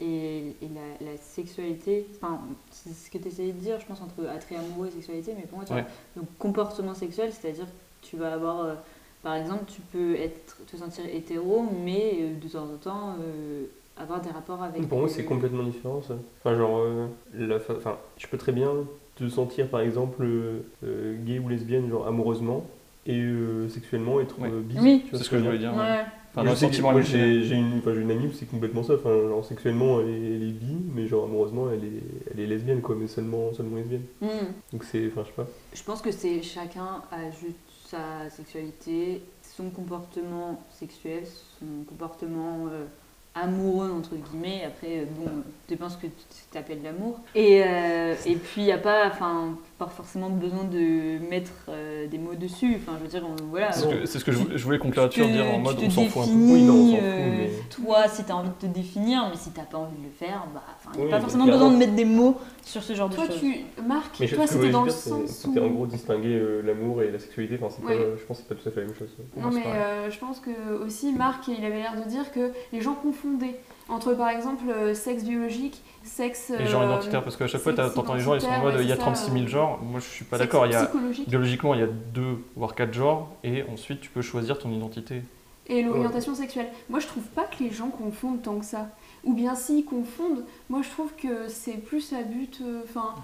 et, 0.00 0.56
et 0.62 0.68
la, 0.74 1.10
la 1.12 1.16
sexualité, 1.16 2.06
enfin, 2.16 2.40
c'est 2.70 2.92
ce 2.92 3.10
que 3.10 3.18
tu 3.18 3.28
essayais 3.28 3.52
de 3.52 3.58
dire, 3.58 3.78
je 3.80 3.86
pense, 3.86 4.00
entre 4.00 4.26
attrait 4.26 4.56
amoureux 4.56 4.88
et 4.88 4.90
sexualité, 4.90 5.34
mais 5.36 5.42
pour 5.46 5.58
moi, 5.58 5.66
tu 5.66 5.72
Ouais. 5.74 5.82
vois, 5.82 6.22
donc 6.22 6.28
comportement 6.38 6.94
sexuel, 6.94 7.30
c'est-à-dire 7.32 7.66
que 7.66 8.06
tu 8.06 8.16
vas 8.16 8.32
avoir, 8.34 8.60
euh, 8.60 8.74
par 9.22 9.34
exemple, 9.36 9.64
tu 9.66 9.80
peux 9.92 10.14
être, 10.16 10.56
te 10.70 10.76
sentir 10.76 11.04
hétéro, 11.12 11.64
mais 11.84 12.14
euh, 12.20 12.38
de 12.40 12.48
temps 12.48 12.64
en 12.64 12.76
temps 12.76 13.16
euh, 13.20 13.64
avoir 13.98 14.20
des 14.20 14.30
rapports 14.30 14.62
avec. 14.62 14.88
Pour 14.88 14.98
moi, 15.00 15.08
c'est 15.08 15.24
complètement 15.24 15.62
différent 15.64 16.00
ça. 16.06 16.14
Enfin, 16.44 16.56
genre, 16.56 16.78
euh, 16.80 17.06
la 17.34 17.58
fa- 17.60 17.74
enfin, 17.76 17.96
tu 18.16 18.28
peux 18.28 18.38
très 18.38 18.52
bien 18.52 18.70
te 19.16 19.28
sentir 19.28 19.68
par 19.68 19.80
exemple 19.80 20.22
euh, 20.24 21.16
gay 21.24 21.38
ou 21.38 21.48
lesbienne, 21.48 21.90
genre 21.90 22.06
amoureusement, 22.06 22.64
et 23.06 23.18
euh, 23.20 23.68
sexuellement 23.68 24.20
être 24.20 24.38
Ouais. 24.40 24.48
euh, 24.50 24.60
bis. 24.62 24.78
Oui. 24.80 25.02
tu 25.04 25.10
vois 25.10 25.18
C'est 25.18 25.24
ce 25.24 25.30
que 25.30 25.38
je 25.38 25.44
voulais 25.44 25.58
dire. 25.58 25.72
ouais. 25.74 25.78
Ouais. 25.78 26.04
Enfin, 26.32 26.54
j'ai 27.02 27.42
j'ai 27.42 27.56
une, 27.56 27.78
enfin, 27.78 27.92
j'ai 27.92 28.02
une 28.02 28.10
amie 28.12 28.26
où 28.28 28.32
c'est 28.32 28.46
complètement 28.48 28.84
ça. 28.84 28.94
Enfin, 28.94 29.10
genre, 29.10 29.44
sexuellement, 29.44 30.00
elle 30.00 30.10
est, 30.10 30.36
elle 30.36 30.42
est 30.44 30.52
bi, 30.52 30.76
mais 30.94 31.08
genre 31.08 31.24
amoureusement, 31.24 31.66
elle 31.72 31.82
est, 31.84 32.02
elle 32.32 32.38
est 32.40 32.46
lesbienne, 32.46 32.80
quoi, 32.80 32.94
mais 32.98 33.08
seulement, 33.08 33.52
seulement 33.52 33.76
lesbienne. 33.76 34.04
Hmm. 34.22 34.28
Donc 34.72 34.84
c'est, 34.84 35.08
enfin, 35.08 35.22
je 35.24 35.26
sais 35.26 35.34
pas. 35.36 35.46
Je 35.74 35.82
pense 35.82 36.00
que 36.00 36.12
c'est 36.12 36.40
chacun 36.40 37.02
a 37.10 37.30
juste 37.32 37.56
sa 37.90 38.30
sexualité, 38.30 39.22
son 39.42 39.70
comportement 39.70 40.62
sexuel, 40.78 41.24
son 41.58 41.84
comportement 41.88 42.66
euh, 42.70 42.86
amoureux 43.34 43.90
entre 43.90 44.14
guillemets. 44.14 44.64
Après, 44.64 45.00
euh, 45.00 45.04
bon, 45.16 45.42
dépend 45.68 45.88
ce 45.88 45.96
que 45.96 46.06
tu 46.06 46.58
appelles 46.58 46.82
l'amour. 46.82 47.18
Et, 47.34 47.62
euh, 47.64 48.14
et 48.26 48.36
puis 48.36 48.62
il 48.62 48.64
n'y 48.64 48.72
a 48.72 48.78
pas, 48.78 49.08
enfin, 49.08 49.56
pas 49.80 49.88
forcément 49.88 50.28
besoin 50.28 50.64
de 50.64 51.18
mettre 51.30 51.50
euh, 51.70 52.06
des 52.06 52.18
mots 52.18 52.34
dessus. 52.34 52.76
Enfin, 52.76 52.92
je 52.98 53.02
veux 53.04 53.08
dire, 53.08 53.24
on- 53.26 53.44
voilà. 53.48 53.72
C'est 53.72 53.80
ce 53.80 53.86
que, 53.88 54.06
c'est 54.06 54.18
ce 54.18 54.24
que 54.26 54.30
je, 54.32 54.36
Tu- 54.38 54.44
voulais- 54.44 54.58
je 54.58 54.64
voulais 54.64 54.78
conclure 54.78 55.08
tu 55.08 55.20
là-dessus, 55.20 55.34
te- 55.34 55.40
en 55.40 55.44
dire 55.44 55.54
en 55.54 55.56
tu 55.56 55.62
mode 55.64 55.76
te 55.78 55.84
on 55.86 55.90
s'en 55.90 56.04
fout 56.04 56.22
un 56.22 56.26
peu. 56.26 56.30
définis, 56.32 56.52
Oui, 56.52 56.62
non, 56.62 56.74
on 56.74 56.86
s'en 56.90 56.96
fout, 56.96 57.02
euh, 57.04 57.30
mais- 57.38 57.50
Toi, 57.70 58.08
si 58.08 58.24
tu 58.24 58.30
as 58.32 58.36
envie 58.36 58.48
de 58.50 58.54
te 58.54 58.66
définir, 58.66 59.26
mais 59.30 59.36
si 59.36 59.50
tu 59.52 59.60
pas 59.60 59.78
envie 59.78 59.96
de 59.96 60.04
le 60.04 60.10
faire, 60.10 60.46
bah, 60.52 60.62
enfin, 60.76 60.90
il 60.94 60.96
n'y 60.98 61.02
a 61.02 61.04
Oui, 61.06 61.10
pas 61.10 61.16
mais 61.16 61.22
forcément 61.22 61.44
clairement. 61.44 61.64
besoin 61.64 61.74
de 61.74 61.78
mettre 61.78 61.94
des 61.94 62.04
mots 62.04 62.36
sur 62.62 62.82
ce 62.82 62.92
genre 62.94 63.08
de 63.08 63.14
Toi, 63.14 63.26
choses. 63.26 63.40
tu, 63.40 63.56
Marc, 63.86 64.16
Mais 64.20 64.26
je- 64.26 64.34
toi, 64.36 64.46
ce 64.46 64.52
que 64.52 64.58
je 64.58 64.58
c'était 64.58 64.58
voulais 64.58 64.70
dans 64.72 64.82
le 64.84 64.90
dire, 64.90 64.98
c'est- 64.98 65.10
sens 65.10 65.20
où. 65.22 65.48
C'était 65.48 65.60
en 65.60 65.68
gros 65.68 65.86
distinguer 65.86 66.34
euh, 66.34 66.60
l'amour 66.62 67.02
et 67.02 67.10
la 67.10 67.18
sexualité. 67.18 67.58
Enfin, 67.62 67.74
c'est 67.74 67.84
Ouais. 67.86 67.96
pas, 67.96 68.16
je 68.20 68.24
pense 68.26 68.36
que 68.38 68.42
c'est 68.46 68.54
pas 68.54 68.60
tout 68.62 68.68
à 68.68 68.72
fait 68.72 68.80
la 68.82 68.86
même 68.86 68.94
chose. 68.96 69.08
Non, 69.36 69.50
mais 69.50 69.62
euh, 69.66 70.10
je 70.10 70.18
pense 70.18 70.40
que 70.40 70.50
aussi 70.84 71.12
Marc, 71.12 71.48
il 71.48 71.64
avait 71.64 71.78
l'air 71.78 71.96
de 71.96 72.08
dire 72.08 72.30
que 72.32 72.52
les 72.72 72.80
gens 72.82 72.94
confondaient 72.94 73.58
entre 73.90 74.14
par 74.14 74.28
exemple 74.30 74.64
euh, 74.70 74.94
sexe 74.94 75.24
biologique, 75.24 75.82
sexe. 76.02 76.50
Et 76.58 76.66
genre 76.66 76.82
euh, 76.82 76.86
identitaire, 76.86 77.22
parce 77.22 77.36
qu'à 77.36 77.46
chaque 77.46 77.60
fois, 77.60 77.72
t'entends 77.72 78.14
les 78.14 78.20
gens, 78.20 78.34
ils 78.34 78.40
sont 78.40 78.48
en 78.48 78.60
mode 78.60 78.74
il 78.80 78.86
y 78.86 78.92
a 78.92 78.94
ouais, 78.94 78.94
c'est 78.94 78.98
36 78.98 79.24
000 79.32 79.34
ça, 79.34 79.42
euh, 79.42 79.46
genres. 79.48 79.80
Moi, 79.82 80.00
je 80.00 80.08
suis 80.08 80.24
pas 80.24 80.38
d'accord. 80.38 80.66
Il 80.66 80.72
y 80.72 80.76
a, 80.76 80.84
psychologique. 80.84 81.28
biologiquement, 81.28 81.74
il 81.74 81.80
y 81.80 81.84
a 81.84 81.88
deux, 81.88 82.38
voire 82.56 82.74
quatre 82.74 82.94
genres, 82.94 83.30
et 83.44 83.64
ensuite, 83.72 84.00
tu 84.00 84.10
peux 84.10 84.22
choisir 84.22 84.58
ton 84.58 84.70
identité. 84.70 85.22
Et 85.66 85.82
l'orientation 85.82 86.34
sexuelle. 86.34 86.66
Moi, 86.88 86.98
je 86.98 87.06
trouve 87.06 87.22
pas 87.22 87.44
que 87.44 87.62
les 87.62 87.70
gens 87.70 87.88
confondent 87.90 88.42
tant 88.42 88.58
que 88.58 88.64
ça. 88.64 88.88
Ou 89.22 89.34
bien 89.34 89.54
s'ils 89.54 89.84
confondent, 89.84 90.44
moi 90.70 90.80
je 90.82 90.88
trouve 90.88 91.12
que 91.14 91.46
c'est 91.46 91.74
plus 91.76 92.14
à 92.14 92.22
but, 92.22 92.58
euh, 92.62 92.80
enfin, 92.84 93.14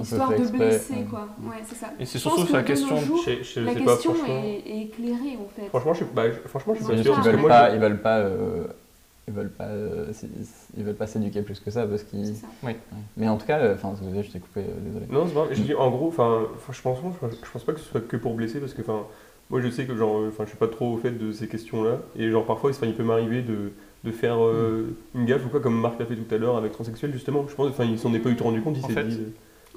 histoire 0.00 0.30
de 0.30 0.36
exprès, 0.36 0.56
blesser 0.56 0.94
ouais. 0.94 1.06
quoi. 1.10 1.28
Ouais, 1.42 1.56
c'est 1.68 1.74
ça. 1.74 1.88
Et 2.00 2.06
c'est 2.06 2.18
surtout 2.18 2.46
que 2.46 2.52
la 2.54 2.62
question. 2.62 2.96
jours, 2.96 3.22
Je, 3.26 3.42
je 3.42 3.60
la 3.60 3.74
pas, 3.74 3.80
question 3.80 4.14
franchement. 4.14 4.42
est, 4.44 4.62
est 4.66 4.80
éclairée 4.84 5.36
en 5.38 5.48
fait. 5.54 5.68
Franchement, 5.68 5.92
je 5.92 6.04
suis, 6.04 6.06
bah, 6.14 6.30
je- 6.30 6.48
franchement, 6.48 6.72
je 6.74 6.82
suis 6.82 6.88
pas 6.96 7.02
sûr. 7.02 7.20
veulent 7.20 7.46
pas, 7.46 7.68
je- 7.70 7.74
ils 7.74 7.80
veulent 7.82 8.00
pas, 8.00 8.16
euh, 8.20 8.64
ils 9.28 9.34
veulent 9.34 9.50
pas, 9.50 9.64
euh, 9.68 10.06
ils 10.76 10.84
veulent 10.84 10.94
pas 10.96 11.06
s'éduquer 11.06 11.42
plus 11.42 11.60
que 11.60 11.70
ça 11.70 11.86
parce 11.86 12.02
qu'ils. 12.02 12.34
Ouais. 12.62 12.76
Mais 13.16 13.28
en 13.28 13.36
tout 13.36 13.46
cas, 13.46 13.58
euh, 13.58 13.74
enfin, 13.74 13.94
je 14.00 14.30
t'ai 14.30 14.38
coupé, 14.40 14.60
euh, 14.60 14.80
désolé. 14.84 15.06
Non, 15.10 15.26
c'est 15.26 15.34
pas. 15.34 15.46
Je 15.52 15.62
dis 15.62 15.74
en 15.74 15.90
gros, 15.90 16.08
enfin, 16.08 16.42
je 16.70 16.82
pense, 16.82 16.98
je, 17.22 17.28
je 17.46 17.50
pense 17.50 17.64
pas 17.64 17.72
que 17.72 17.80
ce 17.80 17.86
soit 17.86 18.00
que 18.00 18.16
pour 18.16 18.34
blesser 18.34 18.58
parce 18.58 18.74
que, 18.74 18.82
enfin, 18.82 19.02
moi 19.50 19.60
je 19.60 19.68
sais 19.70 19.84
que 19.84 19.96
genre, 19.96 20.22
enfin, 20.28 20.44
je 20.44 20.48
suis 20.50 20.58
pas 20.58 20.68
trop 20.68 20.92
au 20.94 20.96
fait 20.96 21.12
de 21.12 21.30
ces 21.32 21.46
questions-là 21.46 21.98
et 22.16 22.30
genre 22.30 22.44
parfois, 22.44 22.70
enfin, 22.70 22.86
il 22.86 22.94
peut 22.94 23.04
m'arriver 23.04 23.42
de, 23.42 23.72
de 24.04 24.10
faire 24.10 24.42
euh, 24.44 24.86
une 25.14 25.24
gaffe 25.24 25.46
ou 25.46 25.48
quoi, 25.50 25.60
comme 25.60 25.80
Marc 25.80 25.98
l'a 26.00 26.06
fait 26.06 26.16
tout 26.16 26.34
à 26.34 26.38
l'heure 26.38 26.56
avec 26.56 26.72
transsexuel 26.72 27.12
justement. 27.12 27.46
Je 27.48 27.54
pense, 27.54 27.68
enfin, 27.68 27.84
il 27.84 27.98
s'en 27.98 28.12
est 28.14 28.18
pas 28.18 28.30
eu 28.30 28.36
tout 28.36 28.44
rendu 28.44 28.60
compte, 28.60 28.76
il 28.76 28.92
s'est 28.92 29.04
dit. 29.04 29.20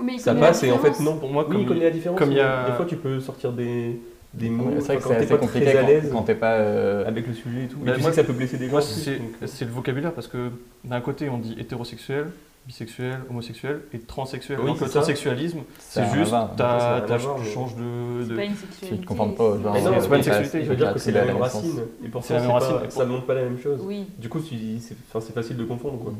Mais 0.02 0.14
il 0.16 0.20
Ça 0.20 0.34
passe 0.36 0.62
et 0.64 0.72
en 0.72 0.80
fait 0.80 1.00
non. 1.02 1.18
Pour 1.18 1.30
moi, 1.30 1.46
Oui, 1.48 1.52
comme 1.54 1.62
il 1.62 1.68
connaît 1.68 1.84
la 1.86 1.92
différence. 1.92 2.20
comme 2.20 2.32
il 2.32 2.38
y 2.38 2.42
mais 2.42 2.42
a- 2.42 2.66
Des 2.70 2.74
fois, 2.76 2.86
tu 2.86 2.98
peux 2.98 3.20
sortir 3.22 3.54
des, 3.54 3.98
des 4.36 4.50
mots. 4.50 4.72
C'est 4.80 4.86
vrai 4.86 4.96
que 4.98 5.02
c'est 5.04 5.08
quand 5.08 5.10
t'es 5.16 5.16
assez 5.18 5.28
pas 5.28 5.38
compliqué 5.38 5.66
très 5.66 5.78
à 5.78 5.82
quand, 5.82 5.88
l'aise 5.88 6.10
quand 6.12 6.22
t'es 6.24 6.36
pas. 6.36 6.54
euh, 6.54 7.08
avec 7.08 7.28
le 7.28 7.34
sujet 7.34 7.64
et 7.64 7.68
tout. 7.68 7.78
Bah, 7.80 7.92
et 7.92 7.96
tu 7.96 8.02
moi, 8.02 8.10
sais 8.12 8.16
que 8.18 8.22
ça 8.22 8.24
peut 8.28 8.34
blesser 8.38 8.58
des 8.58 8.70
gens. 8.70 8.82
C'est 8.82 9.12
euh, 9.12 9.46
c'est 9.48 9.66
le 9.66 9.72
vocabulaire 9.72 10.14
parce 10.14 10.28
que 10.28 10.50
d'un 10.84 11.02
côté, 11.02 11.30
on 11.30 11.38
dit 11.38 11.56
hétérosexuel, 11.60 12.28
bisexuel, 12.68 13.20
homosexuel 13.30 13.82
et 13.94 14.00
transsexuel. 14.00 14.60
Oui, 14.62 14.72
c'est 14.78 14.86
le 14.86 14.92
ça. 14.92 15.00
transsexualisme, 15.00 15.60
ça 15.80 16.02
a 16.04 16.10
c'est 16.10 16.18
juste. 16.18 16.32
Ça 16.32 16.54
t'as- 16.58 17.02
tu 17.06 17.12
mais- 17.14 17.46
changes 17.54 17.76
de. 17.76 18.24
C'est 18.24 18.30
de- 18.30 18.36
pas 18.36 18.44
une 18.44 18.52
Tu 18.54 18.58
sexualité. 18.58 19.02
te 19.04 19.08
confonds 19.08 19.30
pas, 19.30 19.44
genre. 19.62 19.74
Mais 19.74 19.82
non, 19.82 19.92
c'est 20.00 20.06
euh, 20.06 20.10
pas 20.10 20.18
une 20.18 20.24
sexualité, 20.24 20.60
il 20.62 20.66
veut 20.66 20.76
dire 20.76 20.94
que 20.94 21.00
c'est 21.00 21.12
la 21.12 21.26
même 21.26 21.38
racine 21.38 21.80
et 22.04 22.10
C'est 22.22 22.28
c'est 22.40 22.48
racine, 22.48 22.76
et 22.88 22.90
ça 22.92 23.06
montre 23.06 23.26
pas 23.26 23.36
la 23.36 23.44
même 23.44 23.60
chose. 23.60 23.80
Oui, 23.84 24.06
Du 24.18 24.30
coup, 24.30 24.40
tu- 24.40 24.56
c'est 24.80 24.96
c'est 25.22 25.34
facile 25.34 25.58
de 25.58 25.64
confondre 25.66 26.00
quoi. 26.00 26.14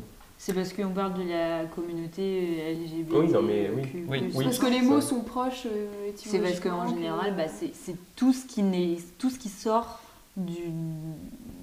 C'est 0.46 0.52
parce 0.54 0.72
qu'on 0.72 0.90
parle 0.90 1.14
de 1.14 1.28
la 1.28 1.64
communauté 1.64 2.72
LGBT. 2.72 3.12
Oui, 3.14 3.28
non, 3.32 3.42
mais 3.42 3.68
oui. 3.68 3.82
Oui, 4.06 4.30
oui. 4.32 4.44
Parce 4.44 4.60
que 4.60 4.66
les 4.66 4.78
ça. 4.78 4.84
mots 4.84 5.00
sont 5.00 5.22
proches. 5.22 5.66
euh, 5.66 6.12
C'est 6.14 6.38
parce 6.38 6.60
qu'en 6.60 6.86
général, 6.86 7.32
que- 7.32 7.36
bah, 7.36 7.48
c'est 7.48 7.96
tout 8.14 8.32
ce 8.32 8.46
qui 8.46 8.62
n'est, 8.62 8.98
tout 9.18 9.28
ce 9.28 9.40
qui 9.40 9.48
sort 9.48 10.00
du, 10.36 10.52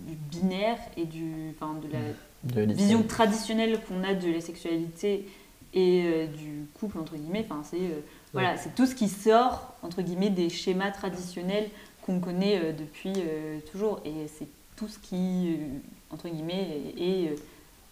du 0.06 0.16
binaire 0.32 0.76
et 0.98 1.06
du, 1.06 1.52
enfin, 1.52 1.76
de 1.82 1.94
la 1.94 2.66
de 2.66 2.74
vision 2.74 3.04
traditionnelle 3.04 3.80
qu'on 3.88 4.04
a 4.04 4.14
de 4.16 4.30
la 4.30 4.42
sexualité 4.42 5.30
et 5.74 6.04
euh, 6.04 6.28
du 6.28 6.66
couple 6.78 6.98
entre 6.98 7.16
guillemets. 7.16 7.46
Enfin, 7.50 7.62
c'est 7.64 7.78
euh, 7.78 8.02
voilà, 8.34 8.58
c'est 8.58 8.76
tout 8.76 8.86
ce 8.86 8.96
qui 8.96 9.08
sort 9.08 9.76
entre 9.82 10.02
guillemets 10.02 10.30
des 10.30 10.50
schémas 10.50 10.92
traditionnels 10.92 11.70
qu'on 12.06 12.20
connaît 12.20 12.60
euh, 12.62 12.74
depuis 12.74 13.14
euh, 13.16 13.60
toujours 13.72 14.02
et 14.04 14.28
c'est 14.28 14.48
tout 14.76 14.90
ce 14.90 15.00
qui 15.00 15.54
euh, 15.54 15.80
entre 16.10 16.28
guillemets 16.28 16.82
est 16.98 17.30
euh, 17.30 17.36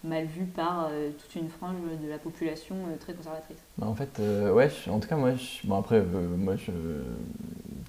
mal 0.04 0.26
vu 0.26 0.44
par 0.44 0.88
euh, 0.90 1.10
toute 1.10 1.34
une 1.40 1.48
frange 1.48 1.76
de 2.02 2.08
la 2.08 2.18
population 2.18 2.74
euh, 2.88 2.96
très 2.98 3.14
conservatrice. 3.14 3.58
Bah, 3.78 3.86
en 3.86 3.94
fait, 3.94 4.10
euh, 4.20 4.52
ouais, 4.52 4.68
je- 4.70 4.90
en 4.90 4.98
tout 5.00 5.08
cas, 5.08 5.16
moi, 5.16 5.32
je, 5.34 5.66
bon, 5.66 5.76
après, 5.78 5.96
euh, 5.96 6.36
moi, 6.36 6.56
je, 6.56 6.72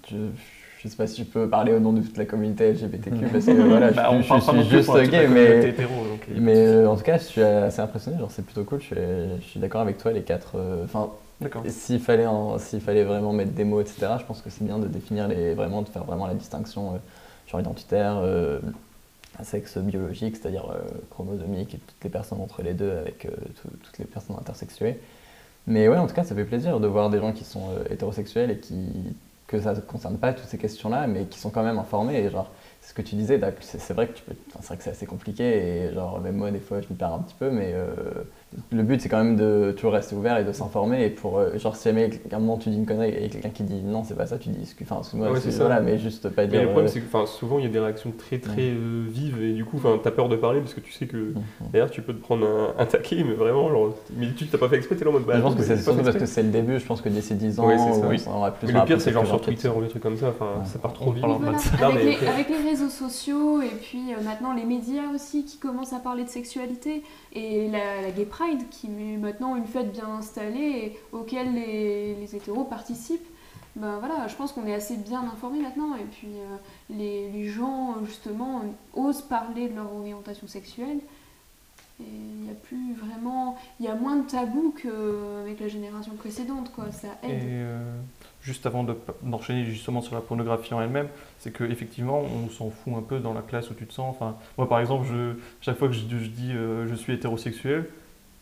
je, 0.10 0.18
je 0.82 0.88
sais 0.88 0.96
pas 0.96 1.08
si 1.08 1.24
je 1.24 1.28
peux 1.30 1.50
parler 1.50 1.74
au 1.74 1.80
nom 1.80 1.94
de 1.94 2.02
toute 2.02 2.18
la 2.18 2.26
communauté 2.26 2.66
LGBTQ 2.72 3.26
parce 3.32 3.46
que 3.46 3.52
voilà, 3.68 3.92
je, 3.92 3.96
Bah, 3.98 4.10
je 4.20 4.40
suis 4.40 4.64
juste 4.70 4.90
gay, 5.12 5.28
mais, 5.28 5.70
hétéro, 5.70 6.08
donc, 6.08 6.28
mais 6.36 6.56
euh, 6.68 6.90
en 6.90 6.96
tout 6.96 7.04
cas, 7.04 7.18
je 7.18 7.24
suis 7.24 7.42
assez 7.42 7.80
impressionné, 7.82 8.18
genre, 8.20 8.32
c'est 8.32 8.46
plutôt 8.46 8.64
cool, 8.64 8.80
je 8.82 8.86
suis, 8.86 8.96
je 8.96 9.46
suis 9.46 9.60
d'accord 9.60 9.82
avec 9.82 9.98
toi, 9.98 10.12
les 10.12 10.24
quatre. 10.24 10.56
Enfin, 10.84 11.10
s'il 11.68 12.00
fallait, 12.00 12.26
en- 12.28 12.58
fallait 12.60 13.04
vraiment 13.04 13.34
mettre 13.34 13.52
des 13.54 13.64
mots, 13.64 13.82
etc., 13.82 14.18
je 14.20 14.26
pense 14.26 14.42
que 14.42 14.50
c'est 14.50 14.64
bien 14.66 14.80
de 14.80 14.88
définir 14.88 15.28
les, 15.28 15.54
vraiment, 15.54 15.82
de 15.82 15.90
faire 15.90 16.04
vraiment 16.04 16.28
la 16.28 16.34
distinction 16.34 16.96
euh, 16.96 16.98
genre 17.48 17.62
identitaire, 17.62 18.18
euh, 19.40 19.44
sexe 19.44 19.78
biologique, 19.78 20.36
c'est-à-dire 20.38 20.70
euh, 20.72 20.80
chromosomique, 21.10 21.76
et 21.76 21.78
toutes 21.78 22.04
les 22.04 22.10
personnes 22.10 22.42
entre 22.42 22.62
les 22.62 22.74
deux 22.74 22.92
avec 22.92 23.26
euh, 23.26 23.32
tout- 23.62 23.70
toutes 23.84 23.98
les 23.98 24.06
personnes 24.06 24.36
intersexuées. 24.40 25.00
Mais 25.68 25.88
ouais, 25.88 25.98
en 25.98 26.08
tout 26.08 26.14
cas, 26.16 26.24
ça 26.24 26.36
fait 26.36 26.46
plaisir 26.46 26.80
de 26.80 26.88
voir 26.88 27.10
des 27.10 27.20
gens 27.20 27.32
qui 27.32 27.44
sont 27.46 27.70
euh, 27.72 27.84
hétérosexuels 27.90 28.52
et 28.52 28.58
qui 28.60 28.76
que 29.48 29.62
ça 29.62 29.74
ne 29.74 29.82
concerne 29.82 30.18
pas 30.18 30.34
toutes 30.34 30.48
ces 30.48 30.58
questions-là, 30.58 31.06
mais 31.06 31.26
qui 31.26 31.38
sont 31.40 31.52
quand 31.52 31.64
même 31.64 31.78
informés. 31.78 32.16
Et 32.18 32.30
genre, 32.30 32.50
c'est 32.82 32.90
ce 32.90 32.94
que 32.96 33.02
tu 33.04 33.16
disais, 33.16 33.40
c'est 33.62 33.94
vrai 33.94 34.08
que 34.08 34.14
c'est 34.80 34.90
assez 34.90 35.06
compliqué 35.06 35.44
et 35.44 35.94
genre 35.94 36.20
même 36.20 36.38
moi 36.38 36.50
des 36.50 36.60
fois 36.60 36.82
je 36.82 36.88
me 36.90 36.96
perds 36.96 37.14
un 37.14 37.20
petit 37.20 37.36
peu, 37.38 37.52
mais 37.52 37.76
le 38.72 38.84
but 38.84 39.02
c'est 39.02 39.10
quand 39.10 39.24
même 39.24 39.36
de 39.36 39.72
toujours 39.76 39.94
rester 39.94 40.16
ouvert 40.16 40.38
et 40.38 40.44
de 40.44 40.52
s'informer. 40.52 41.04
Et 41.06 41.10
pour, 41.10 41.38
euh, 41.40 41.58
genre, 41.58 41.76
si 41.76 41.86
jamais 41.90 42.10
à 42.32 42.36
un 42.36 42.40
moment 42.40 42.58
tu 42.58 42.70
dis 42.70 42.78
une 42.78 42.86
connerie 42.86 43.10
et 43.10 43.30
quelqu'un 43.30 43.50
qui 43.50 43.64
dit 43.64 43.82
non, 43.84 44.04
c'est 44.04 44.16
pas 44.16 44.26
ça, 44.26 44.38
tu 44.38 44.50
dis 44.50 44.62
excuse- 44.62 44.86
enfin, 44.90 45.00
excuse-moi, 45.00 45.32
Ouais, 45.32 45.40
c'est 45.40 45.52
ça. 45.52 45.66
voilà, 45.66 45.82
mais 45.82 45.98
juste 45.98 46.30
pas 46.30 46.44
Mais 46.44 46.48
dire. 46.48 46.62
le 46.62 46.68
problème, 46.68 46.86
euh, 46.88 46.90
c'est 46.92 47.00
que 47.02 47.06
enfin, 47.08 47.26
souvent 47.26 47.60
il 47.60 47.66
y 47.66 47.68
a 47.68 47.72
des 47.72 47.80
réactions 47.80 48.12
très 48.18 48.40
très 48.40 48.70
euh, 48.70 49.06
vives 49.08 49.42
et 49.42 49.54
du 49.54 49.66
coup, 49.66 49.78
enfin, 49.78 50.00
t'as 50.04 50.12
peur 50.12 50.30
de 50.30 50.36
parler 50.36 50.60
parce 50.60 50.74
que 50.74 50.80
tu 50.82 50.92
sais 50.92 51.06
que 51.08 51.18
Mhm. 51.18 51.34
derrière 51.72 51.92
tu 51.92 52.02
peux 52.02 52.14
te 52.14 52.22
prendre 52.22 52.46
un, 52.46 52.74
un 52.82 52.86
taquet, 52.86 53.24
mais 53.28 53.34
vraiment, 53.34 53.70
genre, 53.70 53.94
mais 54.16 54.28
tu 54.36 54.48
t'as 54.48 54.58
pas 54.58 54.70
fait 54.70 54.78
exprès, 54.78 54.96
t'es 54.96 55.04
là 55.06 55.10
en 55.12 55.14
mode 55.14 55.26
bah. 55.26 55.34
je 55.38 55.42
pense 55.42 55.54
que 55.56 55.60
mais 55.60 55.66
c'est 55.66 55.78
surtout 55.78 56.04
parce 56.04 56.18
que 56.18 56.26
c'est 56.26 56.44
le 56.44 56.50
début. 56.50 56.80
Je 56.80 56.86
pense 56.86 57.02
que 57.02 57.10
d'ici 57.10 57.34
10 57.36 57.60
ans, 57.60 57.68
Ouais, 57.68 57.78
c'est 57.78 57.94
ça. 57.94 58.06
on 58.06 58.10
Oui. 58.10 58.22
aura 58.28 58.52
plus. 58.52 58.70
Aura 58.70 58.80
le 58.82 58.86
pire, 58.86 59.02
c'est 59.02 59.12
genre 59.12 59.26
sur. 59.26 59.42
Twitter 59.42 59.70
ou 59.70 59.82
des 59.82 59.88
trucs 59.90 60.04
comme 60.04 60.18
ça, 60.18 60.30
enfin, 60.30 60.64
ça 60.66 60.80
part 60.80 60.94
trop 60.94 61.12
vite. 61.12 61.24
avec, 61.24 61.96
mais 61.96 62.04
les, 62.04 62.12
ok. 62.16 62.24
avec 62.24 62.50
les 62.50 62.70
réseaux 62.70 62.90
sociaux 62.90 63.62
et 63.62 63.68
puis 63.82 64.00
maintenant 64.24 64.54
les 64.54 64.64
médias 64.64 65.12
aussi 65.14 65.44
qui 65.44 65.58
commencent 65.58 65.94
à 65.94 66.00
parler 66.00 66.24
de 66.24 66.30
sexualité 66.30 67.04
et 67.34 67.68
la, 67.70 68.02
la 68.04 68.12
Gay 68.12 68.26
Qui 68.72 68.88
est 68.88 69.18
maintenant 69.18 69.56
une 69.56 69.66
fête 69.66 69.92
bien 69.92 70.08
installée 70.08 70.60
et 70.94 71.00
auquel 71.12 71.54
les, 71.54 72.16
les 72.16 72.36
hétéros 72.36 72.64
participent. 72.66 73.28
Ben 73.76 73.98
voilà, 73.98 74.28
je 74.28 74.36
pense 74.36 74.52
qu'on 74.52 74.68
est 74.68 74.74
assez 74.76 74.98
bien 74.98 75.22
informés 75.22 75.60
maintenant 75.62 75.96
et 75.96 76.04
puis 76.04 76.28
euh, 76.28 76.56
les, 76.92 77.32
les 77.32 77.48
gens 77.50 77.96
justement 78.06 78.62
osent 78.94 79.24
parler 79.24 79.68
de 79.70 79.76
leur 79.76 79.92
orientation 79.96 80.46
sexuelle 80.46 81.00
et 82.00 82.04
il 82.06 82.44
n'y 82.46 82.50
a 82.52 82.54
plus 82.54 82.94
vraiment, 82.94 83.56
il 83.80 83.86
y 83.86 83.90
a 83.90 83.96
moins 83.96 84.18
de 84.18 84.28
tabous 84.30 84.76
qu'avec 84.80 85.60
la 85.60 85.68
génération 85.68 86.14
précédente 86.14 86.72
quoi, 86.72 86.92
ça 86.92 87.08
aide. 87.24 87.42
euh, 87.44 87.96
juste 88.42 88.66
avant 88.68 88.84
de- 88.84 88.96
d'enchaîner 89.24 89.66
justement 89.66 90.02
sur 90.02 90.14
la 90.14 90.22
pornographie 90.22 90.74
en 90.76 90.82
elle-même, 90.82 91.08
c'est 91.40 91.52
qu'effectivement, 91.56 92.20
on 92.22 92.50
s'en 92.50 92.70
fout 92.70 92.94
un 92.96 93.02
peu 93.02 93.20
dans 93.20 93.34
la 93.34 93.42
classe 93.42 93.70
où 93.72 93.74
tu 93.74 93.88
te 93.88 93.94
sens. 93.94 94.16
Enfin, 94.16 94.36
moi, 94.58 94.68
par 94.70 94.80
exemple, 94.82 95.08
je, 95.08 95.34
chaque 95.62 95.78
fois 95.78 95.88
que 95.88 95.94
je, 95.94 96.04
dis 96.06 96.52
euh, 96.52 96.88
je 96.88 96.94
suis 96.96 97.14
hétérosexuel, 97.14 97.90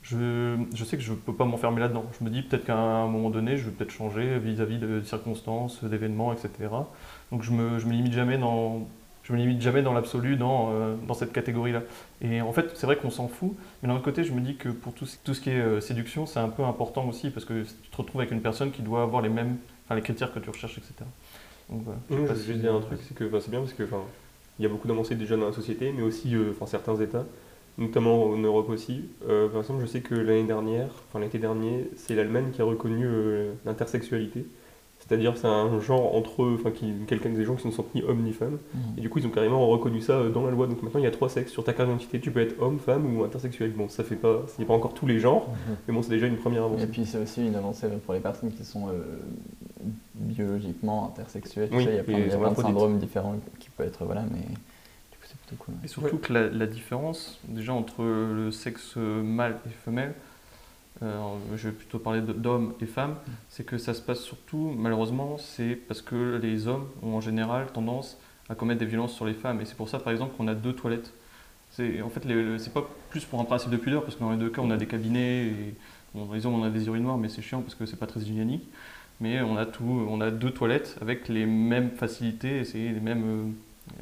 je, 0.04 0.58
je 0.74 0.84
sais 0.84 0.98
que 0.98 1.04
je 1.04 1.12
ne 1.12 1.18
peux 1.18 1.34
pas 1.34 1.46
m'enfermer 1.46 1.80
là-dedans. 1.80 2.06
Je 2.20 2.24
me 2.26 2.30
dis 2.30 2.42
peut-être 2.42 2.66
qu'à 2.66 2.78
un 2.78 3.08
moment 3.08 3.30
donné, 3.30 3.58
je 3.58 3.66
vais 3.66 3.72
peut-être 3.72 3.92
changer 3.92 4.40
vis-à-vis 4.40 4.80
de 4.80 5.02
circonstances, 5.02 5.84
d'événements, 5.84 6.34
etc. 6.34 6.88
Donc 7.32 7.44
je 7.44 7.52
me, 7.52 7.80
je 7.80 7.86
me 7.86 7.94
limite 7.94 8.14
jamais 8.14 8.38
dans, 8.38 8.88
je 9.24 9.34
me 9.34 9.38
limite 9.38 9.62
jamais 9.62 9.82
dans 9.84 9.94
l'absolu 9.94 10.36
dans, 10.38 10.72
euh, 10.72 10.96
dans 11.08 11.14
cette 11.14 11.32
catégorie-là. 11.34 11.84
Et 12.22 12.42
en 12.42 12.52
fait, 12.52 12.72
c'est 12.76 12.86
vrai 12.88 12.98
qu'on 12.98 13.12
s'en 13.12 13.28
fout, 13.28 13.54
mais 13.82 13.90
d'un 13.90 13.96
autre 13.96 14.04
côté, 14.04 14.24
je 14.24 14.34
me 14.34 14.42
dis 14.42 14.56
que 14.56 14.70
pour 14.70 14.94
tout, 14.94 15.06
ce- 15.06 15.18
tout 15.24 15.34
ce 15.34 15.42
qui 15.42 15.52
est 15.52 15.60
euh, 15.60 15.82
séduction, 15.82 16.26
c'est 16.26 16.40
un 16.40 16.50
peu 16.50 16.64
important 16.64 17.08
aussi 17.08 17.30
parce 17.30 17.46
que 17.46 17.64
tu 17.64 17.90
te 17.92 17.98
retrouves 17.98 18.22
avec 18.22 18.32
une 18.32 18.42
personne 18.42 18.72
qui 18.72 18.82
doit 18.82 19.04
avoir 19.04 19.22
les 19.22 19.30
mêmes, 19.30 19.58
enfin 19.86 19.96
les 19.96 20.02
critères 20.02 20.34
que 20.34 20.40
tu 20.40 20.50
recherches, 20.50 20.78
etc. 20.80 21.06
Donc 21.70 21.84
voilà. 21.84 22.00
Mmh, 22.10 22.28
je 22.28 22.34
veux 22.34 22.36
si- 22.36 22.46
juste 22.48 22.60
dire 22.62 22.74
un 22.76 22.82
truc, 22.82 23.00
c'est 23.08 23.14
que 23.16 23.40
c'est 23.40 23.52
bien 23.52 23.60
parce 23.60 23.74
que 23.74 23.84
il 24.60 24.64
y 24.64 24.66
a 24.66 24.70
beaucoup 24.70 24.88
d'avancées 24.88 25.16
déjà 25.16 25.38
dans 25.38 25.48
la 25.48 25.54
société, 25.54 25.92
mais 25.92 26.04
aussi 26.04 26.36
euh, 26.36 26.54
certains 26.68 26.96
États, 27.00 27.26
notamment 27.78 28.26
en 28.26 28.38
Europe 28.38 28.70
aussi. 28.70 29.06
Euh, 29.28 29.48
par 29.48 29.62
exemple, 29.62 29.82
je 29.82 29.86
sais 29.88 30.02
que 30.02 30.16
l'année 30.16 30.44
dernière, 30.44 30.90
enfin 31.10 31.20
l'été 31.20 31.38
dernier, 31.40 31.90
c'est 31.96 32.16
l'Allemagne 32.16 32.50
qui 32.54 32.62
a 32.62 32.66
reconnu 32.66 33.06
euh, 33.06 33.54
l'intersexualité. 33.66 34.46
C'est-à-dire 35.00 35.36
c'est 35.36 35.48
un 35.48 35.80
genre 35.80 36.16
entre 36.16 36.44
eux, 36.44 36.58
enfin 36.60 36.70
qui- 36.70 36.94
quelqu'un 37.08 37.32
des 37.32 37.44
gens 37.44 37.56
qui 37.56 37.66
ne 37.68 37.72
sont 37.72 37.86
ni 37.96 38.04
hommes 38.04 38.22
ni 38.22 38.34
femmes. 38.34 38.60
Mhm. 38.76 38.82
Et 38.98 39.02
du 39.02 39.10
coup, 39.10 39.18
ils 39.18 39.26
ont 39.26 39.32
carrément 39.32 39.68
reconnu 39.68 40.00
ça 40.00 40.14
euh, 40.14 40.30
dans 40.30 40.46
la 40.46 40.52
loi. 40.52 40.68
Donc 40.68 40.84
maintenant, 40.84 41.00
il 41.00 41.04
y 41.04 41.08
a 41.08 41.12
trois 41.12 41.28
sexes. 41.28 41.52
Sur 41.52 41.64
ta 41.64 41.74
carte 41.74 41.90
d'identité, 41.90 42.20
tu 42.20 42.30
peux 42.30 42.40
être 42.40 42.62
homme, 42.62 42.78
femme 42.78 43.18
ou 43.18 43.24
intersexuel. 43.24 43.72
Bon, 43.72 43.90
ça 43.90 44.04
fait 44.04 44.16
pas, 44.16 44.46
n'y 44.60 44.64
a 44.64 44.68
pas 44.68 44.76
encore 44.76 44.94
tous 44.94 45.08
les 45.08 45.18
genres, 45.20 45.48
Mhm. 45.50 45.76
mais 45.88 45.94
bon, 45.96 46.02
c'est 46.04 46.12
déjà 46.12 46.28
une 46.28 46.38
première 46.38 46.66
avancée. 46.66 46.84
Et 46.84 46.88
puis 46.88 47.06
c'est 47.08 47.18
aussi 47.18 47.46
une 47.48 47.56
avancée 47.56 47.88
pour 48.06 48.14
les 48.14 48.20
personnes 48.20 48.52
qui 48.52 48.64
sont 48.64 48.90
biologiquement 50.16 51.08
intersexuelles. 51.08 51.70
tu 51.70 51.78
Oui, 51.78 51.86
sais, 51.86 51.90
il 51.92 51.96
y 51.96 52.00
a 52.00 52.04
plein, 52.04 52.20
y 52.20 52.32
a 52.32 52.50
de 52.50 52.56
syndromes 52.56 53.00
différents 53.00 53.36
qui 53.60 53.70
peuvent 53.72 53.88
être 53.88 54.06
voilà, 54.06 54.24
mais 54.32 54.42
Et 55.84 55.88
surtout 55.88 56.18
que 56.18 56.34
la, 56.34 56.50
la 56.50 56.68
différence, 56.68 57.40
déjà 57.48 57.74
entre 57.74 58.04
le 58.04 58.52
sexe 58.52 58.96
mâle 58.96 59.60
et 59.66 59.74
femelle, 59.86 60.14
euh, 61.04 61.18
je 61.56 61.70
vais 61.70 61.74
plutôt 61.74 61.98
parler 61.98 62.22
d'hommes 62.22 62.74
et 62.80 62.86
femmes, 62.86 63.16
c'est 63.50 63.66
que 63.66 63.78
ça 63.78 63.94
se 63.94 64.02
passe 64.02 64.20
surtout, 64.22 64.74
malheureusement, 64.78 65.38
c'est 65.40 65.76
parce 65.76 66.02
que 66.02 66.40
les 66.42 66.68
hommes 66.68 66.88
ont 67.02 67.16
en 67.16 67.22
général 67.22 67.72
tendance 67.72 68.20
à 68.50 68.56
commettre 68.56 68.80
des 68.80 68.86
violences 68.86 69.14
sur 69.14 69.26
les 69.26 69.34
femmes. 69.34 69.62
Et 69.62 69.66
c'est 69.66 69.76
pour 69.76 69.90
ça, 69.90 70.00
par 70.00 70.14
exemple, 70.14 70.36
qu'on 70.38 70.48
a 70.48 70.54
deux 70.54 70.74
toilettes. 70.74 71.12
C'est 71.72 72.02
en 72.02 72.10
fait, 72.10 72.22
c'est 72.60 72.74
pas 72.74 72.88
plus 73.10 73.26
pour 73.26 73.40
un 73.40 73.46
principe 73.46 73.72
de 73.72 73.78
pudeur, 73.78 74.04
parce 74.04 74.16
que 74.16 74.20
dans 74.20 74.32
les 74.32 74.38
deux 74.38 74.50
cas, 74.50 74.62
on 74.62 74.70
a 74.72 74.78
des 74.78 74.86
cabinets, 74.86 75.48
et 75.48 75.76
bon, 76.14 76.32
les 76.34 76.46
hommes, 76.46 76.56
on 76.56 76.64
a 76.64 76.70
des 76.70 76.86
urinoirs, 76.86 77.18
mais 77.18 77.30
c'est 77.30 77.42
chiant 77.42 77.62
parce 77.62 77.76
que 77.76 77.86
c'est 77.86 77.98
pas 77.98 78.08
très 78.08 78.20
hygiénique. 78.20 78.68
Mais 79.22 79.42
on 79.42 79.56
a 79.58 79.66
tout, 79.66 79.84
on 79.84 80.20
a 80.22 80.32
deux 80.32 80.52
toilettes 80.52 80.98
avec 81.02 81.30
les 81.30 81.46
mêmes 81.46 81.92
facilités, 81.92 82.60
et 82.60 82.66
c'est 82.66 82.78
les 82.78 83.00
mêmes, 83.00 83.24
euh, 83.26 83.52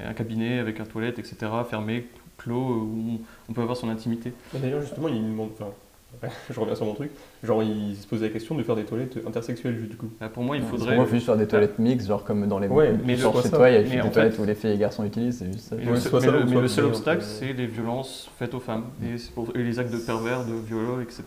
un 0.03 0.13
cabinet 0.13 0.59
avec 0.59 0.79
un 0.79 0.85
toilette, 0.85 1.19
etc., 1.19 1.37
fermé, 1.69 2.07
clos, 2.37 2.55
où 2.55 3.21
on, 3.49 3.53
peut 3.53 3.61
avoir 3.61 3.77
son 3.77 3.89
intimité. 3.89 4.33
Mais 4.53 4.59
D'ailleurs, 4.59 4.81
justement, 4.81 5.07
il 5.07 5.21
demande, 5.21 5.51
enfin, 5.53 5.71
je 6.49 6.59
reviens 6.59 6.75
sur 6.75 6.85
mon 6.85 6.93
truc, 6.95 7.11
genre 7.43 7.63
il 7.63 7.95
se 7.95 8.05
posait 8.07 8.27
la 8.27 8.33
question 8.33 8.55
de 8.55 8.63
faire 8.63 8.75
des 8.75 8.83
toilettes 8.83 9.17
intersexuelles, 9.25 9.77
juste, 9.77 9.91
du 9.91 9.97
coup. 9.97 10.09
Là, 10.19 10.27
pour 10.29 10.43
moi, 10.43 10.57
il 10.57 10.63
faudrait. 10.63 10.95
moi, 10.95 11.05
il 11.05 11.07
faut 11.07 11.15
juste 11.15 11.25
faire 11.27 11.37
des 11.37 11.47
toilettes 11.47 11.79
mixtes, 11.79 12.07
genre 12.07 12.23
comme 12.23 12.47
dans 12.47 12.59
les 12.59 12.67
Ouais, 12.67 12.93
mais 13.05 13.15
genre 13.15 13.33
soit 13.33 13.43
chez 13.43 13.49
ça. 13.49 13.57
toi, 13.57 13.69
il 13.69 13.73
y 13.73 13.77
a 13.77 13.83
juste 13.83 13.93
des 13.95 14.01
fait- 14.01 14.09
toilettes 14.11 14.39
où 14.39 14.43
les 14.45 14.55
filles 14.55 14.69
et 14.71 14.73
les 14.73 14.79
garçons 14.79 15.05
utilisent, 15.05 15.37
c'est 15.39 15.45
juste 15.51 15.69
ça. 15.69 15.75
Mais, 15.77 15.85
Ouais, 15.85 15.91
le, 15.91 15.99
soit 15.99 16.19
mais 16.19 16.25
ça, 16.25 16.31
le- 16.31 16.39
ou 16.39 16.45
mais 16.45 16.51
soit 16.51 16.61
le 16.61 16.67
seul 16.67 16.85
obstacle, 16.85 17.21
c'est 17.23 17.53
les 17.53 17.67
violences 17.67 18.29
faites 18.37 18.53
aux 18.53 18.59
femmes 18.59 18.85
et, 19.03 19.17
c'est 19.17 19.31
pour- 19.33 19.55
et 19.55 19.63
les 19.63 19.79
actes 19.79 19.93
de 19.93 19.97
pervers, 19.99 20.45
de 20.45 20.53
viol, 20.53 21.01
etc. 21.03 21.23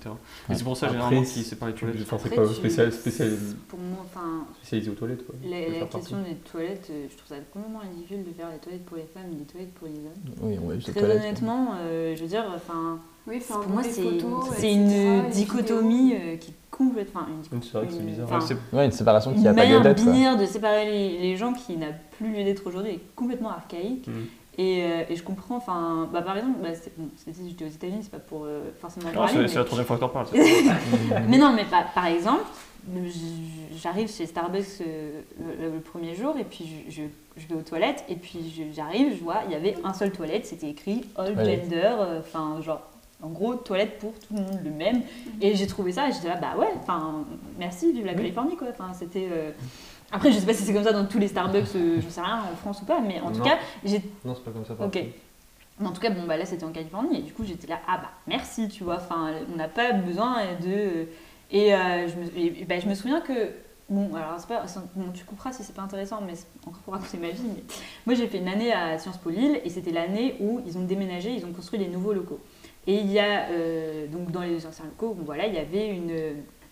Et 0.50 0.54
c'est 0.54 0.64
pour 0.64 0.76
ça, 0.76 0.86
Après, 0.86 0.98
généralement, 0.98 1.22
qu'ils 1.22 1.42
séparent 1.44 1.68
les 1.68 1.74
toilettes. 1.74 1.96
Enfin, 2.02 2.18
c'est 2.22 2.34
pas 2.34 2.46
tu- 2.46 2.54
spécial, 2.54 2.92
spécial, 2.92 3.30
Pour 3.68 3.78
moi, 3.78 3.98
enfin, 4.04 4.44
spécialisé 4.58 4.90
aux 4.90 4.94
toilettes, 4.94 5.24
quoi. 5.24 5.34
la, 5.44 5.86
question 5.86 6.18
des 6.22 6.34
toilettes, 6.50 6.88
euh, 6.90 7.06
je 7.10 7.16
trouve 7.16 7.28
ça 7.28 7.36
complètement 7.52 7.78
ridicule 7.80 8.24
de 8.24 8.32
faire 8.36 8.50
les 8.50 8.58
toilettes 8.58 8.84
pour 8.84 8.96
les 8.96 9.04
femmes 9.04 9.30
et 9.32 9.38
les 9.38 9.44
toilettes 9.44 9.72
pour 9.74 9.86
les 9.88 9.94
hommes. 9.94 10.34
Oui, 10.42 10.58
on 10.62 10.68
va 10.68 10.74
juste 10.74 10.90
Très 10.94 11.04
honnêtement, 11.16 11.68
euh, 11.80 12.14
je 12.16 12.20
veux 12.22 12.28
dire, 12.28 12.44
enfin, 12.54 12.98
Oui, 13.26 13.36
enfin, 13.38 13.60
pour 13.60 13.70
moi, 13.72 13.82
c'est 13.84 14.72
une 14.72 15.28
dichotomie 15.30 16.14
euh, 16.14 16.36
qui 16.36 16.50
est 16.50 16.54
complètement. 16.70 17.20
Une, 17.28 17.58
Oui, 17.58 17.64
c'est 17.64 17.78
vrai 17.78 17.86
que 17.86 17.92
c'est 17.92 17.98
une- 18.00 18.06
bizarre. 18.06 18.28
enfin, 18.32 18.54
Ouais, 18.72 18.84
une 18.86 18.92
séparation 18.92 19.32
qui 19.32 19.40
une 19.40 19.46
a 19.46 19.54
pas 19.54 19.62
lieu 19.64 19.68
manière 19.68 19.82
d'être. 19.82 20.02
quoi. 20.02 20.12
binaire 20.12 20.36
de 20.36 20.46
séparer 20.46 20.84
les, 20.86 21.18
les 21.18 21.36
gens 21.36 21.52
qui 21.52 21.76
n'a 21.76 21.88
plus 22.18 22.32
lieu 22.32 22.42
d'être 22.44 22.66
aujourd'hui 22.66 22.92
est 22.94 23.00
complètement 23.14 23.50
archaïque. 23.50 24.06
Mhm. 24.08 24.26
Et, 24.58 24.82
euh, 24.82 25.02
et 25.08 25.16
je 25.16 25.22
comprends, 25.22 25.56
enfin, 25.56 26.08
bah, 26.12 26.20
par 26.22 26.36
exemple, 26.36 26.58
bah, 26.62 26.68
bon, 26.98 27.08
c'était- 27.16 27.40
j'étais 27.48 27.64
aux 27.64 27.68
États-Unis, 27.68 28.00
c'est 28.02 28.10
pas 28.10 28.18
pour 28.18 28.44
euh, 28.44 28.64
forcément 28.80 29.08
en 29.08 29.12
Non, 29.22 29.26
c'est 29.28 29.38
mais- 29.38 29.46
la 29.54 29.64
troisième 29.64 29.86
fois 29.86 29.96
que 29.96 30.00
t'en 30.00 30.08
parles. 30.08 30.26
mais 31.28 31.38
non, 31.38 31.52
mais 31.54 31.64
par, 31.64 31.90
par 31.94 32.06
exemple, 32.06 32.42
j'arrive 33.80 34.10
chez 34.10 34.26
Starbucks 34.26 34.80
euh, 34.82 35.20
le, 35.60 35.70
le 35.74 35.80
premier 35.80 36.14
jour 36.14 36.34
et 36.38 36.44
puis 36.44 36.68
je, 36.88 36.90
je- 37.02 37.02
je 37.40 37.46
vais 37.48 37.54
aux 37.54 37.62
toilettes 37.62 38.04
et 38.08 38.16
puis 38.16 38.40
j'arrive, 38.74 39.16
je 39.16 39.22
vois, 39.22 39.42
il 39.46 39.52
y 39.52 39.54
avait 39.54 39.76
un 39.84 39.94
seul 39.94 40.10
toilette, 40.12 40.44
c'était 40.46 40.68
écrit 40.68 41.04
all 41.16 41.34
gender, 41.36 41.80
euh, 41.98 42.20
enfin 42.20 42.60
genre 42.60 42.82
en 43.22 43.28
gros 43.28 43.54
toilette 43.54 43.98
pour 43.98 44.12
tout 44.14 44.34
le 44.34 44.40
monde 44.42 44.60
le 44.64 44.70
même. 44.70 45.02
Et 45.40 45.54
j'ai 45.54 45.66
trouvé 45.66 45.92
ça 45.92 46.08
et 46.08 46.12
j'étais 46.12 46.28
là, 46.28 46.36
bah 46.36 46.54
ouais, 46.58 46.68
enfin 46.82 47.24
merci, 47.58 47.92
vive 47.92 48.04
la 48.04 48.12
Oui. 48.12 48.18
Californie 48.18 48.56
quoi. 48.56 48.68
Enfin 48.70 48.92
c'était. 48.92 49.28
euh, 49.30 49.50
Après, 50.10 50.30
je 50.32 50.38
sais 50.38 50.46
pas 50.46 50.54
si 50.54 50.62
c'est 50.64 50.74
comme 50.74 50.84
ça 50.84 50.92
dans 50.92 51.06
tous 51.06 51.18
les 51.18 51.28
Starbucks, 51.28 51.74
euh, 51.76 52.00
je 52.02 52.08
sais 52.08 52.20
rien, 52.20 52.40
en 52.52 52.56
France 52.56 52.82
ou 52.82 52.84
pas, 52.84 53.00
mais 53.00 53.20
en 53.20 53.30
tout 53.32 53.40
cas, 53.42 53.58
j'ai 53.84 54.02
Non, 54.24 54.34
c'est 54.34 54.44
pas 54.44 54.50
comme 54.50 54.64
ça. 54.66 54.74
par 54.74 54.86
Ok. 54.88 54.98
mais 55.80 55.86
en 55.86 55.92
tout 55.92 56.00
cas, 56.00 56.10
bon, 56.10 56.26
bah 56.26 56.36
là 56.36 56.44
c'était 56.44 56.64
en 56.64 56.72
Californie 56.72 57.18
et 57.20 57.22
du 57.22 57.32
coup 57.32 57.44
j'étais 57.44 57.66
là, 57.66 57.78
ah 57.88 57.98
bah 57.98 58.10
merci, 58.26 58.68
tu 58.68 58.84
vois, 58.84 58.96
enfin 58.96 59.30
on 59.52 59.56
n'a 59.56 59.68
pas 59.68 59.92
besoin 59.92 60.36
de. 60.62 61.06
Et, 61.54 61.74
euh, 61.74 62.08
je, 62.08 62.16
me, 62.16 62.24
et, 62.38 62.62
et, 62.62 62.64
bah, 62.64 62.78
je 62.80 62.88
me 62.88 62.94
souviens 62.94 63.20
que. 63.20 63.50
Bon, 63.90 64.14
alors 64.14 64.36
c'est 64.38 64.48
pas, 64.48 64.64
bon, 64.96 65.10
tu 65.12 65.22
couperas 65.24 65.52
si 65.52 65.62
c'est 65.64 65.74
pas 65.74 65.82
intéressant, 65.82 66.20
mais 66.26 66.32
encore 66.66 66.80
pour 66.82 66.94
raconter 66.94 67.18
ma 67.18 67.28
vie. 67.28 67.42
Mais 67.44 67.62
moi 68.06 68.14
j'ai 68.14 68.26
fait 68.26 68.38
une 68.38 68.48
année 68.48 68.72
à 68.72 68.98
Sciences 68.98 69.18
Po 69.18 69.28
Lille 69.28 69.60
et 69.64 69.68
c'était 69.68 69.90
l'année 69.90 70.36
où 70.40 70.62
ils 70.66 70.78
ont 70.78 70.84
déménagé, 70.84 71.30
ils 71.34 71.44
ont 71.44 71.52
construit 71.52 71.78
des 71.78 71.88
nouveaux 71.88 72.14
locaux. 72.14 72.38
Et 72.86 72.96
il 72.96 73.10
y 73.12 73.18
a, 73.18 73.48
euh, 73.50 74.06
donc 74.08 74.30
dans 74.32 74.42
les 74.42 74.66
anciens 74.66 74.84
locaux, 74.86 75.14
bon, 75.14 75.24
voilà, 75.24 75.46
il 75.46 75.54
y 75.54 75.58
avait 75.58 75.88
une, 75.88 76.12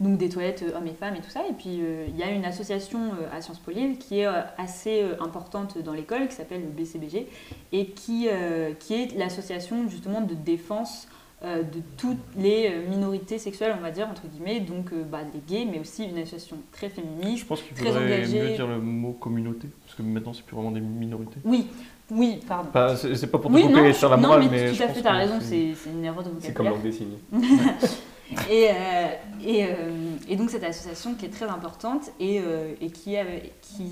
donc 0.01 0.19
des 0.19 0.29
toilettes 0.29 0.65
euh, 0.67 0.77
hommes 0.77 0.87
et 0.89 0.95
femmes 0.95 1.15
et 1.15 1.21
tout 1.21 1.31
ça. 1.31 1.43
Et 1.49 1.53
puis 1.53 1.81
euh, 1.83 2.07
il 2.09 2.17
y 2.17 2.23
a 2.23 2.31
une 2.31 2.45
association 2.45 2.99
euh, 2.99 3.37
à 3.37 3.41
Sciences 3.41 3.59
Po 3.61 3.71
Lille 3.71 3.97
qui 3.99 4.21
est 4.21 4.27
euh, 4.27 4.41
assez 4.59 5.05
importante 5.21 5.79
dans 5.79 5.93
l'école, 5.93 6.27
qui 6.29 6.35
s'appelle 6.35 6.63
le 6.63 6.69
BCBG, 6.71 7.29
et 7.73 7.87
qui, 7.87 8.29
qui 8.81 8.95
est 8.95 9.17
l'association 9.17 9.89
justement 9.89 10.21
de 10.21 10.35
défense 10.35 11.07
de 11.43 11.81
toutes 11.97 12.19
les 12.37 12.71
minorités 12.91 13.39
sexuelles, 13.39 13.75
on 13.79 13.81
va 13.81 13.91
dire, 13.91 14.07
entre 14.11 14.27
guillemets, 14.29 14.61
donc 14.61 14.93
euh, 14.93 15.03
bah, 15.05 15.21
les 15.33 15.41
gays, 15.41 15.65
mais 15.65 15.79
aussi 15.79 16.05
une 16.05 16.19
association 16.19 16.59
très 16.71 16.91
Je 16.91 16.97
féministe. 16.97 17.47
pense 17.49 17.63
qu'il 17.63 17.75
faudrait 17.75 18.27
mieux 18.27 18.49
dire 18.55 18.67
le 18.67 18.79
mot 18.79 19.13
communauté, 19.13 19.69
parce 19.87 19.97
que 19.97 20.03
maintenant, 20.03 20.35
c'est 20.35 20.45
plus 20.45 20.55
vraiment 20.55 20.71
des 20.71 20.83
minorités. 20.83 21.41
Oui, 21.47 21.69
oui, 22.11 22.41
pardon. 22.47 22.71
C'est 22.97 23.31
pas 23.31 23.39
pour 23.39 23.51
te 23.51 23.57
Oui, 23.57 23.63
couper 23.63 23.75
non, 23.89 23.93
faire 23.93 24.09
la 24.11 24.17
non, 24.17 24.29
morale, 24.29 24.49
mais 24.51 24.65
mais. 24.71 24.73
tout 24.77 24.83
à 24.83 24.89
fait, 24.89 25.03
t'as 25.03 25.13
raison, 25.13 25.39
c'est- 25.41 25.75
une 25.91 26.05
erreur 26.05 26.23
de 26.23 26.31
C'est 26.41 26.53
comme 26.53 26.69
vocabulaire. 26.69 26.73
langue 26.73 26.83
des 26.83 26.93
signes. 26.93 27.19
Et, 28.49 28.69
euh, 28.71 29.07
et, 29.45 29.65
euh, 29.65 29.71
et 30.29 30.37
donc 30.37 30.51
cette 30.51 30.63
association 30.63 31.15
qui 31.15 31.27
est 31.27 31.31
très 31.31 31.47
importante 31.47 32.13
et, 32.21 32.39
euh, 32.41 32.75
et 32.81 32.89
qui, 32.91 33.17
avait- 33.17 33.51
qui, 33.61 33.91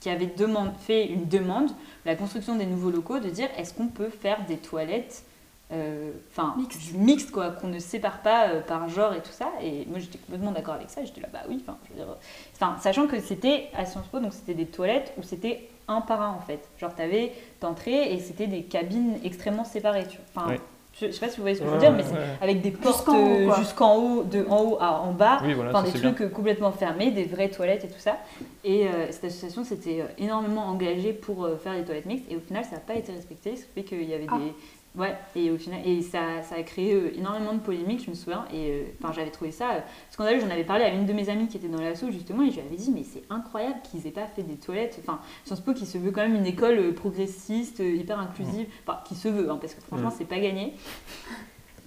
qui 0.00 0.10
avait 0.10 0.26
demande, 0.36 0.72
fait 0.86 1.06
une 1.06 1.26
demande, 1.26 1.70
la 2.04 2.14
construction 2.14 2.56
des 2.56 2.66
nouveaux 2.66 2.90
locaux, 2.90 3.18
de 3.18 3.30
dire 3.30 3.48
est-ce 3.56 3.72
qu'on 3.72 3.86
peut 3.88 4.10
faire 4.10 4.44
des 4.46 4.58
toilettes 4.58 5.24
euh, 5.72 6.10
enfin 6.30 6.54
Mixtes. 6.58 6.94
mixtes, 6.94 7.30
quoi, 7.30 7.50
qu'on 7.50 7.68
ne 7.68 7.78
sépare 7.78 8.22
pas 8.22 8.48
euh, 8.48 8.60
par 8.60 8.88
genre 8.88 9.12
et 9.14 9.20
tout 9.20 9.30
ça. 9.32 9.50
Et 9.62 9.86
moi 9.88 9.98
j'étais 9.98 10.18
complètement 10.18 10.52
d'accord 10.52 10.74
avec 10.74 10.90
ça, 10.90 11.04
j'étais 11.04 11.20
là 11.20 11.28
bah 11.32 11.40
oui, 11.48 11.62
enfin 11.62 11.76
je 11.84 11.90
veux 11.90 11.96
dire, 12.04 12.16
enfin 12.54 12.76
sachant 12.80 13.06
que 13.06 13.20
c'était 13.20 13.68
à 13.76 13.84
Sciences 13.86 14.06
Po, 14.08 14.18
donc 14.20 14.32
c'était 14.32 14.54
des 14.54 14.66
toilettes 14.66 15.12
où 15.18 15.22
c'était 15.22 15.68
un 15.88 16.00
par 16.00 16.22
un 16.22 16.30
en 16.32 16.40
fait. 16.40 16.68
Genre 16.78 16.94
t'avais 16.94 17.32
t'entrais 17.60 18.12
et 18.12 18.18
c'était 18.20 18.46
des 18.46 18.62
cabines 18.62 19.18
extrêmement 19.24 19.64
séparées. 19.64 20.06
Tu, 20.08 20.18
enfin, 20.34 20.48
Ouais. 20.50 20.60
Je, 21.00 21.06
je 21.06 21.12
sais 21.12 21.20
pas 21.20 21.28
si 21.30 21.36
vous 21.36 21.42
voyez 21.44 21.54
ce 21.54 21.60
que 21.62 21.66
je 21.68 21.72
veux 21.72 21.78
dire, 21.78 21.92
mais 21.92 22.02
avec 22.42 22.62
des 22.62 22.72
portes 22.72 22.96
Jusqu'en 22.96 23.16
haut, 23.16 23.28
euh, 23.28 23.46
quoi. 23.46 23.56
jusqu'en 23.58 23.96
haut, 23.96 24.22
de 24.24 24.44
en 24.50 24.60
haut 24.64 24.76
à 24.80 25.00
en 25.00 25.12
bas. 25.12 25.38
Oui, 25.44 25.54
voilà, 25.54 25.70
Enfin, 25.70 25.86
ça 25.86 25.92
des 25.92 26.00
bien. 26.00 26.10
trucs 26.12 26.22
euh, 26.22 26.28
complètement 26.34 26.72
fermés, 26.72 27.12
des 27.12 27.24
vraies 27.24 27.48
toilettes 27.48 27.84
et 27.84 27.88
tout 27.88 27.98
ça. 28.00 28.16
Et 28.64 28.88
euh, 28.88 29.06
cette 29.12 29.24
association 29.24 29.62
s'était 29.62 30.00
euh, 30.00 30.06
énormément 30.18 30.66
engagée 30.66 31.12
pour 31.12 31.44
euh, 31.44 31.56
faire 31.56 31.74
des 31.74 31.84
toilettes 31.84 32.06
mixtes 32.06 32.24
et 32.28 32.36
au 32.36 32.40
final 32.40 32.64
ça 32.64 32.72
n'a 32.72 32.80
pas 32.80 32.96
été 32.96 33.12
respecté, 33.12 33.54
ce 33.54 33.62
qui 33.62 33.68
fait 33.72 33.82
qu'il 33.84 34.02
y 34.02 34.14
avait 34.14 34.26
Ah. 34.30 34.38
des... 34.38 34.52
Ouais, 34.96 35.16
et 35.36 35.52
au 35.52 35.56
final, 35.56 35.86
et 35.86 36.02
ça, 36.02 36.42
ça 36.42 36.56
a 36.56 36.62
créé 36.64 36.92
euh, 36.94 37.16
énormément 37.16 37.52
de 37.52 37.60
polémiques, 37.60 38.04
je 38.04 38.10
me 38.10 38.14
souviens, 38.16 38.44
et 38.52 38.70
euh, 38.72 39.12
j'avais 39.14 39.30
trouvé 39.30 39.52
ça 39.52 39.70
euh, 39.70 39.80
scandaleux, 40.10 40.40
j'en 40.40 40.50
avais 40.50 40.64
parlé 40.64 40.82
à 40.82 40.88
une 40.92 41.06
de 41.06 41.12
mes 41.12 41.28
amies 41.28 41.46
qui 41.46 41.58
était 41.58 41.68
dans 41.68 41.80
l'asso 41.80 42.06
justement, 42.10 42.42
et 42.42 42.50
je 42.50 42.56
lui 42.56 42.62
avais 42.66 42.74
dit 42.74 42.90
mais 42.92 43.04
c'est 43.04 43.22
incroyable 43.30 43.76
qu'ils 43.88 44.04
aient 44.08 44.10
pas 44.10 44.26
fait 44.26 44.42
des 44.42 44.56
toilettes, 44.56 44.98
enfin 45.00 45.20
Sciences 45.44 45.60
Po 45.60 45.74
qui 45.74 45.86
se 45.86 45.96
veut 45.96 46.10
quand 46.10 46.22
même 46.22 46.34
une 46.34 46.44
école 46.46 46.76
euh, 46.78 46.92
progressiste, 46.92 47.78
hyper 47.78 48.18
inclusive, 48.18 48.66
enfin 48.84 48.98
qui 49.06 49.14
se 49.14 49.28
veut, 49.28 49.48
hein, 49.48 49.58
parce 49.60 49.74
que 49.74 49.80
franchement 49.80 50.08
Mm. 50.08 50.14
c'est 50.18 50.24
pas 50.24 50.40
gagné, 50.40 50.72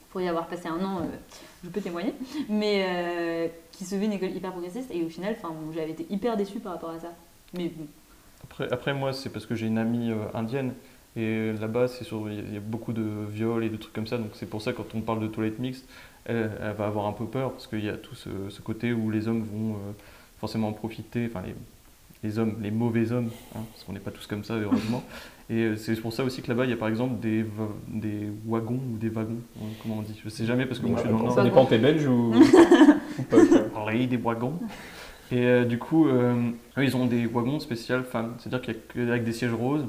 pour 0.10 0.22
y 0.22 0.28
avoir 0.30 0.48
passé 0.48 0.70
un 0.70 0.82
an, 0.86 1.02
je 1.62 1.70
peux 1.70 1.82
témoigner, 1.82 2.14
mais 2.48 3.52
qui 3.74 3.84
se 3.84 3.96
veut 3.96 4.04
une 4.04 4.14
école 4.14 4.32
hyper 4.32 4.52
progressiste, 4.52 4.92
et 4.92 5.04
au 5.04 5.10
final, 5.10 5.36
enfin 5.38 5.50
bon, 5.54 5.74
j'avais 5.74 5.92
été 5.92 6.06
hyper 6.10 6.38
déçue 6.38 6.60
par 6.62 6.72
rapport 6.72 6.92
à 6.92 7.00
ça. 7.00 7.12
Mais 7.54 7.68
bon, 7.68 7.86
Après, 8.46 8.72
après, 8.72 8.94
moi, 8.94 9.12
c'est 9.12 9.30
parce 9.30 9.46
que 9.46 9.56
j'ai 9.56 9.68
une 9.68 9.78
amie 9.78 10.12
indienne. 10.34 10.74
Et 11.16 11.54
là-bas, 11.54 11.88
c'est 11.88 12.04
sur, 12.04 12.30
il 12.30 12.54
y 12.54 12.58
a- 12.58 12.60
beaucoup 12.60 12.94
de 12.94 13.04
viols 13.30 13.64
et 13.64 13.70
de 13.70 13.78
trucs 13.78 13.94
comme 13.94 14.08
ça. 14.08 14.18
Donc 14.18 14.32
c'est 14.34 14.50
pour 14.50 14.62
ça 14.62 14.72
que 14.72 14.78
quand 14.78 14.96
on 14.96 15.02
parle 15.02 15.20
de 15.20 15.28
toilettes 15.28 15.60
mixtes, 15.60 15.88
elle, 16.26 16.52
elle 16.62 16.74
va 16.76 16.88
avoir 16.88 17.06
un 17.06 17.12
peu 17.14 17.26
peur 17.26 17.52
parce 17.52 17.68
qu'il 17.68 17.84
y 17.84 17.90
a 17.90 17.98
tout 17.98 18.16
ce, 18.16 18.30
ce 18.50 18.62
côté 18.62 18.94
où 18.94 19.12
les 19.12 19.28
hommes 19.28 19.44
vont 19.44 19.74
euh, 19.74 19.92
forcément 20.40 20.70
en 20.70 20.74
profiter. 20.74 21.28
Enfin, 21.30 21.46
les, 21.46 21.54
les 22.24 22.40
hommes, 22.40 22.56
les 22.62 22.72
mauvais 22.72 23.12
hommes, 23.12 23.30
hein, 23.56 23.60
parce 23.72 23.84
qu'on 23.84 23.94
n'est 23.94 24.00
pas 24.00 24.12
tous 24.12 24.26
comme 24.28 24.44
ça, 24.44 24.56
heureusement. 24.56 25.04
Et 25.50 25.56
euh, 25.56 25.76
c'est 25.76 25.96
pour 26.00 26.14
ça 26.14 26.24
aussi 26.24 26.42
que 26.42 26.48
là-bas, 26.48 26.64
il 26.64 26.70
y 26.70 26.74
a 26.74 26.78
par 26.78 26.88
exemple 26.88 27.20
des, 27.20 27.46
wagons 28.46 28.80
ou 28.94 28.98
des 28.98 29.10
wagons, 29.10 29.42
hein, 29.60 29.66
comment 29.82 29.98
on 29.98 30.02
dit? 30.02 30.20
Je 30.24 30.30
sais 30.30 30.46
jamais 30.46 30.66
parce 30.66 30.80
que 30.80 30.88
moi 30.88 30.96
je 30.98 31.02
suis 31.02 31.12
dans 31.12 31.18
le 31.18 31.26
nord. 31.26 31.36
Ça 31.36 31.44
dépend, 31.44 31.66
t'es 31.66 31.78
belge 31.78 32.08
ou, 32.08 32.34
ou 33.20 33.24
pas 33.24 33.94
des 33.94 34.18
wagons. 34.18 34.58
Et 35.34 35.48
euh, 35.48 35.66
du 35.66 35.80
coup, 35.80 36.08
euh, 36.08 36.52
ils 36.78 36.96
ont 36.96 37.08
des 37.08 37.26
wagons 37.26 37.60
spéciaux 37.60 38.04
femmes. 38.04 38.36
C'est-à-dire 38.38 38.62
qu'il 38.62 38.76
y 38.76 38.78
a 38.78 38.80
que 38.88 39.10
avec 39.10 39.24
des 39.24 39.34
sièges 39.34 39.54
roses. 39.54 39.86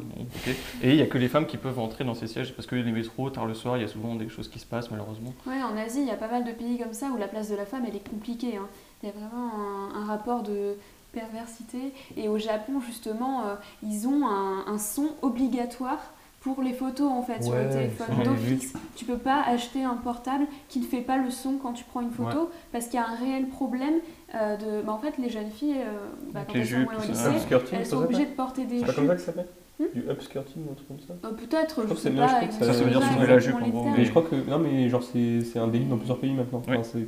Et 0.82 0.90
il 0.90 0.97
n'y 0.97 1.03
a 1.03 1.07
que 1.07 1.18
les 1.18 1.28
femmes 1.28 1.45
qui 1.45 1.59
peuvent 1.59 1.78
entrer 1.78 2.03
dans 2.03 2.14
ces 2.14 2.26
sièges 2.26 2.55
parce 2.55 2.66
que 2.66 2.76
les 2.76 2.92
métros, 2.92 3.28
tard 3.28 3.45
le 3.45 3.53
soir, 3.53 3.76
il 3.76 3.82
y 3.82 3.84
a 3.84 3.88
souvent 3.88 4.14
des 4.14 4.30
choses 4.30 4.49
qui 4.49 4.59
se 4.59 4.64
passent 4.64 4.90
malheureusement. 4.90 5.34
Ouais, 5.47 5.62
en 5.62 5.76
Asie, 5.76 6.01
il 6.01 6.07
y 6.07 6.11
a 6.11 6.16
pas 6.16 6.28
mal 6.28 6.45
de 6.45 6.53
pays 6.53 6.78
comme 6.78 6.95
ça 6.95 7.11
où 7.14 7.18
la 7.18 7.28
place 7.28 7.51
de 7.51 7.57
la 7.57 7.66
femme, 7.66 7.84
elle 7.86 7.95
est 7.95 8.09
compliquée. 8.09 8.57
hein. 8.57 8.68
Il 9.03 9.11
y 9.11 9.12
a 9.12 9.12
vraiment 9.12 9.51
un, 9.95 10.07
rapport 10.07 10.42
de 10.42 10.76
perversité. 11.12 11.92
Et 12.16 12.28
au 12.28 12.38
Japon, 12.38 12.80
justement, 12.80 13.45
euh, 13.45 13.55
ils 13.82 14.09
ont 14.09 14.26
un 14.26 14.78
son 14.78 15.11
obligatoire 15.20 16.13
pour 16.45 16.62
les 16.62 16.74
photos, 16.74 17.11
en 17.11 17.22
fait, 17.22 17.42
sur 17.42 17.55
le 17.55 17.68
téléphone. 17.70 18.07
D'office, 18.24 18.74
tu 18.97 19.05
peux 19.07 19.16
pas 19.16 19.42
acheter 19.47 19.82
un 19.82 19.95
portable 19.95 20.45
qui 20.68 20.78
ne 20.78 20.84
fait 20.84 21.01
pas 21.01 21.16
le 21.16 21.30
son 21.30 21.55
quand 21.61 21.72
tu 21.72 21.84
prends 21.84 22.03
une 22.03 22.11
photo, 22.11 22.51
parce 22.70 22.86
qu'il 22.86 23.01
y 23.01 23.03
a 23.03 23.07
un 23.09 23.14
réel 23.16 23.49
problème 23.49 23.95
euh, 24.34 24.57
de... 24.57 24.82
Bah, 24.84 24.92
en 24.92 24.99
fait, 24.99 25.14
les 25.18 25.30
jeunes 25.30 25.51
filles, 25.51 25.76
euh, 25.78 25.97
bah, 26.32 26.40
quand 26.47 26.55
les 26.55 26.61
elles 26.61 26.66
sont 26.66 26.76
jupes, 26.80 26.88
au 26.88 27.01
lycée, 27.11 27.57
elles 27.72 27.86
sont 27.86 27.97
obligées 27.97 28.26
de 28.26 28.34
porter 28.34 28.64
des 28.66 28.80
C'est 28.80 28.86
pas 28.86 28.92
comme 28.92 29.07
ça 29.09 29.14
que 29.14 29.20
ça 29.20 29.26
s'appelle 29.26 29.47
Hmm 29.80 29.86
Du 29.92 30.03
upskirting 30.09 30.62
ou 30.68 30.70
un 30.70 30.74
truc 30.74 30.86
comme 30.86 31.01
ça 31.01 31.14
Euh, 31.24 31.32
Peut-être, 31.32 31.80
je 31.80 31.84
crois 31.86 31.97
que 31.97 32.01
sais 32.01 32.11
c'est- 32.11 32.16
pas. 32.16 32.40
je 32.47 32.64
ça- 32.64 32.72
ça 32.72 32.84
veut 32.84 32.90
dire 32.90 33.03
soulever 33.03 33.26
la 33.26 33.38
jupe, 33.40 33.57
en 33.61 33.68
gros. 33.68 33.88
Mais 33.97 34.05
je 34.05 34.11
crois 34.11 34.22
que. 34.22 34.36
Non, 34.49 34.61
mais 34.61 34.88
genre, 34.88 35.03
c'est 35.03 35.59
un 35.59 35.66
délit 35.66 35.86
dans 35.86 35.97
plusieurs 35.97 36.18
pays 36.20 36.32
maintenant. 36.32 36.62
Oui. 36.68 36.76
Enfin, 36.76 36.99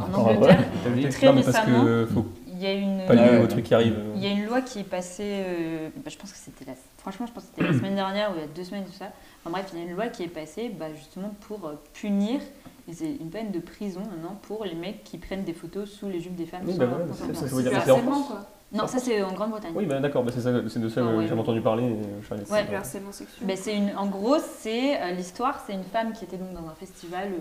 en 0.00 0.02
Ah, 0.02 0.18
Angleterre, 0.30 0.64
très 1.10 1.28
récemment, 1.28 2.06
faut 2.12 2.26
il 2.48 2.58
y 2.60 2.66
a 2.66 2.72
une... 2.72 3.06
pas 3.06 3.14
lier 3.14 3.20
ouais. 3.38 3.44
au 3.44 3.46
truc 3.46 3.62
qui 3.66 3.72
arrive. 3.72 3.94
Il 4.16 4.22
y 4.24 4.26
a 4.26 4.30
une 4.30 4.46
loi 4.46 4.62
qui 4.62 4.80
est 4.80 4.90
passée, 4.90 5.22
euh, 5.46 5.88
bah, 5.94 6.10
je 6.12 6.16
pense 6.18 6.32
que 6.32 6.38
c'était 6.38 6.64
la, 6.64 6.72
franchement, 7.10 7.26
je 7.26 7.32
pense 7.32 7.44
que 7.44 7.50
c'était 7.56 7.70
la 7.72 7.78
semaine 7.78 7.94
dernière 7.94 8.30
ou 8.30 8.34
il 8.36 8.40
y 8.40 8.44
a 8.44 8.46
deux 8.46 8.64
semaines, 8.64 8.84
tout 8.84 8.92
ça. 8.92 9.06
Enfin 9.42 9.50
bref, 9.50 9.70
il 9.72 9.78
y 9.78 9.82
a 9.82 9.84
une 9.86 9.94
loi 9.94 10.08
qui 10.08 10.22
est 10.24 10.28
passée 10.28 10.68
bah, 10.68 10.86
justement 10.94 11.30
pour 11.46 11.66
euh, 11.66 11.74
punir, 11.94 12.40
et 12.88 12.92
c'est 12.92 13.10
une 13.16 13.30
peine 13.30 13.50
de 13.50 13.58
prison 13.60 14.00
maintenant, 14.00 14.38
pour 14.42 14.64
les 14.64 14.74
mecs 14.74 15.04
qui 15.04 15.18
prennent 15.18 15.44
des 15.44 15.52
photos 15.54 15.88
sous 15.90 16.08
les 16.08 16.20
jupes 16.20 16.36
des 16.36 16.46
femmes. 16.46 16.62
Oui, 16.66 16.74
bah 16.76 16.86
ça, 17.14 17.34
ça 17.34 17.48
C'est 17.48 17.62
dire 17.62 17.76
harcèlement, 17.76 18.22
quoi. 18.22 18.46
Non, 18.70 18.86
ça 18.86 18.98
c'est 18.98 19.22
en 19.22 19.32
Grande-Bretagne. 19.32 19.72
Oui, 19.74 19.86
bah 19.86 19.98
d'accord, 19.98 20.22
bah, 20.24 20.30
c'est 20.34 20.42
ça- 20.42 20.68
c'est 20.68 20.78
de 20.80 20.88
ça 20.90 21.00
Ah, 21.02 21.04
que 21.04 21.16
ouais, 21.16 21.22
j'avais 21.22 21.34
ouais. 21.34 21.40
entendu 21.40 21.62
parler. 21.62 21.84
et 21.84 21.96
je 22.20 22.24
suis 22.26 22.34
allé- 22.34 22.44
Ouais. 22.50 22.64
Du 22.68 22.74
harcèlement 22.74 23.12
sexuel. 23.12 23.74
Une, 23.74 23.96
en 23.96 24.06
gros, 24.06 24.36
c'est 24.58 25.00
euh, 25.00 25.12
l'histoire, 25.12 25.62
c'est 25.66 25.72
une 25.72 25.84
femme 25.84 26.12
qui 26.12 26.24
était 26.24 26.36
donc 26.36 26.52
dans 26.52 26.68
un 26.68 26.74
festival, 26.74 27.28
euh, 27.28 27.38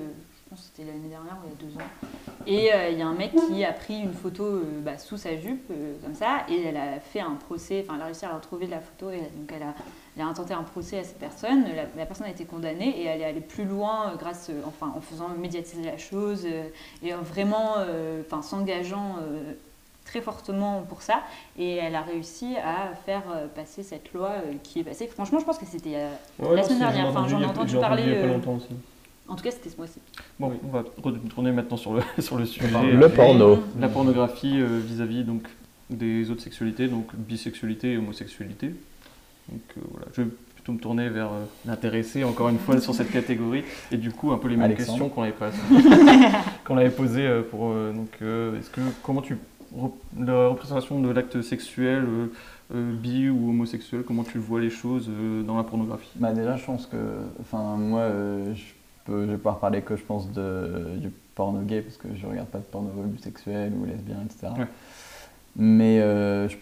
c'était 0.56 0.90
l'année 0.90 1.10
dernière 1.10 1.36
ou 1.44 1.48
il 1.48 1.50
y 1.50 1.54
a 1.54 1.72
deux 1.72 1.78
ans, 1.78 1.88
et 2.46 2.74
euh, 2.74 2.90
il 2.92 3.00
y 3.00 3.02
a 3.02 3.08
un 3.08 3.14
mec 3.14 3.32
qui 3.48 3.66
a 3.66 3.74
pris 3.74 4.00
une 4.00 4.14
photo 4.14 4.44
euh, 4.44 4.64
bah, 4.82 4.98
sous 4.98 5.18
sa 5.18 5.36
jupe, 5.36 5.70
euh, 5.72 5.96
comme 6.04 6.14
ça, 6.14 6.46
et 6.50 6.64
elle 6.64 6.78
a 6.78 7.00
fait 7.00 7.20
un 7.20 7.36
procès, 7.36 7.84
enfin 7.84 7.96
elle 7.96 8.04
a 8.04 8.06
réussi 8.06 8.26
à 8.26 8.34
retrouver 8.34 8.68
la 8.68 8.80
photo, 8.80 9.12
et 9.12 9.18
donc 9.18 9.52
elle 9.54 9.64
a, 9.64 9.74
elle 10.16 10.24
a 10.24 10.28
intenté 10.28 10.54
un 10.54 10.64
procès 10.64 11.00
à 11.00 11.04
cette 11.04 11.20
personne, 11.20 11.66
la, 11.76 11.84
la 11.98 12.06
personne 12.06 12.28
a 12.28 12.30
été 12.30 12.46
condamnée, 12.46 12.90
et 12.90 13.06
elle 13.06 13.22
est 13.22 13.26
allée 13.26 13.42
plus 13.42 13.66
loin 13.66 14.14
grâce, 14.18 14.50
enfin 14.66 14.94
en 14.96 15.02
faisant 15.02 15.30
médiatiser 15.30 15.84
la 15.84 15.98
chose, 15.98 16.48
et 17.04 17.14
en 17.14 17.22
vraiment, 17.22 17.76
enfin 18.22 18.42
s'engageant 18.42 19.18
très 20.06 20.22
fortement 20.22 20.84
pour 20.88 21.02
ça, 21.02 21.22
et 21.60 21.76
elle 21.76 21.96
a 21.96 22.02
réussi 22.02 22.56
à 22.58 22.96
faire 22.96 23.24
passer 23.54 23.84
cette 23.84 24.14
loi 24.14 24.36
qui 24.64 24.80
est 24.80 24.84
passée. 24.84 25.08
Franchement, 25.08 25.40
je 25.40 25.46
pense 25.46 25.58
que 25.58 25.66
c'était 25.66 25.98
Ouais, 26.40 26.56
La 26.56 26.64
semaine 26.64 26.80
dernière, 26.80 27.08
enfin, 27.08 27.28
j'en 27.28 27.42
ai 27.42 27.46
entendu 27.46 27.78
parler, 27.78 28.04
il 28.04 28.14
y 28.14 28.18
a 28.18 28.22
pas 28.22 28.28
longtemps 28.28 28.56
aussi. 28.56 28.70
En 29.28 29.36
tout 29.36 29.44
cas, 29.44 29.52
c'était 29.52 29.70
ce 29.70 29.78
mois-ci. 29.78 30.00
Bon, 30.40 30.54
on 30.64 30.68
va 30.70 30.84
retourner 31.04 31.52
maintenant 31.52 31.78
sur 31.78 31.94
le, 31.94 32.02
sur 32.20 32.38
le 32.38 32.46
sujet. 32.46 32.68
Le 32.94 33.10
porno. 33.10 33.60
La 33.80 33.90
pornographie 33.90 34.60
euh, 34.60 34.80
vis-à-vis 34.84 35.24
donc 35.24 35.44
des 35.90 36.30
autres 36.32 36.42
sexualités, 36.42 36.88
donc 36.88 37.16
bisexualité 37.16 37.94
et 37.94 37.98
homosexualité. 37.98 38.68
Donc 39.50 39.62
euh, 39.78 39.82
voilà, 39.92 40.08
je 40.14 40.22
vais 40.24 40.28
plutôt 40.56 40.74
me 40.74 40.80
tourner 40.80 41.10
vers 41.10 41.28
euh, 41.28 41.44
l'intéressé 41.66 42.24
encore 42.24 42.50
une 42.50 42.60
fois 42.60 42.80
sur 42.82 42.94
cette 42.94 43.12
catégorie 43.12 43.64
et 43.92 43.98
du 43.98 44.12
coup 44.12 44.32
un 44.32 44.38
peu 44.38 44.48
les 44.50 44.56
mêmes 44.58 44.66
Alexandre. 44.66 44.90
questions 45.00 45.10
qu'on 45.10 45.22
avait 45.24 45.32
pas 45.32 45.52
qu'on 46.66 46.78
avait 46.78 46.90
posées 46.90 47.26
euh, 47.28 47.42
pour 47.42 47.70
euh, 47.72 47.94
donc 47.94 48.10
euh, 48.22 48.60
est-ce 48.60 48.70
que 48.70 48.82
comment 49.04 49.22
tu 49.22 49.38
la 50.18 50.48
représentation 50.48 51.00
de 51.02 51.10
l'acte 51.10 51.42
sexuel 51.42 52.06
euh, 52.08 52.28
euh, 52.74 52.94
bi 52.94 53.30
ou 53.30 53.50
homosexuel 53.50 54.04
comment 54.06 54.24
tu 54.24 54.38
vois 54.38 54.60
les 54.62 54.70
choses 54.70 55.10
euh, 55.10 55.44
dans 55.44 55.58
la 55.58 55.64
pornographie? 55.64 56.10
Bah 56.16 56.34
déjà, 56.34 56.56
je 56.58 56.66
pense 56.66 56.86
que, 56.86 56.98
enfin 57.42 57.76
moi, 57.78 58.02
euh, 58.02 58.54
je, 58.56 58.64
peux, 59.08 59.26
je 59.26 59.32
vais 59.32 59.38
pouvoir 59.38 59.60
parler 59.60 59.82
que 59.82 59.96
je 59.96 60.04
pense 60.04 60.32
de, 60.32 60.96
du 60.98 61.10
porno 61.36 61.62
gay 61.62 61.82
parce 61.82 61.98
que 61.98 62.08
je 62.16 62.26
regarde 62.28 62.48
pas 62.50 62.60
de 62.60 62.64
porno 62.64 62.90
bisexuel 63.06 63.72
ou 63.80 63.86
lesbien, 63.86 64.18
etc. 64.26 64.54
Ouais. 64.60 64.66
Mais 65.56 66.00
euh, 66.02 66.48
je- 66.50 66.56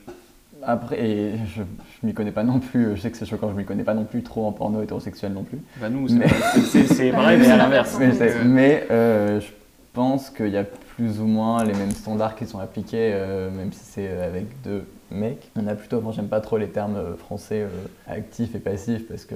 après, 0.64 1.00
et 1.06 1.38
je, 1.54 1.62
je 2.02 2.08
m'y 2.08 2.14
connais 2.14 2.32
pas 2.32 2.44
non 2.44 2.60
plus. 2.60 2.96
Je 2.96 3.02
sais 3.02 3.12
que 3.12 3.18
c'est 3.18 3.26
choquant, 3.26 3.52
je 3.52 3.56
m'y 3.56 3.66
connais 3.66 3.84
pas 3.84 3.94
non 3.94 4.06
plus 4.06 4.24
trop 4.24 4.46
en 4.48 4.52
porno 4.52 4.82
hétérosexuel 4.82 5.34
non 5.34 5.44
plus. 5.44 5.60
Bah 5.80 5.90
nous 5.90 6.08
c'est 6.08 6.16
Mais- 6.16 6.26
pareil 7.12 7.38
nous, 7.40 7.46
mais 7.46 7.52
à 7.52 7.58
l'inverse. 7.58 7.98
Mais, 8.00 8.22
euh, 8.22 8.44
mais, 8.46 8.88
euh, 8.90 9.40
je 9.42 9.48
pense 9.94 10.30
qu'il 10.30 10.50
y 10.50 10.58
a 10.58 10.64
plus 10.64 11.20
ou 11.20 11.26
moins 11.26 11.64
les 11.64 11.74
mêmes 11.74 11.92
standards 11.92 12.36
qui 12.36 12.46
sont 12.46 12.60
appliqués, 12.60 13.12
euh, 13.14 13.52
même 13.52 13.72
si 13.74 13.84
c'est 13.84 14.10
avec 14.22 14.46
deux 14.64 14.86
mecs. 15.12 15.52
On 15.58 15.68
a 15.68 15.76
plutôt, 15.76 16.00
moi 16.02 16.14
j'aime 16.16 16.28
pas 16.30 16.42
trop 16.42 16.58
les 16.58 16.70
termes 16.70 17.16
français 17.18 17.62
euh, 17.64 17.70
actif 18.08 18.56
et 18.56 18.60
passif 18.60 19.08
parce 19.08 19.26
que 19.26 19.36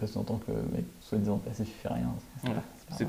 ça 0.00 0.06
sous-entend 0.06 0.40
que 0.46 0.52
mec 0.74 0.84
soi-disant 1.10 1.38
passif 1.38 1.68
il 1.68 1.80
fait 1.88 1.92
rien. 1.92 2.08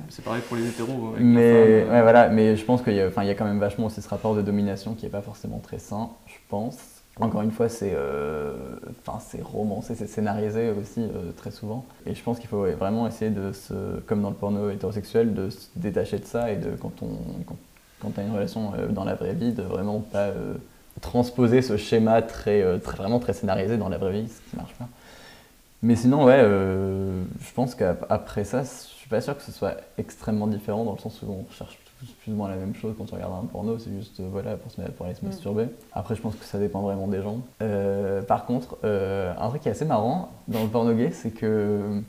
C'est- 0.09 0.21
pareil 0.21 0.41
pour 0.47 0.57
les 0.57 0.67
hétéros. 0.67 1.13
la 1.15 1.19
Mais, 1.21 1.85
ouais, 1.89 2.01
voilà, 2.01 2.29
mais 2.29 2.55
je 2.55 2.65
pense 2.65 2.81
qu'il 2.81 2.93
y, 2.93 2.99
a- 3.01 3.09
il 3.21 3.27
y 3.27 3.29
a 3.29 3.35
quand 3.35 3.45
même 3.45 3.59
vachement 3.59 3.87
aussi 3.87 4.01
ce 4.01 4.09
rapport 4.09 4.35
de 4.35 4.41
domination 4.41 4.93
qui 4.93 5.05
est 5.05 5.09
pas 5.09 5.21
forcément 5.21 5.59
très 5.59 5.79
sain, 5.79 6.09
je 6.27 6.35
pense. 6.49 6.77
Encore 7.19 7.41
une 7.41 7.51
fois, 7.51 7.69
c'est 7.69 7.91
euh, 7.93 8.53
romancé, 9.43 9.95
c'est 9.95 10.07
scénarisé 10.07 10.71
aussi 10.71 11.01
euh, 11.01 11.31
très 11.35 11.51
souvent. 11.51 11.85
Et 12.05 12.15
je 12.15 12.23
pense 12.23 12.39
qu'il 12.39 12.47
faut 12.49 12.61
ouais, 12.63 12.73
vraiment 12.73 13.05
essayer 13.05 13.29
de 13.29 13.51
se, 13.51 13.99
comme 14.07 14.21
dans 14.21 14.29
le 14.29 14.35
porno 14.35 14.69
hétérosexuel, 14.69 15.33
de 15.33 15.49
se 15.49 15.67
détacher 15.75 16.17
de 16.19 16.25
ça 16.25 16.51
et 16.51 16.55
de 16.55 16.71
quand 16.71 16.93
on 17.03 17.09
quand, 17.45 17.57
quand 17.99 18.17
as 18.17 18.23
une 18.23 18.33
relation 18.33 18.71
euh, 18.77 18.87
dans 18.87 19.03
la 19.03 19.15
vraie 19.15 19.33
vie, 19.33 19.51
de 19.51 19.61
vraiment 19.61 19.99
pas 19.99 20.27
euh, 20.29 20.55
transposer 21.01 21.61
ce 21.61 21.77
schéma 21.77 22.21
très, 22.21 22.61
euh, 22.61 22.77
très 22.77 22.97
vraiment 22.97 23.19
très 23.19 23.33
scénarisé 23.33 23.77
dans 23.77 23.89
la 23.89 23.97
vraie 23.97 24.13
vie, 24.13 24.27
ce 24.27 24.49
qui 24.49 24.55
marche 24.55 24.73
pas. 24.75 24.87
Mais 25.83 25.95
sinon, 25.95 26.25
ouais, 26.25 26.37
euh, 26.39 27.23
je 27.39 27.53
pense 27.53 27.73
qu'après 27.75 28.43
ça, 28.43 28.61
je 28.63 28.67
suis 28.67 29.09
pas 29.09 29.19
sûr 29.21 29.35
que 29.35 29.43
ce 29.43 29.51
soit 29.51 29.77
extrêmement 29.97 30.47
différent 30.47 30.83
dans 30.85 30.93
le 30.93 30.99
sens 30.99 31.21
où 31.23 31.31
on 31.31 31.45
cherche 31.51 31.79
tous 31.99 32.05
plus 32.23 32.31
ou 32.31 32.35
moins 32.35 32.49
la 32.49 32.55
même 32.55 32.75
chose 32.75 32.93
quand 32.97 33.11
on 33.11 33.15
regarde 33.15 33.33
un 33.43 33.47
porno, 33.47 33.77
c'est 33.79 33.91
juste 33.91 34.19
euh, 34.19 34.27
voilà 34.31 34.57
pour, 34.57 34.71
se, 34.71 34.79
mettre- 34.79 34.93
pour 34.93 35.05
aller 35.07 35.15
se 35.15 35.25
Mm. 35.25 35.29
masturber. 35.29 35.65
Après, 35.93 36.15
je 36.15 36.21
pense 36.21 36.35
que 36.35 36.45
ça 36.45 36.59
dépend 36.59 36.81
vraiment 36.81 37.07
des 37.07 37.21
gens. 37.21 37.39
Euh, 37.63 38.21
par 38.21 38.45
contre, 38.45 38.77
euh, 38.83 39.33
un 39.39 39.49
truc 39.49 39.63
qui 39.63 39.69
est 39.69 39.71
assez 39.71 39.85
marrant 39.85 40.29
dans 40.47 40.61
le 40.63 40.69
porno 40.69 40.93
gay, 40.93 41.09
c'est 41.11 41.31
que 41.31 42.01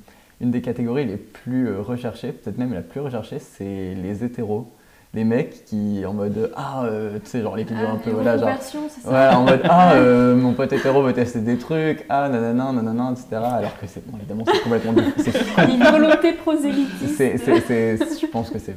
une 0.43 0.51
des 0.51 0.61
catégories 0.61 1.07
les 1.07 1.17
plus 1.17 1.79
recherchées, 1.79 2.33
peut-être 2.33 2.59
même 2.59 2.75
la 2.75 2.83
plus 2.83 3.01
recherchée, 3.01 3.39
c'est 3.39 3.95
les 3.95 4.23
hétéros. 4.25 4.67
Les 5.15 5.25
mecs 5.25 5.67
qui 5.67 6.05
en 6.07 6.15
mode 6.15 6.51
ah 6.57 6.85
euh, 6.85 7.19
tu 7.23 7.29
sais 7.29 7.43
genre 7.43 7.55
les 7.55 7.65
vidéos 7.65 7.85
Ah, 7.87 7.93
un 7.93 7.97
peu 7.97 8.11
voilà 8.13 8.39
genre 8.39 8.49
ça 8.89 9.39
en 9.39 9.43
mode 9.45 9.61
ah 9.65 9.93
euh, 9.97 10.35
mon 10.35 10.55
pote 10.55 10.73
hétéro 10.73 11.03
veut 11.03 11.13
tester 11.13 11.41
des 11.41 11.59
trucs 11.59 12.07
ah 12.09 12.31
nanana 12.31 12.73
nanana 12.73 13.13
etc 13.13 13.27
alors 13.33 13.79
que 13.79 13.87
c'est 13.87 14.07
bon, 14.11 14.17
évidemment 14.17 14.45
c'est 14.51 14.63
complètement 14.63 14.93
Une 15.69 15.85
volonté 15.85 16.33
prosélytiste. 16.33 17.15
c'est, 17.17 17.37
c'est- 17.37 17.61
c'est- 17.61 18.21
je 18.21 18.27
pense 18.27 18.49
que 18.49 18.59
c'est 18.59 18.77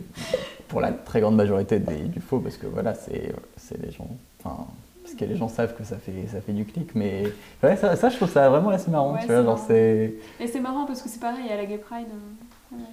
pour 0.67 0.81
la 0.81 0.91
très 0.91 1.21
grande 1.21 1.37
majorité 1.37 1.79
des- 1.79 1.95
du 2.09 2.19
faux 2.19 2.39
parce 2.39 2.57
que 2.57 2.67
voilà, 2.67 2.93
c'est, 2.95 3.31
c'est 3.55 3.81
les 3.81 3.91
gens. 3.91 4.07
Enfin, 4.43 4.65
parce 5.03 5.15
que 5.15 5.23
les 5.23 5.37
gens 5.37 5.47
savent 5.47 5.75
que 5.75 5.83
ça 5.83 5.95
fait, 5.97 6.27
ça 6.31 6.41
fait 6.41 6.51
du 6.51 6.65
clic, 6.65 6.89
mais 6.95 7.23
ouais, 7.63 7.77
ça, 7.77 7.95
ça, 7.95 8.09
je 8.09 8.15
trouve 8.17 8.29
ça 8.31 8.49
vraiment 8.49 8.69
assez 8.71 8.89
marrant. 8.89 9.13
Ouais, 9.13 9.19
tu 9.21 9.27
vois, 9.27 9.43
genre 9.43 9.63
c'est. 9.67 10.15
Et 10.39 10.47
c'est 10.47 10.59
marrant 10.59 10.85
parce 10.85 11.01
que 11.03 11.07
c'est 11.09 11.19
pareil, 11.21 11.49
à 11.51 11.55
la 11.55 11.65
Gay 11.65 11.77
Pride, 11.77 12.07
euh, 12.11 12.44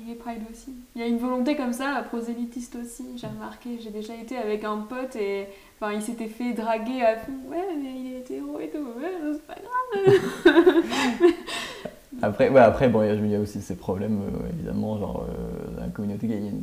Gay 0.07 0.15
Pride 0.15 0.43
aussi. 0.51 0.73
Il 0.95 1.01
y 1.01 1.05
a 1.05 1.07
une 1.09 1.19
volonté 1.19 1.57
comme 1.57 1.73
ça, 1.73 2.05
prosélytiste 2.09 2.77
aussi, 2.77 3.05
j'ai 3.17 3.27
remarqué. 3.27 3.79
J'ai 3.83 3.91
déjà 3.91 4.15
été 4.15 4.37
avec 4.37 4.63
un 4.65 4.79
pote 4.79 5.17
et 5.17 5.47
enfin, 5.81 5.93
il 5.93 6.03
s'était 6.03 6.29
fait 6.29 6.53
draguer 6.53 7.03
à 7.03 7.17
fond. 7.17 7.33
Ouais, 7.49 7.65
mais 7.83 7.91
il 7.99 8.15
est 8.15 8.19
hétéro 8.21 8.59
et 8.61 8.69
tout. 8.69 8.79
Ouais, 8.79 9.33
c'est 9.33 9.47
pas 9.47 9.55
grave. 9.55 11.33
Après, 12.23 12.49
ouais, 12.51 12.61
après 12.61 12.89
bon, 12.89 13.03
il 13.03 13.31
y 13.31 13.35
a- 13.35 13.41
aussi 13.41 13.61
ces 13.63 13.75
problèmes, 13.75 14.21
euh, 14.21 14.49
évidemment, 14.53 14.99
genre, 14.99 15.25
euh, 15.29 15.75
dans 15.77 15.81
la 15.83 15.89
communauté 15.89 16.27
gay, 16.29 16.37
il 16.37 16.45
y 16.45 16.47
a 16.47 16.51
une 16.51 16.63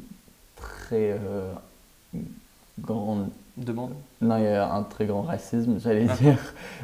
très 0.55 1.17
euh, 1.19 1.51
grande 2.79 3.27
Demande. 3.57 3.91
Non, 4.21 4.37
il 4.37 4.43
y 4.45 4.47
a 4.47 4.71
un 4.73 4.83
très 4.83 5.05
grand 5.05 5.23
racisme, 5.23 5.79
j'allais 5.81 6.05
Ah. 6.09 6.13
dire. 6.15 6.37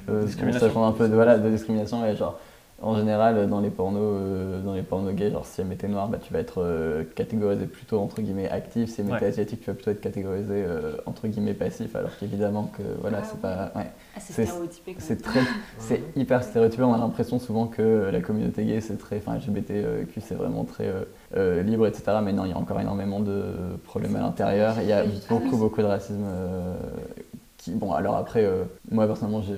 Euh, 0.09 0.25
Discrimination. 0.25 0.85
un 0.85 0.91
peu 0.91 1.07
de, 1.07 1.13
voilà, 1.13 1.37
de 1.37 1.49
discrimination. 1.49 2.05
Et 2.05 2.17
genre, 2.17 2.37
en 2.81 2.95
général, 2.97 3.47
dans 3.49 3.61
les 3.61 3.69
pornos, 3.69 4.01
euh, 4.03 4.61
dans 4.61 4.73
les 4.73 4.81
pornos 4.83 5.13
gays, 5.15 5.31
genre, 5.31 5.45
si 5.45 5.61
elle 5.61 5.71
était 5.71 5.87
noire, 5.87 6.07
bah, 6.09 6.17
tu 6.21 6.33
vas 6.33 6.39
être 6.39 6.61
euh, 6.61 7.03
catégorisé 7.15 7.65
plutôt 7.67 7.99
entre 7.99 8.21
guillemets 8.21 8.49
actif. 8.49 8.89
Si 8.89 9.01
elle 9.01 9.07
était 9.07 9.15
Ouais. 9.15 9.25
asiatique, 9.27 9.61
tu 9.61 9.67
vas 9.67 9.73
plutôt 9.75 9.91
être 9.91 10.01
catégorisé 10.01 10.53
euh, 10.67 10.91
entre 11.05 11.27
guillemets 11.27 11.53
passif. 11.53 11.95
Alors 11.95 12.11
qu'évidemment 12.19 12.69
que 12.77 12.83
voilà, 12.99 13.19
Ah 13.21 13.23
c'est 13.23 13.35
ouais. 13.35 13.41
pas. 13.41 13.71
Ouais. 13.75 13.87
Ah, 14.15 14.19
c'est 14.19 14.33
stéréotypé. 14.45 14.95
C'est 14.99 15.21
très, 15.21 15.39
c'est 15.79 16.01
hyper 16.17 16.43
stéréotypé. 16.43 16.83
On 16.83 16.93
a 16.93 16.97
l'impression 16.97 17.39
souvent 17.39 17.67
que 17.67 18.09
la 18.11 18.19
communauté 18.21 18.65
gay, 18.65 18.81
c'est 18.81 18.97
très, 18.97 19.17
enfin 19.17 19.35
LGBTQ, 19.37 20.21
c'est 20.21 20.35
vraiment 20.35 20.65
très 20.65 20.87
euh, 20.87 21.03
euh, 21.37 21.63
libre, 21.63 21.87
etc. 21.87 22.17
Mais 22.23 22.33
non, 22.33 22.43
il 22.45 22.51
y 22.51 22.53
a 22.53 22.57
encore 22.57 22.79
énormément 22.81 23.21
de 23.21 23.43
problèmes 23.85 24.15
à 24.17 24.19
l'intérieur. 24.19 24.75
Il 24.81 24.87
y 24.87 24.93
a 24.93 25.03
beaucoup, 25.29 25.57
beaucoup 25.57 25.81
de 25.81 25.87
racisme. 25.87 26.23
euh, 26.25 26.75
qui, 27.57 27.71
bon, 27.71 27.93
alors 27.93 28.15
après, 28.17 28.43
euh, 28.43 28.63
moi 28.91 29.07
personnellement, 29.07 29.41
j'ai, 29.41 29.55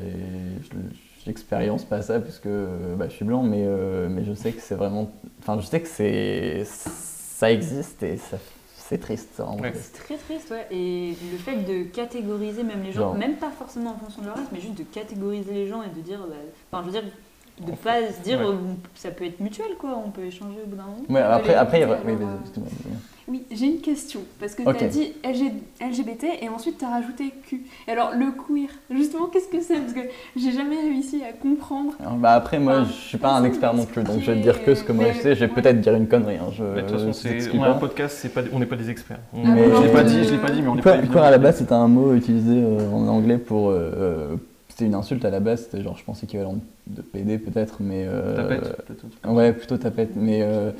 j'expérience 1.28 1.84
pas 1.84 2.02
ça 2.02 2.20
puisque 2.20 2.46
euh, 2.48 2.96
bah, 2.96 3.06
je 3.10 3.14
suis 3.14 3.26
blanc, 3.26 3.44
mais, 3.44 3.64
euh, 3.66 4.08
mais 4.10 4.24
je 4.24 4.34
sais 4.34 4.52
que 4.54 4.62
c'est 4.62 4.76
vraiment, 4.76 5.12
enfin, 5.40 5.60
je 5.60 5.66
sais 5.68 5.80
que 5.82 5.88
c'est, 5.88 6.64
ça 6.66 7.52
existe 7.52 8.02
et 8.02 8.18
ça, 8.18 8.38
c'est 8.78 8.98
triste. 9.00 9.30
ça, 9.36 9.46
en 9.46 9.58
vrai. 9.58 9.74
C'est 9.76 10.02
très 10.04 10.16
triste, 10.16 10.50
ouais. 10.52 10.66
Et 10.72 11.10
le 11.32 11.38
fait 11.38 11.58
de 11.58 11.84
catégoriser 11.84 12.64
même 12.64 12.82
les 12.84 12.92
gens, 12.94 13.02
Genre. 13.02 13.16
même 13.16 13.36
pas 13.36 13.52
forcément 13.52 13.92
en 13.92 13.98
fonction 13.98 14.22
de 14.22 14.28
leur 14.28 14.36
race, 14.38 14.48
mais 14.52 14.60
juste 14.62 14.78
de 14.78 14.84
catégoriser 14.84 15.54
les 15.54 15.68
gens 15.68 15.84
et 15.84 15.90
de 15.96 16.02
dire, 16.02 16.20
bah, 16.28 16.36
enfin, 16.72 16.84
je 16.88 16.92
veux 16.96 17.02
dire, 17.02 17.12
de 17.60 17.72
pas 17.74 18.02
se 18.12 18.22
dire, 18.22 18.40
Ouais. 18.40 18.46
euh, 18.48 18.56
ça 18.96 19.12
peut 19.12 19.26
être 19.26 19.40
mutuel, 19.40 19.76
quoi. 19.80 20.02
On 20.06 20.10
peut 20.12 20.24
échanger 20.26 20.60
au 20.64 20.68
bout 20.68 20.76
d'un 20.78 20.84
moment. 20.84 21.04
Ouais, 21.10 21.20
après, 21.22 21.50
il 21.50 21.52
y 21.52 21.84
a- 21.84 21.88
alors, 21.88 21.98
oui, 22.06 22.14
vas-y, 22.16 22.40
excuse-moi, 22.42 22.70
vas-y. 22.86 22.94
Oui, 23.30 23.44
j'ai 23.52 23.66
une 23.66 23.82
question. 23.82 24.22
Parce 24.40 24.56
que 24.56 24.64
Ok. 24.64 24.78
tu 24.78 24.84
as 24.86 24.88
dit 24.88 25.12
LG 25.24 25.52
LGBT 25.82 26.26
et 26.42 26.48
ensuite 26.48 26.78
tu 26.78 26.86
as 26.86 26.90
rajouté 26.90 27.34
Q. 27.48 27.62
Et 27.88 27.92
alors, 27.92 28.12
le 28.14 28.28
queer, 28.32 28.70
justement, 28.90 29.26
qu'est-ce 29.28 29.50
que 29.50 29.62
c'est? 29.62 29.76
Parce 29.76 29.92
que 29.92 30.00
j'ai 30.38 30.52
jamais 30.54 30.80
réussi 30.80 31.22
à 31.24 31.34
comprendre. 31.34 31.92
Alors, 32.00 32.14
Bah 32.16 32.32
après, 32.32 32.58
moi, 32.58 32.80
Enfin, 32.82 32.88
je 32.90 32.94
suis 32.94 33.18
pas 33.18 33.34
un 33.34 33.44
expert 33.44 33.74
non 33.74 33.86
plus, 33.86 34.02
donc 34.04 34.22
je 34.22 34.32
vais 34.32 34.38
te 34.38 34.44
dire 34.44 34.64
que 34.64 34.74
ce 34.76 34.84
que 34.84 34.94
moi 34.94 35.06
je 35.12 35.18
mais- 35.18 35.22
sais. 35.24 35.36
Je 35.36 35.46
vais 35.46 35.52
ouais. 35.54 35.62
peut-être 35.62 35.82
dire 35.82 35.94
une 35.96 36.08
connerie. 36.08 36.38
Hein. 36.38 36.52
Je, 36.54 36.64
Mais 36.64 36.84
de 36.84 36.88
toute 36.88 37.00
façon, 37.00 37.12
c'est- 37.14 37.50
on 37.54 37.64
a 37.64 37.70
un 37.70 37.74
podcast, 37.74 38.18
c'est 38.22 38.30
pas, 38.30 38.42
on 38.54 38.60
n'est 38.60 38.66
pas 38.66 38.78
des 38.78 38.90
experts. 38.90 39.20
On- 39.34 39.44
Ah, 39.46 39.50
Mais- 39.56 39.64
je 39.76 39.82
l'ai 39.84 39.92
pas 39.92 40.04
dit, 40.04 40.24
je 40.24 40.32
l'ai 40.32 40.38
pas 40.38 40.50
dit, 40.52 40.62
mais 40.62 40.68
on 40.70 40.76
n'est 40.76 40.82
pas 40.82 40.98
queer, 40.98 41.24
à 41.24 41.32
la 41.32 41.38
base, 41.38 41.58
c'était 41.58 41.74
un 41.74 41.88
mot 41.90 42.14
utilisé 42.14 42.54
euh, 42.64 42.90
en 42.92 43.08
anglais 43.08 43.38
pour. 43.38 43.70
euh, 43.72 43.92
euh, 43.98 44.36
c'était 44.70 44.86
une 44.86 44.96
insulte 44.96 45.26
à 45.26 45.32
la 45.32 45.40
base, 45.42 45.64
c'était 45.64 45.84
genre, 45.84 45.98
je 45.98 46.04
pense, 46.06 46.24
équivalent 46.24 46.56
de 46.88 47.02
PD 47.02 47.40
peut-être, 47.40 47.78
mais. 47.82 48.06
euh, 48.08 48.36
Tapette, 48.38 48.62
peut-être. 48.86 49.06
un 49.06 49.10
truc. 49.10 49.36
Ouais, 49.38 49.52
plutôt 49.52 49.78
tapette, 49.78 50.12
mais 50.16 50.40
euh, 50.44 50.72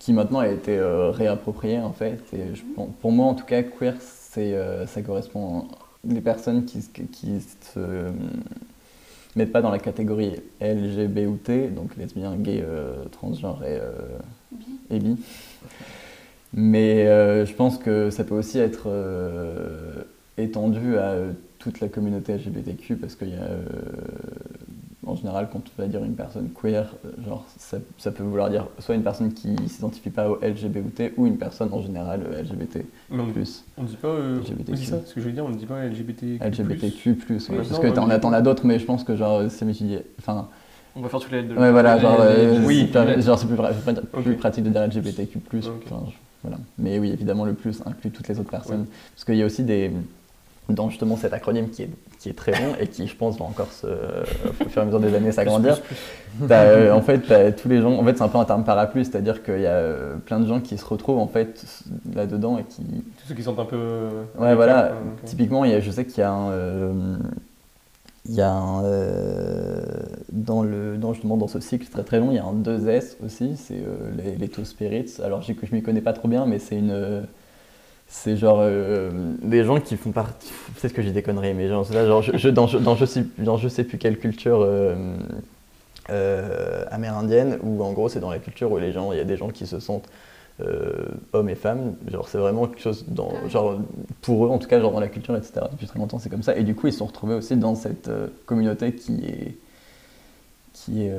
qui 0.00 0.12
maintenant 0.14 0.40
a 0.40 0.48
été 0.48 0.76
euh, 0.78 1.10
réapproprié 1.12 1.78
en 1.78 1.92
fait. 1.92 2.20
Et 2.32 2.56
je 2.56 2.62
pense- 2.74 2.88
pour 3.00 3.12
moi, 3.12 3.26
en 3.26 3.34
tout 3.34 3.44
cas, 3.44 3.62
queer, 3.62 3.94
euh, 4.38 4.86
ça 4.88 5.02
correspond 5.02 5.60
à 5.60 5.64
des 6.02 6.22
personnes 6.22 6.64
qui, 6.64 6.80
qui 7.12 7.40
se 7.40 7.78
euh, 7.78 8.10
mettent 9.36 9.52
pas 9.52 9.62
dans 9.62 9.70
la 9.70 9.78
catégorie 9.78 10.32
LGB 10.60 11.26
ou 11.26 11.36
T, 11.36 11.68
donc 11.68 11.96
lesbien, 11.96 12.34
gay, 12.36 12.64
euh, 12.66 13.04
transgenre 13.12 13.62
et, 13.64 13.78
et 14.96 14.98
bi. 14.98 15.16
Mais 16.52 17.04
je 17.46 17.52
pense 17.54 17.78
que 17.78 18.10
ça 18.10 18.24
peut 18.24 18.34
aussi 18.34 18.58
être 18.58 18.88
étendu 20.36 20.96
à 20.98 21.14
toute 21.60 21.80
la 21.80 21.88
communauté 21.88 22.32
LGBTQ 22.34 22.96
parce 22.96 23.14
qu'il 23.14 23.28
y 23.30 23.34
a, 23.34 23.46
en 25.06 25.14
général, 25.16 25.48
quand 25.50 25.62
on 25.78 25.82
va 25.82 25.88
dire 25.88 26.04
une 26.04 26.14
personne 26.14 26.50
queer, 26.50 26.94
euh, 27.06 27.10
genre, 27.26 27.44
ça, 27.56 27.78
ça 27.96 28.10
peut 28.12 28.22
vouloir 28.22 28.50
dire 28.50 28.66
soit 28.78 28.94
une 28.94 29.02
personne 29.02 29.32
qui 29.32 29.56
s'identifie 29.66 30.10
pas 30.10 30.28
au 30.28 30.38
LGBT 30.42 31.12
ou 31.16 31.26
une 31.26 31.38
personne 31.38 31.72
en 31.72 31.80
général 31.80 32.20
euh, 32.30 32.42
LGBT+. 32.42 32.84
Mais 33.10 33.22
on, 33.22 33.32
Plus. 33.32 33.64
on 33.78 33.84
dit 33.84 33.96
pas. 33.96 34.08
euh, 34.08 34.40
LGBTQ. 34.40 34.72
on 34.72 34.74
dit 34.74 34.84
ça, 34.86 34.96
ce 35.06 35.14
que 35.14 35.20
je 35.20 35.26
veux 35.26 35.32
dire, 35.32 35.44
on 35.44 35.48
ne 35.48 35.54
dit 35.56 35.64
pas 35.66 35.82
LGBT. 35.86 36.38
LGBTQ+, 36.42 37.10
ouais, 37.10 37.16
Ouais, 37.50 37.56
parce 37.56 37.78
que 37.78 37.86
as, 37.86 38.18
t'en 38.18 38.32
as 38.32 38.42
d'autres, 38.42 38.66
mais 38.66 38.78
je 38.78 38.84
pense 38.84 39.02
que 39.04 39.16
genre, 39.16 39.42
c'est 39.48 39.64
enfin, 40.18 40.48
On 40.94 41.00
va 41.00 41.08
faire 41.08 41.20
toutes 41.20 41.32
les 41.32 41.42
lettres 41.42 41.54
de 41.54 41.58
ouais 41.60 41.70
voilà, 41.72 41.98
genre, 41.98 42.20
euh, 42.20 42.60
oui, 42.66 42.86
c'est 42.92 43.22
genre 43.22 43.38
plus, 43.38 43.56
plus 44.22 44.32
Ok. 44.32 44.36
pratique 44.38 44.64
de 44.64 44.70
dire 44.70 44.82
LGBTQ+, 44.86 45.38
Ok. 45.38 45.62
enfin, 45.86 46.02
je- 46.08 46.16
voilà. 46.42 46.58
Mais 46.78 46.98
oui, 46.98 47.10
évidemment, 47.10 47.44
le 47.46 47.54
plus 47.54 47.82
inclut 47.86 48.10
toutes 48.10 48.28
les 48.28 48.38
autres 48.38 48.50
personnes, 48.50 48.86
parce 49.14 49.24
qu'il 49.24 49.36
y 49.36 49.42
a 49.42 49.46
aussi 49.46 49.62
des, 49.62 49.90
dans 50.74 50.88
justement 50.90 51.16
cet 51.16 51.32
acronyme 51.32 51.70
qui 51.70 51.82
est, 51.82 51.90
qui 52.18 52.28
est 52.28 52.32
très 52.36 52.52
long 52.52 52.74
et 52.80 52.86
qui, 52.86 53.06
je 53.06 53.16
pense, 53.16 53.38
va 53.38 53.44
encore 53.44 53.72
se, 53.72 53.86
au 53.86 54.68
fur 54.68 54.78
et 54.78 54.82
à 54.82 54.84
mesure 54.84 55.00
des 55.00 55.14
années 55.14 55.32
s'agrandir. 55.32 55.80
T'as, 56.48 56.64
euh, 56.64 56.92
en 56.92 57.00
fait, 57.02 57.20
t'as 57.26 57.52
tous 57.52 57.68
les 57.68 57.80
gens. 57.80 57.92
En 57.98 58.04
fait, 58.04 58.16
c'est 58.16 58.22
un 58.24 58.28
peu 58.28 58.38
un 58.38 58.44
terme 58.44 58.64
parapluie, 58.64 59.04
c'est-à-dire 59.04 59.42
qu'il 59.42 59.60
y 59.60 59.66
a 59.66 59.72
euh, 59.72 60.16
plein 60.16 60.40
de 60.40 60.46
gens 60.46 60.60
qui 60.60 60.78
se 60.78 60.84
retrouvent 60.84 61.18
en 61.18 61.26
fait 61.26 61.64
là-dedans 62.14 62.58
et 62.58 62.64
qui. 62.64 62.82
Tous 62.82 63.28
ceux 63.28 63.34
qui 63.34 63.42
sont 63.42 63.58
un 63.58 63.64
peu. 63.64 64.08
Ouais, 64.38 64.54
voilà. 64.54 64.86
euh. 64.86 64.92
Typiquement, 65.24 65.64
il 65.64 65.72
y 65.72 65.74
a, 65.74 65.80
je 65.80 65.90
sais 65.90 66.04
qu'il 66.04 66.18
y 66.18 66.22
a 66.22 66.30
un. 66.32 66.50
euh, 66.50 67.16
il 68.28 68.34
y 68.34 68.42
a 68.42 68.52
un. 68.52 68.84
euh, 68.84 69.80
dans, 70.30 70.62
le, 70.62 70.96
dans, 70.98 71.12
justement, 71.14 71.36
dans 71.36 71.48
ce 71.48 71.58
cycle 71.58 71.88
très 71.88 72.04
très 72.04 72.20
long, 72.20 72.30
il 72.30 72.36
y 72.36 72.38
a 72.38 72.44
un 72.44 72.54
2S 72.54 73.16
aussi, 73.24 73.56
c'est 73.56 73.74
euh, 73.78 74.10
les, 74.16 74.36
les 74.36 74.48
Two 74.48 74.64
Spirits. 74.64 75.14
Alors, 75.24 75.42
je, 75.42 75.52
je 75.60 75.74
m'y 75.74 75.82
connais 75.82 76.02
pas 76.02 76.12
trop 76.12 76.28
bien, 76.28 76.46
mais 76.46 76.58
c'est 76.58 76.76
une. 76.76 77.22
C'est 78.12 78.36
genre 78.36 78.58
euh, 78.60 79.10
des 79.42 79.64
gens 79.64 79.80
qui 79.80 79.96
font 79.96 80.10
partie. 80.10 80.52
Peut-être 80.80 80.92
que 80.94 81.02
j'ai 81.02 81.12
des 81.12 81.22
conneries, 81.22 81.54
mais 81.54 81.68
genre, 81.68 81.86
là, 81.92 82.06
genre 82.06 82.22
je, 82.22 82.36
je- 82.36 82.48
dans, 82.48 82.66
je, 82.66 82.78
dans 82.78 82.96
je 82.96 83.04
sais, 83.04 83.24
dans 83.38 83.56
je 83.56 83.68
sais 83.68 83.84
plus 83.84 83.98
quelle 83.98 84.18
culture 84.18 84.60
euh, 84.62 85.14
euh, 86.10 86.84
amérindienne, 86.90 87.58
où 87.62 87.82
en 87.84 87.92
gros 87.92 88.08
c'est 88.08 88.20
dans 88.20 88.30
la 88.30 88.38
culture 88.40 88.70
où 88.72 88.78
les 88.78 88.92
gens, 88.92 89.12
il 89.12 89.18
y 89.18 89.20
a 89.20 89.24
des 89.24 89.36
gens 89.36 89.48
qui 89.48 89.66
se 89.66 89.80
sentent 89.80 90.08
hommes 91.32 91.48
et 91.48 91.54
femmes. 91.54 91.94
Genre 92.10 92.28
c'est 92.28 92.36
vraiment 92.38 92.66
quelque 92.66 92.82
chose 92.82 93.06
dans, 93.08 93.32
Ah 93.44 93.48
genre 93.48 93.78
pour 94.20 94.44
eux 94.44 94.50
en 94.50 94.58
tout 94.58 94.68
cas, 94.68 94.80
genre 94.80 94.92
dans 94.92 95.00
la 95.00 95.08
culture, 95.08 95.34
etc. 95.36 95.62
Depuis 95.72 95.86
très 95.86 95.98
longtemps 95.98 96.18
c'est 96.18 96.28
comme 96.30 96.42
ça. 96.42 96.54
Et 96.56 96.64
du 96.64 96.74
coup 96.74 96.86
ils 96.88 96.92
se 96.92 96.98
sont 96.98 97.06
retrouvés 97.06 97.34
aussi 97.34 97.56
dans 97.56 97.74
cette 97.74 98.10
communauté 98.46 98.92
qui 98.94 99.24
est 99.24 99.56
qui 100.72 101.06
est, 101.06 101.10
euh, 101.12 101.18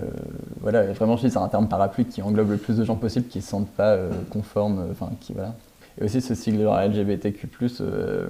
voilà, 0.62 0.84
vraiment, 0.94 1.18
je 1.18 1.26
dis, 1.28 1.32
c'est 1.32 1.38
un 1.38 1.48
terme 1.48 1.68
parapluie 1.68 2.06
qui 2.06 2.22
englobe 2.22 2.52
le 2.52 2.58
plus 2.58 2.78
de 2.78 2.84
gens 2.84 2.96
possible 2.96 3.28
qui 3.28 3.40
ne 3.40 3.44
se 3.44 3.50
sentent 3.50 3.70
pas 3.70 3.90
euh, 3.92 4.10
conformes, 4.32 4.88
enfin, 4.92 5.12
qui, 5.20 5.34
voilà. 5.34 5.54
Et 6.02 6.06
aussi, 6.06 6.20
ce 6.22 6.34
sigle 6.34 6.64
genre 6.64 6.80
LGBTQ+, 6.80 7.48
euh, 7.80 8.28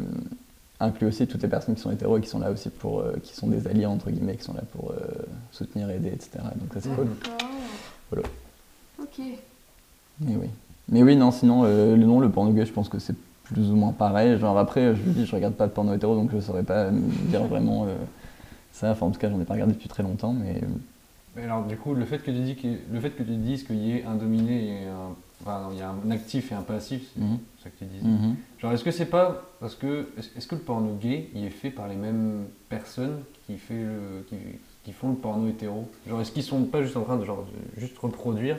inclut 0.82 1.08
aussi 1.08 1.26
toutes 1.26 1.42
les 1.42 1.48
personnes 1.48 1.76
qui 1.76 1.82
sont 1.82 1.92
hétéros 1.92 2.18
et 2.18 2.22
qui 2.22 2.28
sont 2.28 2.40
là 2.40 2.52
aussi 2.52 2.70
pour, 2.70 3.00
euh, 3.00 3.16
qui 3.24 3.34
sont 3.34 3.48
des 3.48 3.66
alliés, 3.68 3.86
entre 3.86 4.12
guillemets, 4.12 4.36
qui 4.36 4.44
sont 4.44 4.54
là 4.54 4.64
pour 4.74 4.92
euh, 4.92 4.96
soutenir, 5.52 5.90
aider, 5.90 6.10
etc. 6.10 6.32
Donc 6.56 6.74
ça, 6.74 6.82
c'est 6.82 6.96
cool. 6.96 7.08
Voilà. 8.12 8.28
Ok. 9.02 9.26
Mais 10.20 10.36
oui. 10.36 10.48
Mais 10.90 11.04
oui, 11.04 11.16
non, 11.16 11.32
sinon, 11.32 11.64
euh, 11.64 11.96
le 11.96 12.06
nom, 12.06 12.20
le 12.20 12.30
porno 12.30 12.52
gay, 12.52 12.66
je 12.66 12.74
pense 12.74 12.90
que 12.90 13.00
c'est 13.00 13.16
plus 13.46 13.72
ou 13.72 13.76
moins 13.76 13.94
pareil. 13.94 14.38
Genre 14.38 14.58
après, 14.58 14.94
je 14.94 15.02
vous 15.02 15.12
dis, 15.12 15.26
je 15.26 15.34
regarde 15.34 15.54
pas 15.54 15.68
de 15.68 15.72
porno 15.72 15.94
hétéro, 15.94 16.16
donc 16.16 16.32
je 16.34 16.40
saurais 16.42 16.64
pas 16.64 16.92
me 16.92 17.02
dire 17.30 17.44
vraiment 17.46 17.86
euh, 17.86 17.96
ça. 18.74 18.92
Enfin, 18.92 19.06
en 19.06 19.12
tout 19.12 19.20
cas, 19.20 19.30
j'en 19.30 19.40
ai 19.40 19.46
pas 19.46 19.54
regardé 19.54 19.74
depuis 19.74 19.90
très 19.90 20.04
longtemps, 20.04 20.34
mais... 20.34 20.62
Mais 21.38 21.46
alors, 21.46 21.64
du 21.64 21.78
coup, 21.78 21.94
le 21.94 22.04
fait 22.04 22.18
que 22.18 22.26
tu, 22.26 22.40
dis 22.40 22.58
le 22.92 23.00
fait 23.00 23.12
que 23.12 23.24
tu 23.24 23.36
dises 23.36 23.64
qu'il 23.64 23.78
y 23.78 23.94
ait 23.94 24.04
un 24.04 24.16
dominé 24.16 24.68
et 24.68 24.88
un. 24.88 25.16
Enfin, 25.42 25.70
il 25.72 25.80
y 25.80 25.82
a 25.82 25.90
un 25.90 26.12
actif 26.12 26.52
et 26.52 26.56
un 26.56 26.62
passif, 26.62 27.10
c'est 27.16 27.22
Mhm. 27.24 27.40
ça 27.64 27.70
que 27.70 27.78
tu 27.80 27.86
disais. 27.86 28.08
mhm. 28.08 28.36
Genre, 28.60 28.72
est-ce 28.74 28.84
que 28.84 28.92
c'est 28.92 29.06
pas. 29.08 29.44
Parce 29.60 29.76
que. 29.76 30.08
Est-ce 30.38 30.48
que 30.48 30.56
le 30.56 30.62
porno 30.62 30.96
gay, 30.96 31.30
il 31.36 31.46
est 31.46 31.50
fait 31.50 31.72
par 31.72 31.88
les 31.88 31.96
mêmes 31.96 32.46
personnes 32.70 33.22
qui, 33.48 33.58
fait 33.58 33.74
le, 33.84 34.24
qui, 34.30 34.36
qui 34.84 34.92
font 34.94 35.10
le 35.10 35.16
porno 35.16 35.48
hétéro? 35.50 35.90
Genre, 36.08 36.22
est-ce 36.22 36.32
qu'ils 36.32 36.44
sont 36.44 36.64
pas 36.66 36.84
juste 36.84 36.96
en 36.98 37.04
train 37.04 37.18
de 37.18 37.26
genre, 37.26 37.46
de 37.76 37.82
juste 37.82 37.98
reproduire? 37.98 38.58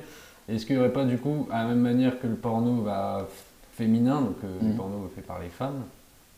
Est-ce 0.48 0.66
qu'il 0.66 0.74
n'y 0.76 0.80
aurait 0.80 0.92
pas, 0.92 1.04
du 1.04 1.18
coup, 1.18 1.46
à 1.52 1.62
la 1.62 1.68
même 1.68 1.80
manière 1.80 2.18
que 2.18 2.26
le 2.26 2.34
porno 2.34 2.82
bah, 2.82 3.28
féminin, 3.74 4.20
donc 4.20 4.36
euh, 4.44 4.58
le 4.60 4.68
Mhm. 4.70 4.74
porno 4.76 5.10
fait 5.14 5.22
par 5.22 5.40
les 5.40 5.48
femmes, 5.48 5.82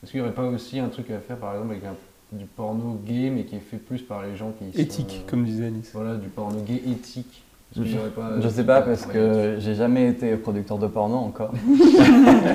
est-ce 0.02 0.10
qu'il 0.12 0.20
n'y 0.20 0.26
aurait 0.26 0.34
pas 0.34 0.44
aussi 0.44 0.78
un 0.78 0.88
truc 0.88 1.10
à 1.10 1.20
faire, 1.20 1.38
par 1.38 1.54
exemple, 1.54 1.72
avec 1.72 1.84
un- 1.84 1.96
du 2.36 2.46
porno 2.46 3.00
gay, 3.06 3.30
mais 3.30 3.44
qui 3.44 3.54
est 3.56 3.60
fait 3.60 3.76
plus 3.76 4.02
par 4.02 4.22
les 4.24 4.34
gens 4.36 4.52
qui 4.52 4.78
Éthique, 4.78 5.10
sont, 5.10 5.16
euh, 5.16 5.30
comme 5.30 5.44
disait 5.44 5.66
Anis. 5.66 5.90
Voilà, 5.94 6.16
du 6.16 6.28
porno 6.28 6.60
gay 6.62 6.82
éthique? 6.86 7.43
Pas- 7.74 8.40
Je 8.40 8.48
sais 8.48 8.64
pas 8.64 8.82
parce 8.82 9.04
que 9.06 9.56
j'ai 9.58 9.74
jamais 9.74 10.08
été 10.08 10.36
producteur 10.36 10.78
de 10.78 10.86
porno 10.86 11.16
encore. 11.16 11.50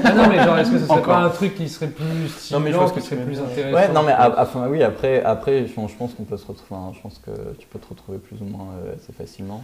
Ah 0.03 0.13
non, 0.13 0.29
mais 0.29 0.37
genre, 0.43 0.57
est-ce 0.57 0.71
que 0.71 0.77
ce 0.79 0.85
serait 0.85 0.93
Encore. 0.99 1.13
pas 1.13 1.23
un 1.23 1.29
truc 1.29 1.55
qui 1.55 1.67
serait 1.67 1.87
plus 1.89 2.51
Non, 2.51 2.59
mais 2.61 2.71
je 2.71 2.77
qui 2.77 2.93
que 2.93 2.99
tu 2.99 3.01
serait 3.01 3.23
plus 3.25 3.39
intéressant? 3.39 3.75
Ouais, 3.75 3.93
non 3.93 4.03
mais 4.03 4.11
à- 4.13 4.23
à- 4.23 4.43
enfin, 4.43 4.67
oui 4.69 4.81
après 4.81 5.21
après 5.23 5.65
je, 5.67 5.73
je 5.73 5.95
pense 5.97 6.13
qu'on 6.13 6.23
peut 6.23 6.37
se 6.37 6.45
retrouver. 6.47 6.81
enfin, 6.81 6.93
je 6.95 7.01
pense 7.01 7.19
que 7.19 7.31
tu 7.57 7.67
peux 7.67 7.79
te 7.79 7.87
retrouver 7.89 8.17
plus 8.17 8.37
ou 8.41 8.45
moins 8.45 8.67
euh, 8.85 8.95
assez 8.95 9.11
facilement. 9.13 9.61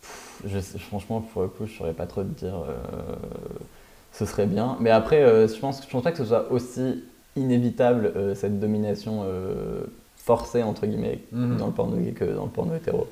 Pff, 0.00 0.42
Je, 0.46 0.58
sais- 0.58 0.78
franchement 0.78 1.20
pour 1.20 1.42
le 1.42 1.48
coup 1.48 1.66
je 1.66 1.76
saurais 1.76 1.92
pas 1.92 2.06
trop 2.06 2.22
te 2.22 2.28
dire. 2.38 2.54
euh, 2.54 2.74
ce 4.12 4.26
serait 4.26 4.46
bien. 4.46 4.76
Mais 4.80 4.90
après 4.90 5.22
euh, 5.22 5.46
je 5.48 5.58
pense 5.58 5.82
je 5.84 5.88
pense 5.90 6.02
pas 6.02 6.10
que 6.12 6.18
ce 6.18 6.24
soit 6.24 6.50
aussi 6.50 7.04
inévitable 7.36 8.12
euh, 8.16 8.34
cette 8.34 8.58
domination 8.60 9.22
euh, 9.24 9.84
forcée 10.16 10.62
entre 10.62 10.86
guillemets 10.86 11.20
Mhm. 11.32 11.56
dans 11.58 11.66
le 11.66 11.72
porno 11.72 11.96
gay 11.96 12.10
que 12.12 12.24
dans 12.24 12.44
le 12.44 12.50
porno 12.50 12.74
hétéro. 12.74 13.06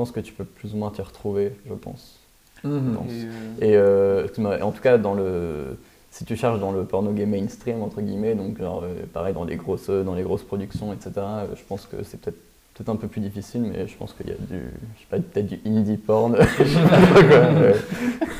Je 0.00 0.04
pense 0.06 0.12
que 0.12 0.20
tu 0.20 0.32
peux 0.32 0.46
plus 0.46 0.72
ou 0.72 0.78
moins 0.78 0.90
t'y 0.90 1.02
retrouver, 1.02 1.52
je 1.68 1.74
pense. 1.74 2.20
Mhm. 2.64 2.94
pense. 2.94 3.10
Et, 3.10 3.26
euh, 3.26 3.66
Et 3.66 3.76
euh, 3.76 4.22
excuse-moi, 4.22 4.62
en 4.62 4.72
tout 4.72 4.80
cas, 4.80 4.96
dans 4.96 5.12
le, 5.12 5.76
si 6.10 6.24
tu 6.24 6.36
cherches 6.36 6.58
dans 6.58 6.72
le 6.72 6.84
porno 6.84 7.12
gay 7.12 7.26
mainstream, 7.26 7.82
entre 7.82 8.00
guillemets, 8.00 8.34
donc 8.34 8.58
genre, 8.58 8.82
euh, 8.82 9.04
pareil 9.12 9.34
dans 9.34 9.44
les, 9.44 9.56
grosses, 9.56 9.90
dans 9.90 10.14
les 10.14 10.22
grosses 10.22 10.42
productions, 10.42 10.94
etc., 10.94 11.12
je 11.54 11.60
pense 11.68 11.84
que 11.84 12.02
c'est 12.02 12.18
peut-être 12.18 12.38
peut 12.82 12.90
un 12.90 12.96
peu 12.96 13.08
plus 13.08 13.20
difficile, 13.20 13.60
mais 13.60 13.86
je 13.86 13.94
pense 13.94 14.14
qu'il 14.14 14.28
y 14.28 14.32
a 14.32 14.36
du, 14.36 14.62
je 14.96 15.00
sais 15.00 15.06
pas, 15.10 15.18
peut-être 15.18 15.46
du 15.48 15.60
indie 15.66 15.98
porn, 15.98 16.34
je 16.58 16.64
sais 16.64 16.88
pas 16.88 16.96
trop 17.02 17.22
quoi, 17.28 17.72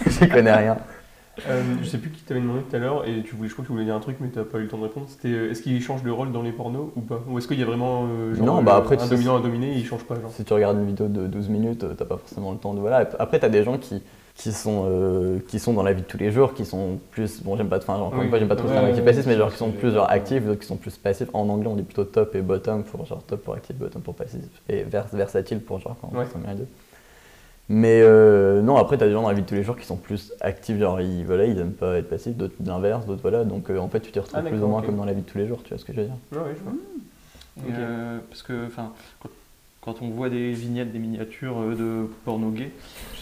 je 0.07 0.33
connais 0.33 0.55
rien. 0.55 0.79
Euh, 1.49 1.62
je 1.82 1.88
sais 1.88 1.99
plus 1.99 2.11
qui 2.11 2.22
t'avait 2.22 2.41
demandé 2.41 2.61
tout 2.68 2.74
à 2.76 2.78
l'heure 2.78 3.07
et 3.09 3.22
tu 3.22 3.34
voulais, 3.34 3.49
je 3.49 3.55
crois 3.55 3.62
que 3.64 3.68
tu 3.68 3.72
voulais 3.72 3.84
dire 3.84 3.95
un 3.95 4.01
truc 4.01 4.16
mais 4.20 4.28
t'as 4.28 4.45
pas 4.45 4.59
eu 4.59 4.62
le 4.62 4.68
temps 4.68 4.78
de 4.78 4.82
répondre. 4.84 5.07
C'était 5.09 5.28
euh, 5.28 5.51
est-ce 5.51 5.62
qu'il 5.62 5.80
change 5.82 6.03
de 6.03 6.11
rôle 6.11 6.32
dans 6.32 6.43
les 6.43 6.53
pornos 6.53 6.91
ou 6.97 7.01
pas? 7.01 7.22
Ou 7.28 7.38
est-ce 7.38 7.49
qu'il 7.49 7.59
y 7.59 7.62
a 7.62 7.66
vraiment 7.66 8.07
euh, 8.09 8.34
genre, 8.34 8.47
Non, 8.47 8.62
bah 8.62 8.82
tu 8.86 8.95
un 8.95 8.99
sais, 8.99 9.09
dominant 9.09 9.36
un 9.36 9.41
dominé 9.41 9.72
et 9.72 9.78
il 9.78 9.86
change 9.86 10.05
pas 10.05 10.14
genre? 10.20 10.30
Si 10.32 10.45
tu 10.45 10.53
regardes 10.53 10.78
une 10.78 10.86
vidéo 10.86 11.09
de 11.09 11.26
12 11.26 11.49
minutes, 11.49 11.84
t'as 11.97 12.05
pas 12.05 12.16
forcément 12.18 12.53
le 12.53 12.59
temps 12.59 12.74
de. 12.74 12.80
Voilà. 12.80 13.09
Après, 13.18 13.38
t'as 13.38 13.49
des 13.49 13.62
gens 13.64 13.78
qui, 13.78 14.03
qui, 14.34 14.53
sont, 14.53 15.41
qui 15.49 15.59
sont 15.59 15.72
dans 15.72 15.82
la 15.82 15.93
vie 15.93 16.03
de 16.03 16.07
tous 16.07 16.18
les 16.18 16.30
jours, 16.30 16.55
qui 16.55 16.64
sont 16.64 16.99
plus. 17.11 17.43
Bon, 17.43 17.57
j'aime 17.57 17.68
pas, 17.68 17.78
enfin, 17.78 17.95
encore 17.95 18.22
une 18.22 18.28
fois, 18.28 18.38
j'aime 18.38 18.49
pas 18.49 18.57
trop 18.57 18.68
Ouais, 18.68 18.74
ouais, 18.93 19.01
passif, 19.03 19.26
mais 19.26 19.32
ouais, 19.32 19.38
genre 19.38 19.51
qui 19.51 19.59
sont 19.59 19.70
plus 19.72 19.93
genre 19.93 20.11
actifs, 20.11 20.45
d'autres 20.45 20.61
qui 20.61 20.66
sont 20.66 20.76
plus 20.76 20.97
passifs. 20.97 21.28
En 21.32 21.49
anglais, 21.49 21.68
on 21.68 21.76
dit 21.76 21.82
plutôt 21.82 22.05
top 22.05 22.34
et 22.34 22.43
bottom 22.43 22.84
pour 22.84 23.07
genre 23.07 23.22
top 23.22 23.43
pour 23.45 23.55
actif, 23.55 23.76
bottom 23.76 24.03
pour 24.03 24.14
passif. 24.14 24.41
Et 24.68 24.82
vers, 24.82 25.07
versatile 25.12 25.61
pour 25.61 25.80
genre 25.80 25.97
quand 26.01 26.11
Ouais. 26.16 26.26
on 26.34 26.38
met 26.38 26.49
les 26.49 26.55
deux. 26.61 26.66
Mais 27.73 28.01
euh, 28.03 28.62
non, 28.62 28.77
après, 28.79 28.99
t'as 28.99 29.07
des 29.07 29.12
gens 29.12 29.23
dans 29.23 29.29
la 29.29 29.35
vie 29.35 29.43
de 29.43 29.47
tous 29.47 29.55
les 29.55 29.62
jours 29.62 29.77
qui 29.77 29.87
sont 29.87 29.97
plus 29.97 30.33
actifs, 30.41 30.77
genre 30.77 31.01
ils, 31.01 31.25
voilà, 31.25 31.45
ils 31.45 31.57
aiment 31.57 31.71
pas 31.73 31.99
être 31.99 32.09
passifs, 32.11 32.37
d'autres 32.37 32.55
l'inverse, 32.66 33.07
d'autres 33.07 33.23
voilà. 33.23 33.45
Donc 33.45 33.71
euh, 33.71 33.79
en 33.79 33.89
fait, 33.89 34.01
tu 34.01 34.11
t'y 34.11 34.18
retrouves 34.18 34.41
Ah, 34.45 34.49
plus 34.49 34.61
ou 34.61 34.66
moins 34.66 34.83
comme 34.83 34.97
dans 34.97 35.05
la 35.05 35.12
vie 35.12 35.23
de 35.23 35.27
tous 35.27 35.39
les 35.39 35.47
jours, 35.47 35.62
tu 35.62 35.68
vois 35.68 35.79
ce 35.79 35.85
que 35.85 35.93
je 35.93 36.01
veux 36.01 36.07
dire? 36.07 36.16
Ouais, 36.33 36.39
ouais, 36.39 36.57
je 36.59 36.62
vois. 36.64 36.73
Et, 36.73 37.68
Ok. 37.71 37.75
euh, 37.79 38.18
parce 38.29 38.43
que, 38.43 38.66
enfin, 38.66 38.93
quand, 39.23 39.29
quand 39.83 40.03
on 40.03 40.09
voit 40.11 40.31
des 40.31 40.51
vignettes, 40.51 40.91
des 40.93 40.99
miniatures 40.99 41.61
de 41.77 42.09
porno 42.25 42.51
gay, 42.51 42.73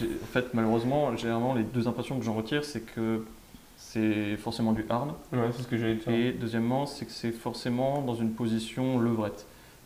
en 0.01 0.25
fait, 0.33 0.45
malheureusement, 0.55 1.15
généralement, 1.15 1.53
les 1.53 1.63
deux 1.63 1.87
impressions 1.87 2.17
que 2.17 2.25
j'en 2.25 2.33
retire, 2.33 2.65
c'est 2.65 2.81
que 2.81 3.23
c'est 3.77 4.35
forcément 4.37 4.73
du 4.73 4.83
hard, 4.89 5.11
Ouais, 5.31 5.39
c'est 5.55 5.61
ce 5.61 5.67
que 5.67 5.77
j'allais 5.77 5.95
dire. 5.95 6.09
et 6.11 6.31
deuxièmement, 6.31 6.87
c'est 6.87 7.05
que 7.05 7.11
c'est 7.11 7.31
forcément 7.31 8.01
dans 8.01 8.15
une 8.15 8.31
position 8.31 8.97
levrette 8.99 9.45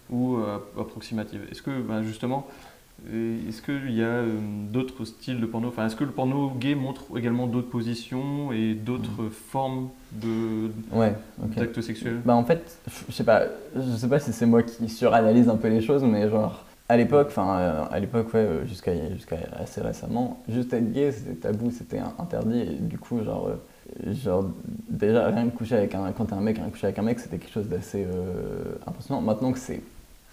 ou 0.09 0.37
euh, 0.37 0.57
approximative. 0.79 1.41
Est-ce 1.51 1.61
que, 1.61 1.81
ben, 1.81 2.01
justement, 2.01 2.47
euh, 2.47 2.72
est-ce 3.11 3.61
qu'il 3.61 3.91
y 3.93 4.01
a 4.01 4.05
euh, 4.05 4.39
d'autres 4.71 5.05
styles 5.05 5.39
de 5.41 5.45
porno? 5.45 5.67
Enfin, 5.67 5.85
est-ce 5.85 5.95
que 5.95 6.03
le 6.03 6.11
porno 6.11 6.51
gay 6.51 6.75
montre 6.75 7.03
également 7.17 7.47
d'autres 7.47 7.69
positions 7.69 8.51
et 8.51 8.73
d'autres 8.73 9.29
formes 9.29 9.89
de 10.11 10.71
Ouais, 10.91 11.13
d'actes 11.37 11.81
sexuels? 11.81 12.21
Bah 12.25 12.35
en 12.35 12.43
fait, 12.45 12.79
je 13.07 13.11
sais 13.11 13.23
pas, 13.23 13.43
je 13.75 13.81
sais 13.97 14.07
pas 14.07 14.19
si 14.19 14.31
c'est 14.31 14.45
moi 14.45 14.63
qui 14.63 14.87
suranalyse 14.89 15.49
un 15.49 15.57
peu 15.57 15.67
les 15.67 15.81
choses, 15.81 16.03
mais 16.03 16.29
genre 16.29 16.65
à 16.89 16.97
l'époque, 16.97 17.27
enfin 17.29 17.57
euh, 17.59 17.83
à 17.91 17.99
l'époque 17.99 18.33
ouais, 18.33 18.39
euh, 18.41 18.65
jusqu'à 18.67 18.93
jusqu'à 19.11 19.37
assez 19.57 19.81
récemment, 19.81 20.43
juste 20.49 20.73
être 20.73 20.91
gay 20.91 21.11
c'était 21.11 21.35
tabou, 21.35 21.71
c'était 21.71 21.99
interdit 22.19 22.59
et 22.61 22.75
du 22.75 22.97
coup 22.97 23.23
genre 23.23 23.47
euh, 23.47 24.13
genre 24.13 24.45
déjà 24.89 25.27
rien 25.27 25.49
que 25.49 25.55
coucher 25.57 25.75
avec 25.77 25.95
un 25.95 26.11
quand 26.11 26.25
t'es 26.25 26.33
un 26.33 26.41
mec, 26.41 26.57
rien 26.57 26.67
que 26.67 26.71
coucher 26.71 26.87
avec 26.87 26.99
un 26.99 27.03
mec 27.03 27.19
c'était 27.19 27.37
quelque 27.37 27.53
chose 27.53 27.67
d'assez 27.67 28.05
euh, 28.05 28.75
impressionnant. 28.85 29.21
Maintenant 29.21 29.51
que 29.51 29.59
c'est 29.59 29.81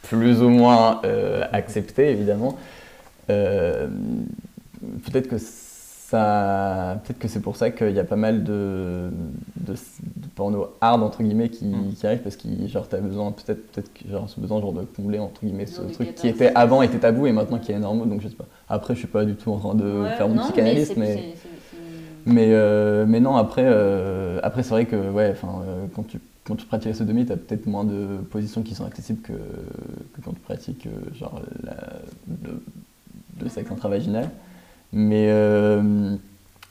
plus 0.03 0.43
ou 0.43 0.49
moins 0.49 1.01
euh, 1.05 1.45
accepté 1.53 2.11
évidemment, 2.11 2.57
euh, 3.31 3.89
peut-être 5.05 5.29
que 5.29 5.37
ça 5.39 7.01
peut-être 7.05 7.19
que 7.21 7.29
c'est 7.29 7.41
pour 7.41 7.55
ça 7.57 7.71
qu'il 7.71 7.93
y 7.93 8.01
a 8.01 8.05
pas 8.05 8.17
mal 8.17 8.43
de, 8.43 9.11
de, 9.57 9.75
de 9.75 10.27
porno 10.35 10.69
hard 10.81 11.03
entre 11.03 11.23
guillemets 11.23 11.49
qui, 11.51 11.67
Mm. 11.67 11.93
qui 11.95 12.07
arrivent 12.07 12.19
parce 12.23 12.37
que 12.37 12.49
genre 12.67 12.89
t'as 12.89 12.99
besoin 12.99 13.31
peut-être 13.31 13.71
peut-être 13.71 13.93
que 13.93 14.09
genre 14.11 14.29
ce 14.29 14.41
besoin 14.41 14.61
genre 14.61 14.73
de 14.73 14.83
combler 14.83 15.21
entre 15.21 15.41
guillemets 15.45 15.67
ce 15.67 15.83
truc 15.83 16.15
qui 16.17 16.27
était 16.29 16.51
avant 16.57 16.83
était 16.83 16.99
tabou 16.99 17.27
et 17.29 17.33
maintenant 17.33 17.59
qui 17.59 17.71
est 17.71 17.79
normal 17.79 18.09
donc 18.09 18.23
je 18.23 18.29
sais 18.29 18.35
pas 18.35 18.47
après 18.69 18.95
je 18.95 19.01
suis 19.01 19.09
pas 19.09 19.25
du 19.25 19.35
tout 19.37 19.53
en 19.53 19.59
train 19.59 19.75
de 19.77 19.85
Ouais, 19.85 20.17
faire 20.17 20.29
mon 20.29 20.35
non, 20.35 20.43
psychanalyste 20.43 20.97
mais. 20.97 21.15
mais 21.17 21.35
mais, 22.27 22.49
euh, 22.53 23.07
mais 23.09 23.19
non, 23.19 23.37
après, 23.37 23.65
euh, 23.65 24.41
après 24.43 24.63
c'est 24.63 24.71
vrai 24.71 24.85
que 24.85 24.97
ouais, 25.11 25.31
enfin, 25.33 25.63
euh, 25.67 25.87
quand, 25.95 26.03
tu, 26.07 26.21
quand 26.45 26.57
tu 26.57 26.67
pratiques 26.67 26.89
la 26.89 26.95
sodomie, 26.95 27.27
tu 27.27 27.33
as 27.33 27.37
peut-être 27.37 27.67
moins 27.67 27.85
de 27.85 28.19
positions 28.31 28.63
qui 28.63 28.75
sont 28.75 28.85
accessibles 28.85 29.21
que, 29.23 29.33
quand 30.25 30.33
tu 30.33 30.41
pratiques 30.41 30.87
euh, 30.87 31.15
genre, 31.15 31.41
le, 33.41 33.49
sexe 33.49 33.71
intravaginal. 33.71 34.31
Mais, 34.93 35.27
euh, 35.31 36.17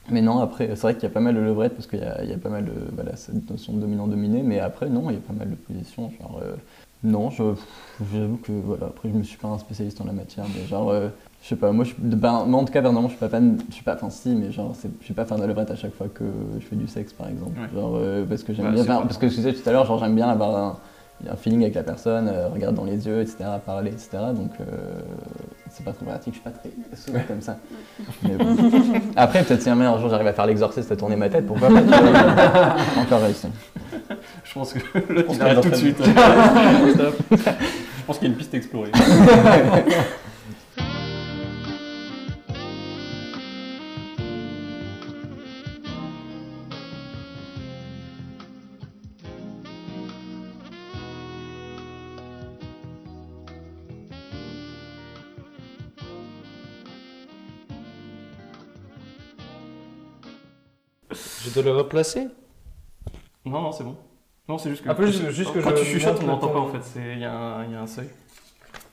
mais 0.10 0.22
non, 0.22 0.40
après, 0.40 0.68
c'est 0.70 0.82
vrai 0.82 0.94
qu'il 0.96 1.04
y 1.04 1.08
a 1.08 1.10
pas 1.10 1.20
mal 1.20 1.36
de 1.36 1.40
levrettes 1.40 1.74
parce 1.74 1.88
qu'il 1.88 2.00
y 2.00 2.28
y 2.28 2.34
a 2.34 2.38
pas 2.38 2.50
mal 2.50 2.66
de 2.66 2.74
voilà, 2.94 3.16
cette 3.16 3.50
notion 3.50 3.74
de 3.74 3.80
dominant-dominé, 3.80 4.44
mais 4.44 4.60
après, 4.60 4.90
non, 4.90 5.10
il 5.10 5.14
y 5.14 5.18
a 5.18 5.22
pas 5.22 5.34
mal 5.34 5.50
de 5.50 5.56
positions. 5.56 6.12
Genre, 6.20 6.42
euh, 6.44 6.56
non, 7.04 7.30
j'avoue 7.32 8.38
que 8.38 8.52
voilà, 8.52 8.88
après, 8.88 9.10
je 9.10 9.14
me 9.14 9.24
suis 9.24 9.38
pas 9.38 9.48
un 9.48 9.58
spécialiste 9.60 10.02
en 10.02 10.06
la 10.06 10.14
matière, 10.14 10.46
mais 10.56 10.66
genre. 10.68 10.90
euh, 10.90 11.10
je 11.42 11.48
sais 11.48 11.56
pas, 11.56 11.72
moi, 11.72 11.86
je, 11.86 11.94
ben, 11.98 12.46
moi 12.46 12.62
en 12.62 12.66
tout 12.66 12.74
cas, 12.74 12.82
personnellement, 12.82 13.08
je 13.08 13.14
suis 13.14 13.20
pas 13.20 13.30
fan, 13.30 13.58
je 13.70 13.74
suis 13.74 13.84
pas, 13.84 13.96
enfin 13.96 14.10
si, 14.10 14.30
mais 14.30 14.52
genre, 14.52 14.76
je 15.00 15.06
suis 15.06 15.14
pas 15.14 15.26
fan 15.26 15.40
de 15.40 15.46
levrette 15.46 15.72
à 15.72 15.76
chaque 15.76 15.94
fois 15.96 16.08
que 16.14 16.26
je 16.60 16.66
fais 16.66 16.76
du 16.76 16.88
sexe, 16.88 17.14
par 17.14 17.28
exemple. 17.28 17.60
Ouais. 17.60 17.80
Genre, 17.80 17.94
euh, 17.96 18.26
parce 18.26 18.44
que 18.44 18.54
j'aime 18.54 18.66
Bah, 18.66 18.72
bien, 18.72 18.86
parce 18.86 19.18
que 19.18 19.30
je 19.30 19.36
disais 19.36 19.54
tout 19.54 19.68
à 19.68 19.72
l'heure, 19.72 19.86
genre, 19.86 20.00
j'aime 20.00 20.16
bien 20.16 20.28
avoir 20.28 20.56
un, 20.56 20.78
un 21.32 21.36
feeling 21.36 21.62
avec 21.62 21.76
la 21.76 21.84
personne, 21.84 22.28
euh, 22.28 22.50
regarder 22.50 22.76
dans 22.78 22.84
les 22.86 23.06
yeux, 23.06 23.22
etc., 23.22 23.38
parler, 23.66 23.92
etc., 23.92 24.10
donc 24.34 24.52
euh, 24.60 24.66
c'est 25.70 25.86
pas 25.86 25.92
très 25.92 26.06
pratique, 26.06 26.34
je 26.36 26.40
suis 26.40 26.50
pas 26.50 26.52
très 26.52 26.72
souvent 26.98 27.20
comme 27.28 27.42
ça. 27.42 27.58
Mais 28.24 28.36
bon. 28.36 28.56
Après, 29.16 29.44
peut-être 29.44 29.62
si 29.62 29.70
un 29.70 29.98
jour 30.00 30.10
j'arrive 30.10 30.28
à 30.28 30.34
faire 30.34 30.46
l'exorciste 30.46 30.92
à 30.92 30.96
tourner 30.96 31.16
ma 31.16 31.30
tête, 31.30 31.46
pourquoi 31.46 31.70
pas, 31.70 32.76
encore 32.98 33.22
réussi. 33.22 33.48
Je 34.44 34.54
pense 34.54 34.74
que 34.74 34.80
tout 35.62 35.70
de 35.70 35.76
suite. 35.76 35.98
Je 37.32 38.12
pense 38.12 38.18
qu'il 38.18 38.28
y 38.28 38.32
a 38.32 38.34
une 38.34 38.40
piste 38.40 38.56
à 38.56 38.58
dois 61.62 61.72
le 61.74 61.78
replacer 61.80 62.28
Non, 63.46 63.62
non, 63.62 63.72
c'est 63.72 63.84
bon. 63.84 63.96
Non, 64.48 64.58
c'est 64.58 64.70
juste 64.72 64.84
que. 64.84 64.90
Après, 64.90 65.06
juste- 65.08 65.30
juste 65.30 65.54
que 65.54 65.60
quand 65.60 65.70
je 65.76 65.84
tu 65.84 65.86
chuchotes, 65.86 66.20
on 66.24 66.28
n'entend 66.28 66.50
pas 66.50 66.60
en 66.60 66.68
fait. 66.68 66.82
c'est- 66.84 67.14
Il 67.14 67.20
y, 67.20 67.26
a 67.26 67.34
un 67.34 67.66
il 67.66 67.72
y 67.72 67.76
a 67.76 67.82
un 67.82 67.88
seuil. 67.88 68.10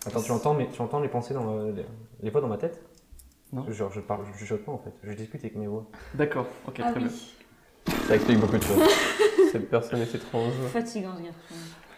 Attends, 0.07 0.23
tu 0.23 0.31
entends, 0.33 0.55
mais, 0.55 0.69
tu 0.73 0.81
entends 0.83 1.01
les 1.01 1.09
pensées 1.09 1.35
dans 1.35 1.45
le- 1.57 1.73
les, 1.73 1.85
les 2.23 2.31
voix 2.31 2.41
dans 2.41 2.49
ma 2.49 2.59
tête? 2.59 2.81
Non. 3.53 3.65
Genre, 3.73 3.91
je 3.93 4.01
parle, 4.01 4.25
je 4.33 4.39
chuchote 4.39 4.65
pas 4.65 4.73
en 4.73 4.79
fait, 4.79 4.93
je 5.03 5.13
discute 5.13 5.41
avec 5.41 5.57
mes 5.57 5.67
voix. 5.67 5.85
D'accord, 6.15 6.47
ok, 6.69 6.81
Ah 6.85 6.91
très 6.93 7.01
oui. 7.01 7.07
bien. 7.87 7.95
Ça 8.09 8.17
explique 8.17 8.39
beaucoup 8.41 8.59
de 8.59 8.63
choses. 8.63 8.83
Cette 9.53 9.71
personne 9.71 10.01
est 10.01 10.15
étrange. 10.15 10.53
Fatigant 10.73 11.17
ce 11.17 11.23
garçon. 11.23 11.55